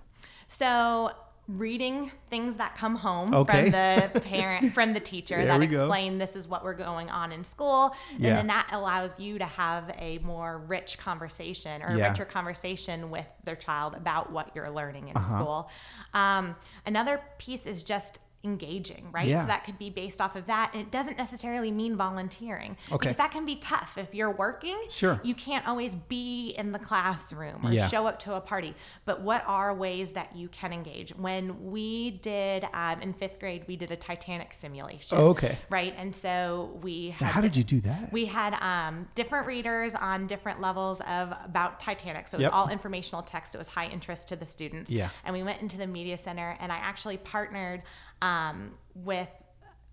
So 0.47 1.11
reading 1.49 2.11
things 2.29 2.57
that 2.57 2.75
come 2.75 2.93
home 2.95 3.33
Okay. 3.33 3.69
from 3.69 3.71
the 3.71 4.19
parent 4.19 4.73
from 4.73 4.93
the 4.93 4.99
teacher 4.99 5.45
that 5.45 5.57
we 5.57 5.65
go. 5.67 5.79
explain 5.79 6.17
this 6.17 6.35
is 6.35 6.45
what 6.45 6.61
we're 6.61 6.73
going 6.73 7.09
on 7.09 7.31
in 7.31 7.41
school 7.41 7.95
Yeah. 8.17 8.29
and 8.31 8.37
then 8.39 8.47
that 8.47 8.67
allows 8.73 9.17
you 9.17 9.39
to 9.39 9.45
have 9.45 9.89
a 9.97 10.17
more 10.19 10.57
rich 10.57 10.97
conversation 10.97 11.81
or 11.83 11.95
Yeah. 11.95 12.09
richer 12.09 12.25
conversation 12.25 13.09
with 13.09 13.25
their 13.45 13.55
child 13.55 13.95
about 13.95 14.29
what 14.29 14.51
you're 14.55 14.69
learning 14.69 15.07
in 15.07 15.15
Uh-huh. 15.15 15.23
school 15.39 15.69
um, 16.13 16.53
another 16.85 17.21
piece 17.37 17.65
is 17.65 17.81
just 17.81 18.19
engaging 18.47 19.09
right 19.11 19.27
Yeah. 19.27 19.41
so 19.41 19.47
that 19.47 19.63
could 19.65 19.77
be 19.77 19.89
based 19.89 20.21
off 20.21 20.35
of 20.35 20.47
that 20.47 20.71
and 20.73 20.81
it 20.81 20.91
doesn't 20.91 21.17
necessarily 21.17 21.71
mean 21.71 21.95
volunteering 21.95 22.77
Okay. 22.91 22.97
because 22.97 23.15
that 23.17 23.31
can 23.31 23.45
be 23.45 23.57
tough 23.57 23.97
if 23.97 24.15
you're 24.15 24.31
working 24.31 24.77
Sure. 24.89 25.19
you 25.23 25.35
can't 25.35 25.67
always 25.67 25.95
be 25.95 26.49
in 26.57 26.71
the 26.71 26.79
classroom 26.79 27.65
or 27.65 27.71
Yeah. 27.71 27.87
show 27.87 28.07
up 28.07 28.19
to 28.19 28.33
a 28.35 28.41
party. 28.41 28.73
But 29.05 29.21
what 29.21 29.43
are 29.45 29.73
ways 29.73 30.13
that 30.13 30.35
you 30.35 30.47
can 30.47 30.71
engage? 30.73 31.11
When 31.15 31.71
we 31.71 32.11
did 32.11 32.65
um, 32.73 33.01
in 33.01 33.13
fifth 33.13 33.39
grade, 33.39 33.65
we 33.67 33.75
did 33.75 33.91
a 33.91 33.95
Titanic 33.95 34.53
simulation. 34.53 35.17
Oh, 35.17 35.27
okay. 35.29 35.57
Right, 35.69 35.93
and 35.97 36.15
so 36.15 36.77
we 36.81 37.09
had. 37.11 37.25
Now, 37.25 37.31
how 37.31 37.41
did 37.41 37.57
you 37.57 37.63
do 37.63 37.81
that? 37.81 38.11
We 38.11 38.25
had 38.25 38.53
um, 38.61 39.07
different 39.15 39.47
readers 39.47 39.93
on 39.95 40.27
different 40.27 40.61
levels 40.61 41.01
of 41.01 41.33
about 41.43 41.79
Titanic. 41.79 42.27
So 42.27 42.35
it 42.35 42.39
was 42.39 42.43
Yep. 42.45 42.53
all 42.53 42.69
informational 42.69 43.21
text. 43.23 43.53
It 43.55 43.57
was 43.57 43.67
high 43.69 43.87
interest 43.87 44.29
to 44.29 44.35
the 44.35 44.45
students. 44.45 44.89
Yeah. 44.91 45.09
And 45.25 45.33
we 45.35 45.43
went 45.43 45.61
into 45.61 45.77
the 45.77 45.87
media 45.87 46.17
center, 46.17 46.55
and 46.59 46.71
I 46.71 46.77
actually 46.77 47.17
partnered 47.17 47.81
um, 48.21 48.71
with. 48.95 49.29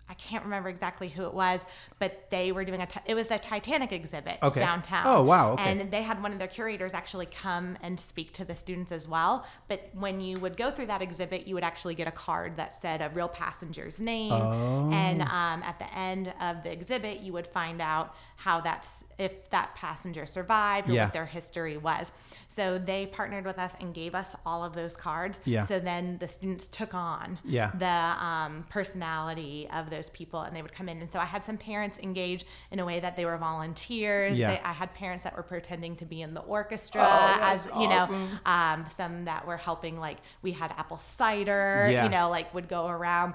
I 0.07 0.13
can't 0.13 0.43
remember 0.43 0.69
exactly 0.69 1.09
who 1.09 1.23
it 1.25 1.33
was, 1.33 1.65
but 1.97 2.29
they 2.29 2.51
were 2.51 2.63
doing 2.63 2.81
a. 2.81 2.87
It 3.07 3.15
was 3.15 3.25
the 3.27 3.39
Titanic 3.39 3.91
exhibit 3.91 4.37
Okay. 4.43 4.59
downtown. 4.59 5.03
Oh, 5.07 5.23
wow, 5.23 5.53
okay. 5.53 5.63
And 5.71 5.89
they 5.91 6.03
had 6.03 6.21
one 6.21 6.31
of 6.31 6.37
their 6.37 6.47
curators 6.47 6.93
actually 6.93 7.25
come 7.25 7.75
and 7.81 7.99
speak 7.99 8.31
to 8.33 8.45
the 8.45 8.55
students 8.55 8.91
as 8.91 9.07
well. 9.07 9.45
But 9.67 9.89
when 9.93 10.21
you 10.21 10.37
would 10.39 10.57
go 10.57 10.69
through 10.69 10.85
that 10.87 11.01
exhibit, 11.01 11.47
you 11.47 11.55
would 11.55 11.63
actually 11.63 11.95
get 11.95 12.07
a 12.07 12.11
card 12.11 12.57
that 12.57 12.75
said 12.75 13.01
a 13.01 13.09
real 13.15 13.27
passenger's 13.27 13.99
name. 13.99 14.31
Oh. 14.31 14.91
And 14.93 15.21
um, 15.23 15.63
at 15.63 15.79
the 15.79 15.91
end 15.97 16.31
of 16.39 16.61
the 16.61 16.71
exhibit, 16.71 17.21
you 17.21 17.33
would 17.33 17.47
find 17.47 17.81
out 17.81 18.13
how 18.37 18.61
that's 18.61 19.05
if 19.17 19.49
that 19.49 19.73
passenger 19.75 20.25
survived 20.25 20.89
or 20.89 20.93
Yeah. 20.93 21.05
what 21.05 21.13
their 21.13 21.25
history 21.25 21.77
was. 21.77 22.11
So 22.47 22.77
they 22.77 23.07
partnered 23.07 23.45
with 23.45 23.57
us 23.57 23.73
and 23.79 23.93
gave 23.93 24.13
us 24.13 24.35
all 24.45 24.63
of 24.63 24.73
those 24.73 24.95
cards. 24.95 25.41
Yeah. 25.45 25.61
So 25.61 25.79
then 25.79 26.17
the 26.19 26.27
students 26.27 26.67
took 26.67 26.93
on 26.93 27.39
Yeah. 27.43 27.71
the 27.77 28.23
um, 28.23 28.65
personality 28.69 29.67
of 29.73 29.89
those 29.95 30.09
people 30.11 30.41
and 30.41 30.55
they 30.55 30.61
would 30.61 30.73
come 30.73 30.89
in. 30.89 30.99
And 31.01 31.09
so 31.11 31.19
I 31.19 31.25
had 31.25 31.43
some 31.43 31.57
parents 31.57 31.99
engage 31.99 32.45
in 32.71 32.79
a 32.79 32.85
way 32.85 32.99
that 32.99 33.15
they 33.15 33.25
were 33.25 33.37
volunteers. 33.37 34.39
Yeah. 34.39 34.51
They, 34.51 34.59
I 34.61 34.73
had 34.73 34.93
parents 34.93 35.23
that 35.23 35.35
were 35.35 35.43
pretending 35.43 35.95
to 35.97 36.05
be 36.05 36.21
in 36.21 36.33
the 36.33 36.41
orchestra 36.41 37.01
Oh, 37.03 37.37
as, 37.41 37.67
you 37.79 37.87
know, 37.87 38.29
um, 38.45 38.85
some 38.97 39.25
that 39.25 39.45
were 39.47 39.57
helping, 39.57 39.99
like 39.99 40.17
we 40.41 40.51
had 40.51 40.71
apple 40.77 40.97
cider, 40.97 41.87
Yeah. 41.89 42.03
you 42.03 42.09
know, 42.09 42.29
like 42.29 42.53
would 42.53 42.67
go 42.67 42.87
around. 42.87 43.33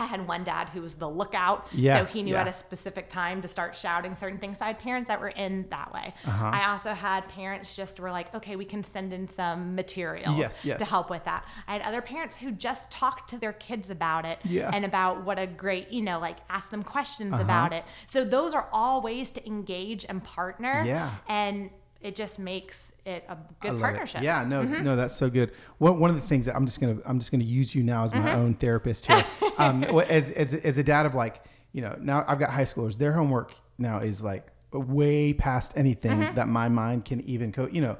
I 0.00 0.04
had 0.06 0.28
one 0.28 0.44
dad 0.44 0.68
who 0.68 0.80
was 0.80 0.94
the 0.94 1.08
lookout, 1.08 1.66
Yeah, 1.72 1.98
so 1.98 2.04
he 2.04 2.22
knew 2.22 2.34
yeah. 2.34 2.42
at 2.42 2.46
a 2.48 2.52
specific 2.52 3.10
time 3.10 3.42
to 3.42 3.48
start 3.48 3.74
shouting 3.74 4.14
certain 4.14 4.38
things. 4.38 4.58
So 4.58 4.64
I 4.64 4.68
had 4.68 4.78
parents 4.78 5.08
that 5.08 5.20
were 5.20 5.30
in 5.30 5.66
that 5.70 5.92
way. 5.92 6.14
Uh-huh. 6.24 6.50
I 6.52 6.70
also 6.70 6.92
had 6.94 7.28
parents 7.28 7.74
just 7.74 7.98
were 7.98 8.12
like, 8.12 8.32
okay, 8.32 8.54
we 8.54 8.64
can 8.64 8.84
send 8.84 9.12
in 9.12 9.26
some 9.26 9.74
materials 9.74 10.38
Yes, 10.38 10.64
yes. 10.64 10.78
to 10.78 10.84
help 10.84 11.10
with 11.10 11.24
that. 11.24 11.44
I 11.66 11.72
had 11.72 11.82
other 11.82 12.00
parents 12.00 12.38
who 12.38 12.52
just 12.52 12.92
talked 12.92 13.30
to 13.30 13.38
their 13.38 13.52
kids 13.54 13.90
about 13.90 14.24
it 14.24 14.38
Yeah. 14.44 14.70
and 14.72 14.84
about 14.84 15.24
what 15.24 15.36
a 15.38 15.48
great, 15.48 15.90
you 15.90 16.02
know, 16.02 16.20
like 16.20 16.36
ask 16.48 16.70
them 16.70 16.84
questions 16.84 17.32
Uh-huh. 17.34 17.42
about 17.42 17.72
it. 17.72 17.84
So 18.06 18.24
those 18.24 18.54
are 18.54 18.68
all 18.72 19.00
ways 19.02 19.32
to 19.32 19.44
engage 19.44 20.06
and 20.08 20.22
partner. 20.22 20.84
Yeah. 20.86 21.10
And 21.28 21.70
it 22.00 22.14
just 22.14 22.38
makes 22.38 22.92
it 23.04 23.24
a 23.28 23.36
good 23.60 23.74
it. 23.74 23.80
partnership. 23.80 24.16
Mm-hmm. 24.22 24.24
Yeah, 24.24 24.44
no, 24.44 24.62
no, 24.62 24.96
that's 24.96 25.16
so 25.16 25.28
good. 25.28 25.52
One, 25.78 25.98
one 25.98 26.10
of 26.10 26.16
the 26.16 26.26
things 26.26 26.46
that 26.46 26.54
I'm 26.56 26.64
just 26.66 26.80
gonna 26.80 26.98
I'm 27.04 27.18
just 27.18 27.30
gonna 27.32 27.44
use 27.44 27.74
you 27.74 27.82
now 27.82 28.04
as 28.04 28.14
my 28.14 28.20
Mm-hmm. 28.20 28.38
own 28.38 28.54
therapist 28.54 29.06
here. 29.06 29.24
um, 29.58 29.82
as, 29.84 30.30
as 30.30 30.54
as 30.54 30.78
a 30.78 30.84
dad 30.84 31.06
of 31.06 31.14
like 31.14 31.42
you 31.72 31.82
know 31.82 31.96
now 32.00 32.24
I've 32.28 32.38
got 32.38 32.50
high 32.50 32.62
schoolers. 32.64 32.96
Their 32.98 33.12
homework 33.12 33.52
now 33.78 33.98
is 33.98 34.22
like 34.22 34.46
way 34.72 35.32
past 35.32 35.72
anything 35.76 36.20
Mm-hmm. 36.20 36.34
that 36.36 36.46
my 36.48 36.68
mind 36.68 37.04
can 37.04 37.20
even 37.22 37.50
co. 37.52 37.66
You 37.72 37.80
know, 37.82 37.96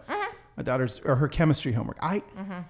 my 0.56 0.62
daughter's 0.62 1.00
or 1.04 1.16
her 1.16 1.28
chemistry 1.28 1.72
homework. 1.72 1.98
I. 2.00 2.20
Mm-hmm. 2.20 2.60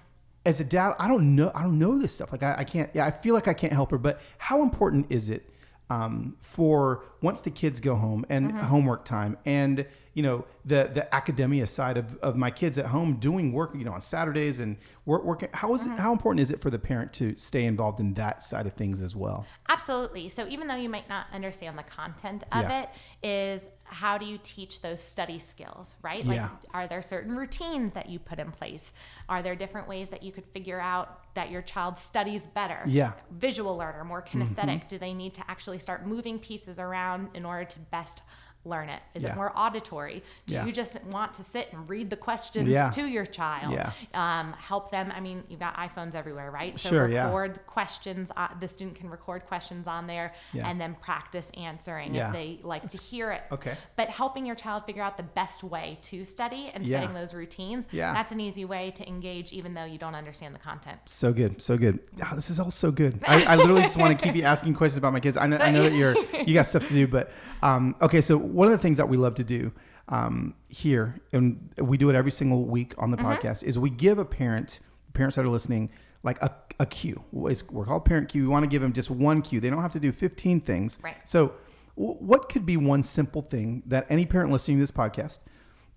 As 0.45 0.61
a 0.61 0.63
dad, 0.63 0.95
I 0.97 1.09
don't 1.09 1.35
know. 1.35 1.51
I 1.53 1.63
don't 1.63 1.77
know 1.77 1.99
this 1.99 2.13
stuff. 2.15 2.31
Like 2.31 2.43
I, 2.43 2.55
I 2.59 2.63
can't. 2.63 2.89
Yeah, 2.93 3.05
I 3.05 3.11
feel 3.11 3.35
like 3.35 3.49
I 3.49 3.53
can't 3.53 3.73
help 3.73 3.91
her. 3.91 3.97
But 3.97 4.21
how 4.37 4.63
important 4.63 5.07
is 5.09 5.29
it 5.29 5.47
um, 5.89 6.37
for 6.39 7.03
once 7.21 7.41
the 7.41 7.49
kids 7.51 7.79
go 7.79 7.95
home 7.95 8.25
and 8.29 8.49
Mm-hmm. 8.49 8.59
homework 8.59 9.05
time 9.05 9.37
and 9.45 9.85
you 10.13 10.23
know 10.23 10.45
the 10.65 10.89
the 10.93 11.13
academia 11.15 11.67
side 11.67 11.97
of, 11.97 12.15
of 12.17 12.35
my 12.35 12.49
kids 12.51 12.77
at 12.77 12.85
home 12.87 13.15
doing 13.15 13.51
work 13.53 13.73
you 13.75 13.83
know 13.85 13.91
on 13.91 14.01
Saturdays 14.01 14.59
and 14.59 14.77
work 15.05 15.23
working 15.23 15.49
how 15.53 15.73
is 15.73 15.81
Mm-hmm. 15.83 15.93
it, 15.93 15.99
how 15.99 16.11
important 16.11 16.41
is 16.41 16.51
it 16.51 16.61
for 16.61 16.69
the 16.69 16.79
parent 16.79 17.11
to 17.13 17.35
stay 17.35 17.65
involved 17.65 17.99
in 17.99 18.13
that 18.15 18.43
side 18.43 18.65
of 18.65 18.73
things 18.73 19.01
as 19.01 19.15
well 19.15 19.45
Absolutely. 19.71 20.29
So 20.29 20.47
even 20.47 20.65
though 20.67 20.75
you 20.75 20.89
might 20.89 21.07
not 21.07 21.27
understand 21.31 21.77
the 21.77 21.83
content 21.83 22.43
of 22.51 22.63
Yeah. 22.63 22.81
it, 22.83 22.89
is 23.21 23.67
how 23.83 24.17
do 24.17 24.25
you 24.25 24.39
teach 24.41 24.81
those 24.81 24.99
study 24.99 25.37
skills, 25.37 25.95
right? 26.01 26.25
Like, 26.25 26.37
Yeah. 26.37 26.49
are 26.73 26.87
there 26.87 27.03
certain 27.03 27.35
routines 27.35 27.93
that 27.93 28.09
you 28.09 28.17
put 28.17 28.39
in 28.39 28.51
place? 28.51 28.93
Are 29.27 29.41
there 29.43 29.55
different 29.55 29.87
ways 29.87 30.09
that 30.09 30.23
you 30.23 30.31
could 30.31 30.45
figure 30.55 30.79
out 30.79 31.33
that 31.35 31.51
your 31.51 31.61
child 31.61 31.97
studies 31.99 32.47
better? 32.47 32.81
Yeah. 32.87 33.11
Visual 33.31 33.77
learner, 33.77 34.03
more 34.03 34.23
kinesthetic. 34.23 34.87
Do 34.87 34.97
they 34.97 35.13
need 35.13 35.33
to 35.35 35.43
actually 35.47 35.77
start 35.79 36.05
moving 36.05 36.39
pieces 36.39 36.79
around 36.79 37.08
in 37.33 37.45
order 37.45 37.65
to 37.65 37.79
best 37.91 38.21
learn 38.65 38.89
it? 38.89 39.01
Is 39.15 39.23
Yeah. 39.23 39.31
it 39.31 39.35
more 39.35 39.51
auditory? 39.55 40.21
Do 40.45 40.55
Yeah. 40.55 40.65
you 40.65 40.71
just 40.71 41.01
want 41.05 41.33
to 41.35 41.43
sit 41.43 41.69
and 41.71 41.89
read 41.89 42.09
the 42.09 42.17
questions 42.17 42.67
Yeah. 42.67 42.89
to 42.89 43.05
your 43.05 43.25
child? 43.25 43.73
Yeah. 43.73 43.91
Um, 44.13 44.53
help 44.53 44.91
them. 44.91 45.11
I 45.15 45.21
mean, 45.21 45.43
you've 45.47 45.61
got 45.61 45.75
iPhones 45.77 46.13
everywhere, 46.13 46.51
right? 46.51 46.75
So 46.75 46.89
Sure, 46.89 47.07
yeah. 47.07 47.25
record 47.25 47.65
questions. 47.67 48.31
Uh, 48.35 48.49
the 48.59 48.67
student 48.67 48.97
can 48.97 49.09
record 49.09 49.45
questions 49.45 49.87
on 49.87 50.07
there 50.07 50.33
and 50.53 50.79
then 50.79 50.95
practice 51.01 51.51
answering 51.57 52.15
if 52.15 52.31
they 52.33 52.59
like 52.63 52.87
to 52.89 52.97
hear 53.01 53.31
it. 53.31 53.43
okay. 53.51 53.75
But 53.95 54.09
helping 54.09 54.45
your 54.45 54.55
child 54.55 54.85
figure 54.85 55.03
out 55.03 55.15
the 55.17 55.23
best 55.23 55.63
way 55.63 55.97
to 56.03 56.25
study 56.25 56.69
and 56.73 56.87
setting 56.87 57.13
those 57.13 57.33
routines, 57.33 57.87
Yeah. 57.91 58.13
that's 58.13 58.31
an 58.31 58.39
easy 58.41 58.65
way 58.65 58.91
to 58.91 59.07
engage 59.07 59.51
even 59.53 59.73
though 59.73 59.85
you 59.85 59.97
don't 59.97 60.15
understand 60.15 60.53
the 60.53 60.59
content. 60.59 60.99
so 61.05 61.31
good 61.31 61.61
so 61.61 61.77
good 61.77 61.99
oh, 62.23 62.35
this 62.35 62.49
is 62.49 62.59
all 62.59 62.71
so 62.71 62.91
good 62.91 63.23
I, 63.27 63.43
I 63.45 63.55
literally 63.55 63.81
just 63.83 63.97
want 63.97 64.17
to 64.17 64.23
keep 64.25 64.35
you 64.35 64.43
asking 64.43 64.73
questions 64.73 64.97
about 64.97 65.13
my 65.13 65.19
kids 65.19 65.37
I 65.37 65.47
know, 65.47 65.57
I 65.57 65.71
know 65.71 65.83
that 65.83 65.93
you're 65.93 66.15
you 66.45 66.53
got 66.53 66.65
stuff 66.67 66.87
to 66.87 66.93
do 66.93 67.07
but 67.07 67.31
um, 67.61 67.95
okay 68.01 68.21
so 68.21 68.37
one 68.49 68.67
of 68.67 68.71
the 68.71 68.77
things 68.77 68.97
that 68.97 69.07
we 69.09 69.17
love 69.17 69.35
to 69.35 69.43
do 69.43 69.71
um, 70.09 70.53
here 70.67 71.19
and 71.33 71.69
we 71.77 71.97
do 71.97 72.09
it 72.09 72.15
every 72.15 72.31
single 72.31 72.65
week 72.65 72.93
on 72.97 73.11
the 73.11 73.17
Mm-hmm. 73.17 73.27
podcast 73.47 73.63
is 73.63 73.77
we 73.77 73.89
give 73.89 74.17
a 74.17 74.25
parent 74.25 74.79
parents 75.13 75.35
that 75.35 75.45
are 75.45 75.49
listening 75.49 75.89
like 76.23 76.41
a, 76.41 76.53
a 76.79 76.85
cue 76.85 77.23
It's- 77.45 77.63
we're 77.69 77.85
called 77.85 78.05
parent 78.05 78.29
cue 78.29 78.41
we 78.43 78.47
want 78.47 78.63
to 78.63 78.69
give 78.69 78.81
them 78.81 78.93
just 78.93 79.09
one 79.11 79.41
cue 79.41 79.59
they 79.59 79.69
don't 79.69 79.81
have 79.81 79.93
to 79.93 79.99
do 79.99 80.11
15 80.11 80.61
things 80.61 80.99
Right. 81.03 81.15
so 81.25 81.53
w- 81.97 82.15
what 82.19 82.49
could 82.49 82.65
be 82.65 82.77
one 82.77 83.03
simple 83.03 83.41
thing 83.41 83.83
that 83.87 84.05
any 84.09 84.25
parent 84.25 84.51
listening 84.51 84.77
to 84.77 84.81
this 84.83 84.91
podcast 84.91 85.39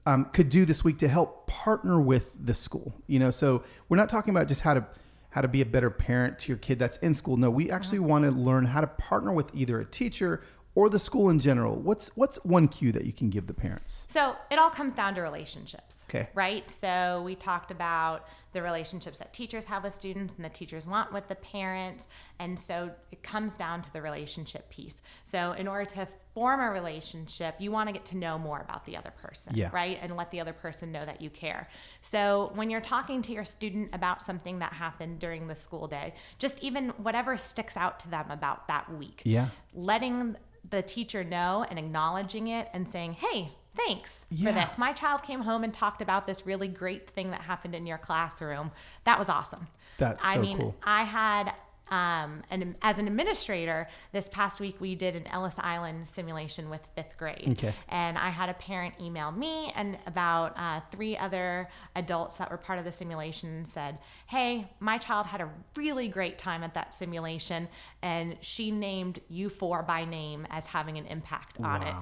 um, 0.05 0.25
could 0.27 0.49
do 0.49 0.65
this 0.65 0.83
week 0.83 0.99
to 0.99 1.07
help 1.09 1.47
partner 1.47 2.01
with 2.01 2.33
the 2.45 2.55
school. 2.55 2.93
You 3.07 3.21
know, 3.21 3.31
so 3.31 3.63
we're 3.89 3.97
not 3.99 4.09
talking 4.09 4.35
about 4.35 4.49
just 4.49 4.63
how 4.63 4.75
to 4.75 4.85
how 5.31 5.43
to 5.43 5.47
be 5.49 5.61
a 5.61 5.65
better 5.65 5.91
parent 5.91 6.41
to 6.41 6.49
your 6.49 6.59
kid 6.59 6.77
that's 6.81 6.97
in 6.99 7.15
school. 7.15 7.37
No, 7.37 7.49
we 7.51 7.71
actually 7.71 8.01
want 8.01 8.25
to 8.25 8.33
learn 8.33 8.65
how 8.67 8.81
to 8.81 8.89
partner 8.89 9.33
with 9.33 9.55
either 9.55 9.79
a 9.79 9.85
teacher 9.85 10.43
or 10.75 10.89
the 10.89 10.99
school 10.99 11.29
in 11.31 11.39
general. 11.39 11.77
What's 11.77 12.17
what's 12.17 12.37
one 12.45 12.67
cue 12.69 12.93
that 12.93 13.05
you 13.05 13.13
can 13.13 13.29
give 13.31 13.47
the 13.47 13.55
parents? 13.55 14.07
So 14.11 14.37
it 14.51 14.59
all 14.59 14.71
comes 14.71 14.95
down 14.95 15.15
to 15.17 15.21
relationships. 15.21 16.07
Okay. 16.09 16.29
Right? 16.35 16.71
So 16.71 17.23
we 17.25 17.35
talked 17.35 17.71
about 17.71 18.27
the 18.53 18.63
relationships 18.63 19.19
that 19.19 19.33
teachers 19.33 19.65
have 19.67 19.83
with 19.83 19.95
students 19.95 20.35
and 20.35 20.45
the 20.45 20.49
teachers 20.51 20.87
want 20.87 21.13
with 21.13 21.27
the 21.29 21.35
parents. 21.37 22.09
And 22.39 22.59
so 22.59 22.91
it 23.11 23.23
comes 23.23 23.57
down 23.57 23.83
to 23.83 23.93
the 23.93 24.03
relationship 24.03 24.69
piece. 24.71 25.03
So 25.25 25.53
in 25.53 25.67
order 25.69 25.87
to 25.93 26.09
form 26.35 26.61
a 26.61 26.71
relationship, 26.71 27.55
you 27.59 27.71
want 27.71 27.89
to 27.89 27.93
get 27.93 28.05
to 28.07 28.17
know 28.17 28.39
more 28.39 28.61
about 28.61 28.85
the 28.87 28.97
other 28.97 29.11
person, 29.23 29.55
Yeah. 29.55 29.69
right? 29.73 29.99
And 30.01 30.17
let 30.17 30.31
the 30.31 30.41
other 30.41 30.53
person 30.55 30.91
know 30.93 31.05
that 31.05 31.21
you 31.21 31.29
care. 31.31 31.69
So 32.01 32.53
when 32.55 32.71
you're 32.71 32.81
talking 32.81 33.21
to 33.23 33.33
your 33.33 33.45
student 33.45 33.91
about 33.95 34.23
something 34.23 34.59
that 34.61 34.73
happened 34.75 35.19
during 35.19 35.49
the 35.49 35.55
school 35.55 35.87
day, 35.87 36.15
just 36.39 36.63
even 36.63 36.91
whatever 36.91 37.37
sticks 37.37 37.77
out 37.77 38.01
to 38.01 38.09
them 38.11 38.31
about 38.31 38.69
that 38.69 38.91
week, 38.95 39.21
Yeah. 39.25 39.49
letting 39.75 40.37
the 40.69 40.83
teacher 40.83 41.25
know 41.25 41.67
and 41.69 41.79
acknowledging 41.79 42.49
it 42.49 42.69
and 42.73 42.89
saying, 42.89 43.15
hey, 43.15 43.53
thanks 43.77 44.27
Yeah. 44.31 44.49
for 44.51 44.55
this. 44.55 44.79
My 44.79 44.93
child 44.93 45.23
came 45.23 45.41
home 45.43 45.65
and 45.65 45.73
talked 45.73 46.03
about 46.03 46.27
this 46.27 46.47
really 46.47 46.69
great 46.69 47.11
thing 47.11 47.31
that 47.31 47.43
happened 47.43 47.75
in 47.75 47.87
your 47.87 47.99
classroom. 47.99 48.71
That 49.05 49.19
was 49.19 49.29
awesome. 49.29 49.67
That's 49.99 50.25
I 50.25 50.35
so 50.35 50.41
mean, 50.41 50.57
cool. 50.59 50.75
I 50.85 51.05
had 51.05 51.53
um, 51.93 52.43
an, 52.51 52.75
as 52.81 52.99
an 52.99 53.07
administrator 53.07 53.87
this 54.13 54.27
past 54.29 54.61
week 54.61 54.81
we 54.81 54.95
did 54.95 55.15
an 55.15 55.27
Ellis 55.27 55.55
Island 55.59 56.07
simulation 56.09 56.71
with 56.71 56.81
fifth 56.97 57.19
grade, 57.19 57.49
Okay. 57.51 57.75
and 57.89 58.17
I 58.17 58.31
had 58.31 58.49
a 58.49 58.55
parent 58.55 58.95
email 59.01 59.31
me 59.31 59.71
and 59.77 59.99
about 60.07 60.55
uh, 60.57 60.81
three 60.91 61.17
other 61.19 61.69
adults 61.95 62.39
that 62.39 62.51
were 62.51 62.57
part 62.57 62.79
of 62.79 62.85
the 62.87 62.93
simulation 62.93 63.51
and 63.51 63.69
said, 63.69 63.99
"Hey, 64.27 64.71
my 64.81 64.97
child 64.99 65.27
had 65.27 65.41
a 65.43 65.51
really 65.77 66.09
great 66.09 66.39
time 66.39 66.63
at 66.65 66.73
that 66.75 66.95
simulation, 66.95 67.69
and 68.01 68.37
she 68.41 68.71
named 68.71 69.21
you 69.29 69.51
four 69.51 69.83
by 69.83 70.05
name 70.07 70.47
as 70.49 70.67
having 70.67 70.97
an 70.97 71.07
impact 71.07 71.61
on 71.61 71.83
it. 71.83 71.95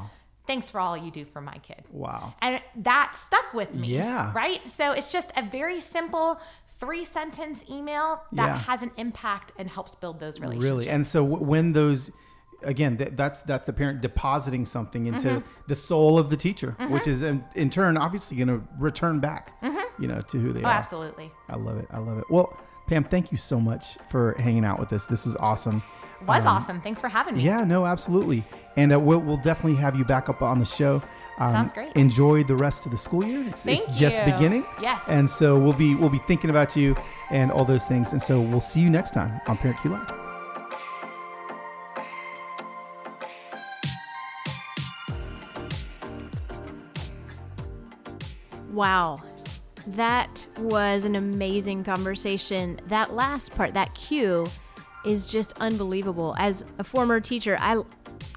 Thanks 0.46 0.68
for 0.70 0.80
all 0.80 0.96
you 0.96 1.10
do 1.10 1.24
for 1.24 1.40
my 1.40 1.58
kid." 1.58 1.82
Wow. 1.90 2.34
And 2.40 2.60
that 2.76 3.14
stuck 3.14 3.52
with 3.54 3.74
me. 3.74 3.88
Yeah. 3.88 4.32
Right? 4.34 4.66
So 4.68 4.92
it's 4.92 5.10
just 5.12 5.30
a 5.36 5.42
very 5.42 5.80
simple 5.80 6.40
three 6.80 7.04
sentence 7.04 7.64
email 7.70 8.22
that 8.32 8.46
Yeah. 8.46 8.58
has 8.58 8.82
an 8.82 8.90
impact 8.96 9.52
and 9.58 9.68
helps 9.68 9.94
build 9.94 10.18
those 10.18 10.40
relationships. 10.40 10.64
Really, 10.70 10.88
and 10.88 11.06
so 11.06 11.22
when 11.22 11.72
those, 11.74 12.10
again, 12.62 12.96
that, 12.96 13.16
that's 13.16 13.40
that's 13.40 13.66
the 13.66 13.72
parent 13.72 14.00
depositing 14.00 14.64
something 14.64 15.06
into 15.06 15.28
Mm-hmm. 15.28 15.48
the 15.68 15.74
soul 15.74 16.18
of 16.18 16.30
the 16.30 16.36
teacher, 16.36 16.76
which 16.88 17.06
is 17.06 17.22
in, 17.22 17.44
in 17.54 17.70
turn 17.70 17.96
obviously 17.96 18.36
going 18.38 18.48
to 18.48 18.62
return 18.78 19.20
back, 19.20 19.52
you 19.98 20.08
know, 20.08 20.20
to 20.22 20.38
who 20.38 20.52
they 20.52 20.62
oh, 20.62 20.66
are. 20.66 20.72
absolutely. 20.72 21.30
I 21.48 21.56
love 21.56 21.76
it. 21.78 21.86
I 21.90 21.98
love 21.98 22.18
it. 22.18 22.24
Well, 22.30 22.58
Pam, 22.90 23.04
thank 23.04 23.30
you 23.30 23.38
so 23.38 23.60
much 23.60 23.96
for 24.08 24.34
hanging 24.40 24.64
out 24.64 24.80
with 24.80 24.92
us. 24.92 25.06
This 25.06 25.24
was 25.24 25.36
awesome. 25.36 25.80
Was 26.26 26.44
Um, 26.44 26.56
awesome. 26.56 26.80
Thanks 26.80 26.98
for 27.00 27.08
having 27.08 27.36
me. 27.36 27.44
Yeah, 27.44 27.62
no, 27.62 27.86
absolutely. 27.86 28.42
And 28.76 28.92
uh, 28.92 28.98
we'll, 28.98 29.20
we'll 29.20 29.36
definitely 29.36 29.76
have 29.76 29.94
you 29.94 30.04
back 30.04 30.28
up 30.28 30.42
on 30.42 30.58
the 30.58 30.64
show. 30.64 31.00
Um, 31.38 31.52
Sounds 31.52 31.72
great. 31.72 31.92
Enjoy 31.94 32.42
the 32.42 32.56
rest 32.56 32.86
of 32.86 32.90
the 32.90 32.98
school 32.98 33.24
year. 33.24 33.44
It's, 33.46 33.64
it's 33.64 33.96
just 33.96 34.18
you. 34.26 34.32
beginning. 34.32 34.64
Yes. 34.82 35.02
And 35.06 35.30
so 35.30 35.56
we'll 35.56 35.72
be 35.72 35.94
we'll 35.94 36.10
be 36.10 36.18
thinking 36.26 36.50
about 36.50 36.74
you 36.74 36.96
and 37.30 37.52
all 37.52 37.64
those 37.64 37.86
things. 37.86 38.10
And 38.10 38.20
so 38.20 38.40
we'll 38.40 38.60
see 38.60 38.80
you 38.80 38.90
next 38.90 39.12
time 39.12 39.40
on 39.46 39.56
Parent 39.56 39.80
Cue 39.80 39.92
Live. 39.92 40.12
Wow. 48.72 49.20
That 49.96 50.46
was 50.58 51.04
an 51.04 51.16
amazing 51.16 51.84
conversation. 51.84 52.80
That 52.86 53.14
last 53.14 53.54
part, 53.54 53.74
that 53.74 53.94
cue, 53.94 54.46
is 55.04 55.26
just 55.26 55.52
unbelievable. 55.60 56.34
As 56.38 56.64
a 56.78 56.84
former 56.84 57.20
teacher, 57.20 57.56
I 57.60 57.82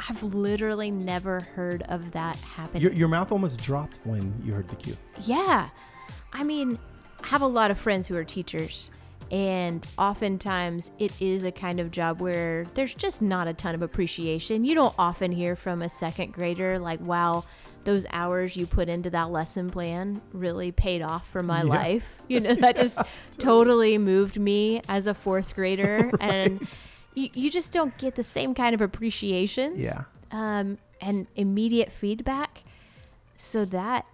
I've 0.10 0.24
literally 0.24 0.92
never 0.92 1.42
heard 1.42 1.84
of 1.84 2.12
that 2.12 2.38
happening. 2.38 2.82
Your, 2.82 2.94
your 2.94 3.08
mouth 3.08 3.32
almost 3.32 3.62
dropped 3.62 4.00
when 4.04 4.34
you 4.44 4.54
heard 4.54 4.70
the 4.70 4.76
cue. 4.78 4.98
Yeah. 5.22 5.70
I 6.32 6.44
mean, 6.44 6.80
I 7.24 7.28
have 7.28 7.42
a 7.42 7.48
lot 7.48 7.70
of 7.70 7.78
friends 7.78 8.08
who 8.08 8.16
are 8.16 8.24
teachers, 8.24 8.92
and 9.30 9.86
oftentimes 9.98 10.92
it 11.00 11.22
is 11.22 11.44
a 11.44 11.52
kind 11.52 11.80
of 11.80 11.92
job 11.92 12.22
where 12.22 12.66
there's 12.74 12.94
just 12.96 13.22
not 13.22 13.48
a 13.48 13.54
ton 13.54 13.76
of 13.76 13.82
appreciation. 13.82 14.64
You 14.64 14.76
don't 14.76 14.96
often 14.98 15.32
hear 15.32 15.56
from 15.56 15.82
a 15.82 15.90
second 15.90 16.34
grader, 16.34 16.80
like, 16.80 17.00
wow, 17.02 17.44
those 17.84 18.06
hours 18.12 18.56
you 18.56 18.66
put 18.66 18.88
into 18.90 19.10
that 19.10 19.30
lesson 19.32 19.70
plan 19.70 20.22
really 20.32 20.72
paid 20.72 21.02
off 21.02 21.28
for 21.30 21.44
my 21.44 21.64
Yeah. 21.64 21.70
life. 21.70 22.16
You 22.30 22.40
know, 22.40 22.56
that 22.56 22.78
just 22.78 22.98
totally 23.38 23.98
moved 23.98 24.40
me 24.40 24.82
as 24.88 25.06
a 25.08 25.14
fourth 25.14 25.54
grader. 25.56 26.10
And 26.20 26.68
you, 27.14 27.30
you 27.34 27.52
just 27.52 27.72
don't 27.74 27.96
get 27.98 28.16
the 28.16 28.24
same 28.24 28.56
kind 28.56 28.74
of 28.74 28.82
appreciation 28.82 29.74
Yeah. 29.78 30.04
um, 30.32 30.78
and 31.02 31.28
immediate 31.36 31.92
feedback. 31.92 32.64
So 33.38 33.66
that 33.66 34.06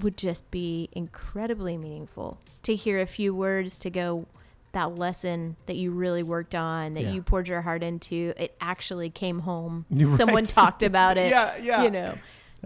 would 0.00 0.16
just 0.16 0.50
be 0.50 0.88
incredibly 0.92 1.76
meaningful 1.76 2.38
to 2.64 2.74
hear 2.74 3.00
a 3.00 3.06
few 3.06 3.34
words 3.34 3.76
to 3.78 3.90
go 3.90 4.26
that 4.72 4.96
lesson 4.96 5.56
that 5.66 5.76
you 5.76 5.90
really 5.90 6.22
worked 6.22 6.54
on 6.54 6.94
that 6.94 7.04
Yeah. 7.04 7.10
you 7.12 7.22
poured 7.22 7.48
your 7.48 7.62
heart 7.62 7.82
into 7.82 8.34
it 8.36 8.54
actually 8.60 9.08
came 9.08 9.40
home 9.40 9.86
You're 9.88 10.16
someone 10.18 10.44
talked 10.44 10.82
about 10.82 11.16
it 11.16 11.30
Yeah, 11.30 11.56
yeah. 11.56 11.82
you 11.84 11.90
know 11.90 12.14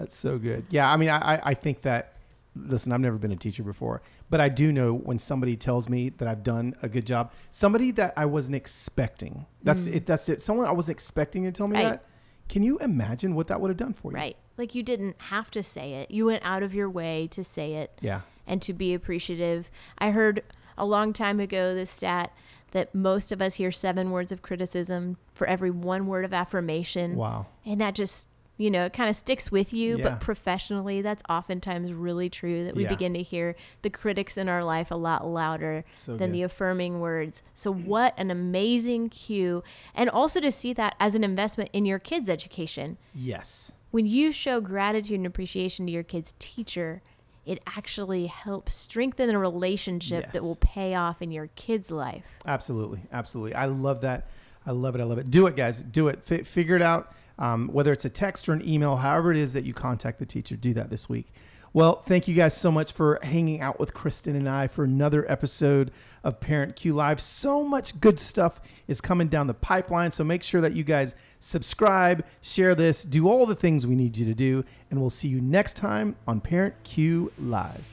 That's 0.01 0.17
so 0.17 0.39
good. 0.39 0.65
Yeah, 0.71 0.91
I 0.91 0.97
mean, 0.97 1.09
I, 1.11 1.41
I- 1.45 1.55
think 1.55 1.83
that. 1.83 2.15
Listen, 2.57 2.93
I've 2.93 3.01
never 3.01 3.17
been 3.17 3.31
a 3.31 3.37
teacher 3.37 3.63
before, 3.63 4.03
but 4.29 4.41
I 4.41 4.49
do 4.49 4.73
know 4.73 4.93
when 4.93 5.19
somebody 5.21 5.57
tells 5.57 5.89
me 5.89 6.09
that 6.09 6.27
I've 6.27 6.43
done 6.43 6.75
a 6.83 6.89
good 6.89 7.07
job. 7.07 7.31
Somebody 7.53 7.93
that 7.93 8.13
I 8.17 8.27
wasn't 8.27 8.57
expecting. 8.57 9.47
That's 9.63 9.87
it. 9.87 10.05
That's 10.05 10.29
it. 10.29 10.41
Someone 10.41 10.67
I 10.67 10.73
wasn't 10.73 10.97
expecting 10.97 11.45
to 11.45 11.53
tell 11.53 11.69
me 11.69 11.77
Mm. 11.77 11.83
Right. 11.85 11.91
that. 11.91 12.05
Can 12.49 12.65
you 12.65 12.77
imagine 12.79 13.37
what 13.37 13.47
that 13.47 13.61
would 13.61 13.69
have 13.69 13.77
done 13.77 13.93
for 13.93 14.11
you? 14.11 14.17
right 14.17 14.37
like 14.59 14.75
you 14.75 14.83
didn't 14.83 15.15
have 15.19 15.49
to 15.53 15.63
say 15.63 15.93
it 15.95 16.11
you 16.11 16.27
went 16.27 16.43
out 16.45 16.65
of 16.65 16.75
your 16.75 16.91
way 16.91 17.29
to 17.31 17.45
say 17.45 17.75
it 17.75 17.97
Yeah. 18.03 18.23
and 18.49 18.61
to 18.63 18.73
be 18.73 18.93
appreciative. 18.95 19.71
I 19.99 20.11
heard 20.11 20.43
a 20.77 20.85
long 20.85 21.13
time 21.13 21.39
ago 21.39 21.73
this 21.73 21.91
stat 21.91 22.33
that 22.73 22.93
most 22.93 23.31
of 23.31 23.41
us 23.41 23.55
hear 23.55 23.71
seven 23.71 24.11
words 24.11 24.33
of 24.33 24.43
criticism 24.43 25.19
for 25.33 25.47
every 25.47 25.71
one 25.71 26.09
word 26.09 26.25
of 26.25 26.35
affirmation. 26.35 27.15
Wow. 27.15 27.47
And 27.65 27.81
that 27.81 27.95
just, 27.95 28.29
you 28.61 28.71
know, 28.71 28.85
it 28.85 28.93
kind 28.93 29.09
of 29.09 29.17
sticks 29.17 29.51
with 29.51 29.73
you, 29.73 29.97
Yeah. 29.97 30.05
but 30.11 30.21
professionally, 30.21 31.01
that's 31.01 31.23
oftentimes 31.31 31.95
really 31.95 32.29
true 32.29 32.65
that 32.65 32.77
we 32.77 32.83
Yeah. 32.83 32.91
begin 32.91 33.15
to 33.15 33.23
hear 33.23 33.57
the 33.81 33.89
critics 33.89 34.37
in 34.37 34.51
our 34.51 34.63
life 34.63 34.91
a 34.91 34.97
lot 34.97 35.27
louder 35.27 35.83
So 35.95 36.17
than 36.17 36.29
good. 36.29 36.35
the 36.35 36.43
affirming 36.43 37.01
words. 37.01 37.43
So, 37.55 37.73
what 37.73 38.13
an 38.19 38.31
amazing 38.31 39.09
cue. 39.09 39.63
And 39.95 40.11
also 40.11 40.41
to 40.41 40.53
see 40.53 40.75
that 40.75 40.95
as 41.01 41.15
an 41.15 41.25
investment 41.25 41.71
in 41.73 41.87
your 41.87 41.99
kids' 41.99 42.29
education 42.29 42.99
Yes. 43.15 43.73
when 43.93 44.05
you 44.05 44.31
show 44.31 44.61
gratitude 44.61 45.17
and 45.21 45.27
appreciation 45.27 45.87
to 45.87 45.93
your 45.93 46.03
kid's 46.03 46.35
teacher, 46.39 47.01
it 47.47 47.63
actually 47.67 48.27
helps 48.27 48.75
strengthen 48.75 49.31
a 49.31 49.39
relationship 49.39 50.25
Yes. 50.25 50.33
that 50.35 50.43
will 50.43 50.59
pay 50.61 50.95
off 50.95 51.23
in 51.23 51.33
your 51.33 51.49
kid's 51.57 51.91
life. 51.91 52.39
Absolutely, 52.45 53.01
absolutely. 53.11 53.55
I 53.55 53.65
love 53.65 54.03
that. 54.03 54.29
I 54.67 54.73
love 54.73 54.95
it. 54.95 55.01
I 55.01 55.05
love 55.05 55.17
it. 55.17 55.31
Do 55.31 55.47
it, 55.47 55.57
guys. 55.57 55.83
Do 55.83 56.09
it. 56.09 56.21
F- 56.31 56.47
figure 56.47 56.77
it 56.77 56.83
out. 56.83 57.15
Um, 57.41 57.69
whether 57.69 57.93
it's 57.93 58.05
a 58.05 58.11
text 58.11 58.49
or 58.49 58.53
an 58.53 58.67
email, 58.67 58.97
however 58.97 59.33
it 59.33 59.39
is 59.39 59.55
that 59.55 59.65
you 59.65 59.75
contact 59.75 60.21
the 60.21 60.27
teacher, 60.27 60.57
do 60.57 60.73
that 60.75 60.91
this 60.91 61.09
week. 61.09 61.33
Well, 61.73 62.03
thank 62.03 62.27
you 62.27 62.35
guys 62.35 62.57
so 62.57 62.73
much 62.73 62.93
for 62.93 63.21
hanging 63.23 63.61
out 63.61 63.79
with 63.79 63.95
Kristen 63.95 64.35
and 64.35 64.49
I 64.49 64.67
for 64.67 64.83
another 64.83 65.31
episode 65.31 65.93
of 66.25 66.41
Parent 66.41 66.75
Cue 66.75 66.93
Live. 66.93 67.21
So 67.21 67.63
much 67.63 68.01
good 68.01 68.19
stuff 68.19 68.61
is 68.89 69.01
coming 69.01 69.29
down 69.29 69.47
the 69.47 69.55
pipeline. 69.55 70.11
So 70.11 70.25
make 70.25 70.43
sure 70.43 70.61
that 70.61 70.73
you 70.73 70.83
guys 70.83 71.15
subscribe, 71.39 72.27
share 72.41 72.75
this, 72.75 73.05
do 73.05 73.29
all 73.29 73.47
the 73.47 73.55
things 73.55 73.87
we 73.87 73.95
need 73.95 74.17
you 74.17 74.27
to 74.27 74.35
do, 74.35 74.65
and 74.91 75.01
we'll 75.01 75.11
see 75.11 75.29
you 75.29 75.41
next 75.41 75.77
time 75.77 76.17
on 76.27 76.41
Parent 76.41 76.75
Cue 76.83 77.33
Live. 77.39 77.85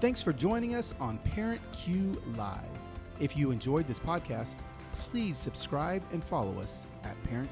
Thanks 0.00 0.20
for 0.20 0.34
joining 0.34 0.74
us 0.74 0.94
on 1.00 1.16
Parent 1.18 1.62
Cue 1.72 2.22
Live. 2.36 2.60
If 3.20 3.36
you 3.36 3.50
enjoyed 3.50 3.88
this 3.88 3.98
podcast, 3.98 4.56
please 5.10 5.38
subscribe 5.38 6.02
and 6.12 6.22
follow 6.22 6.60
us 6.60 6.86
at 7.04 7.22
Parent. 7.24 7.48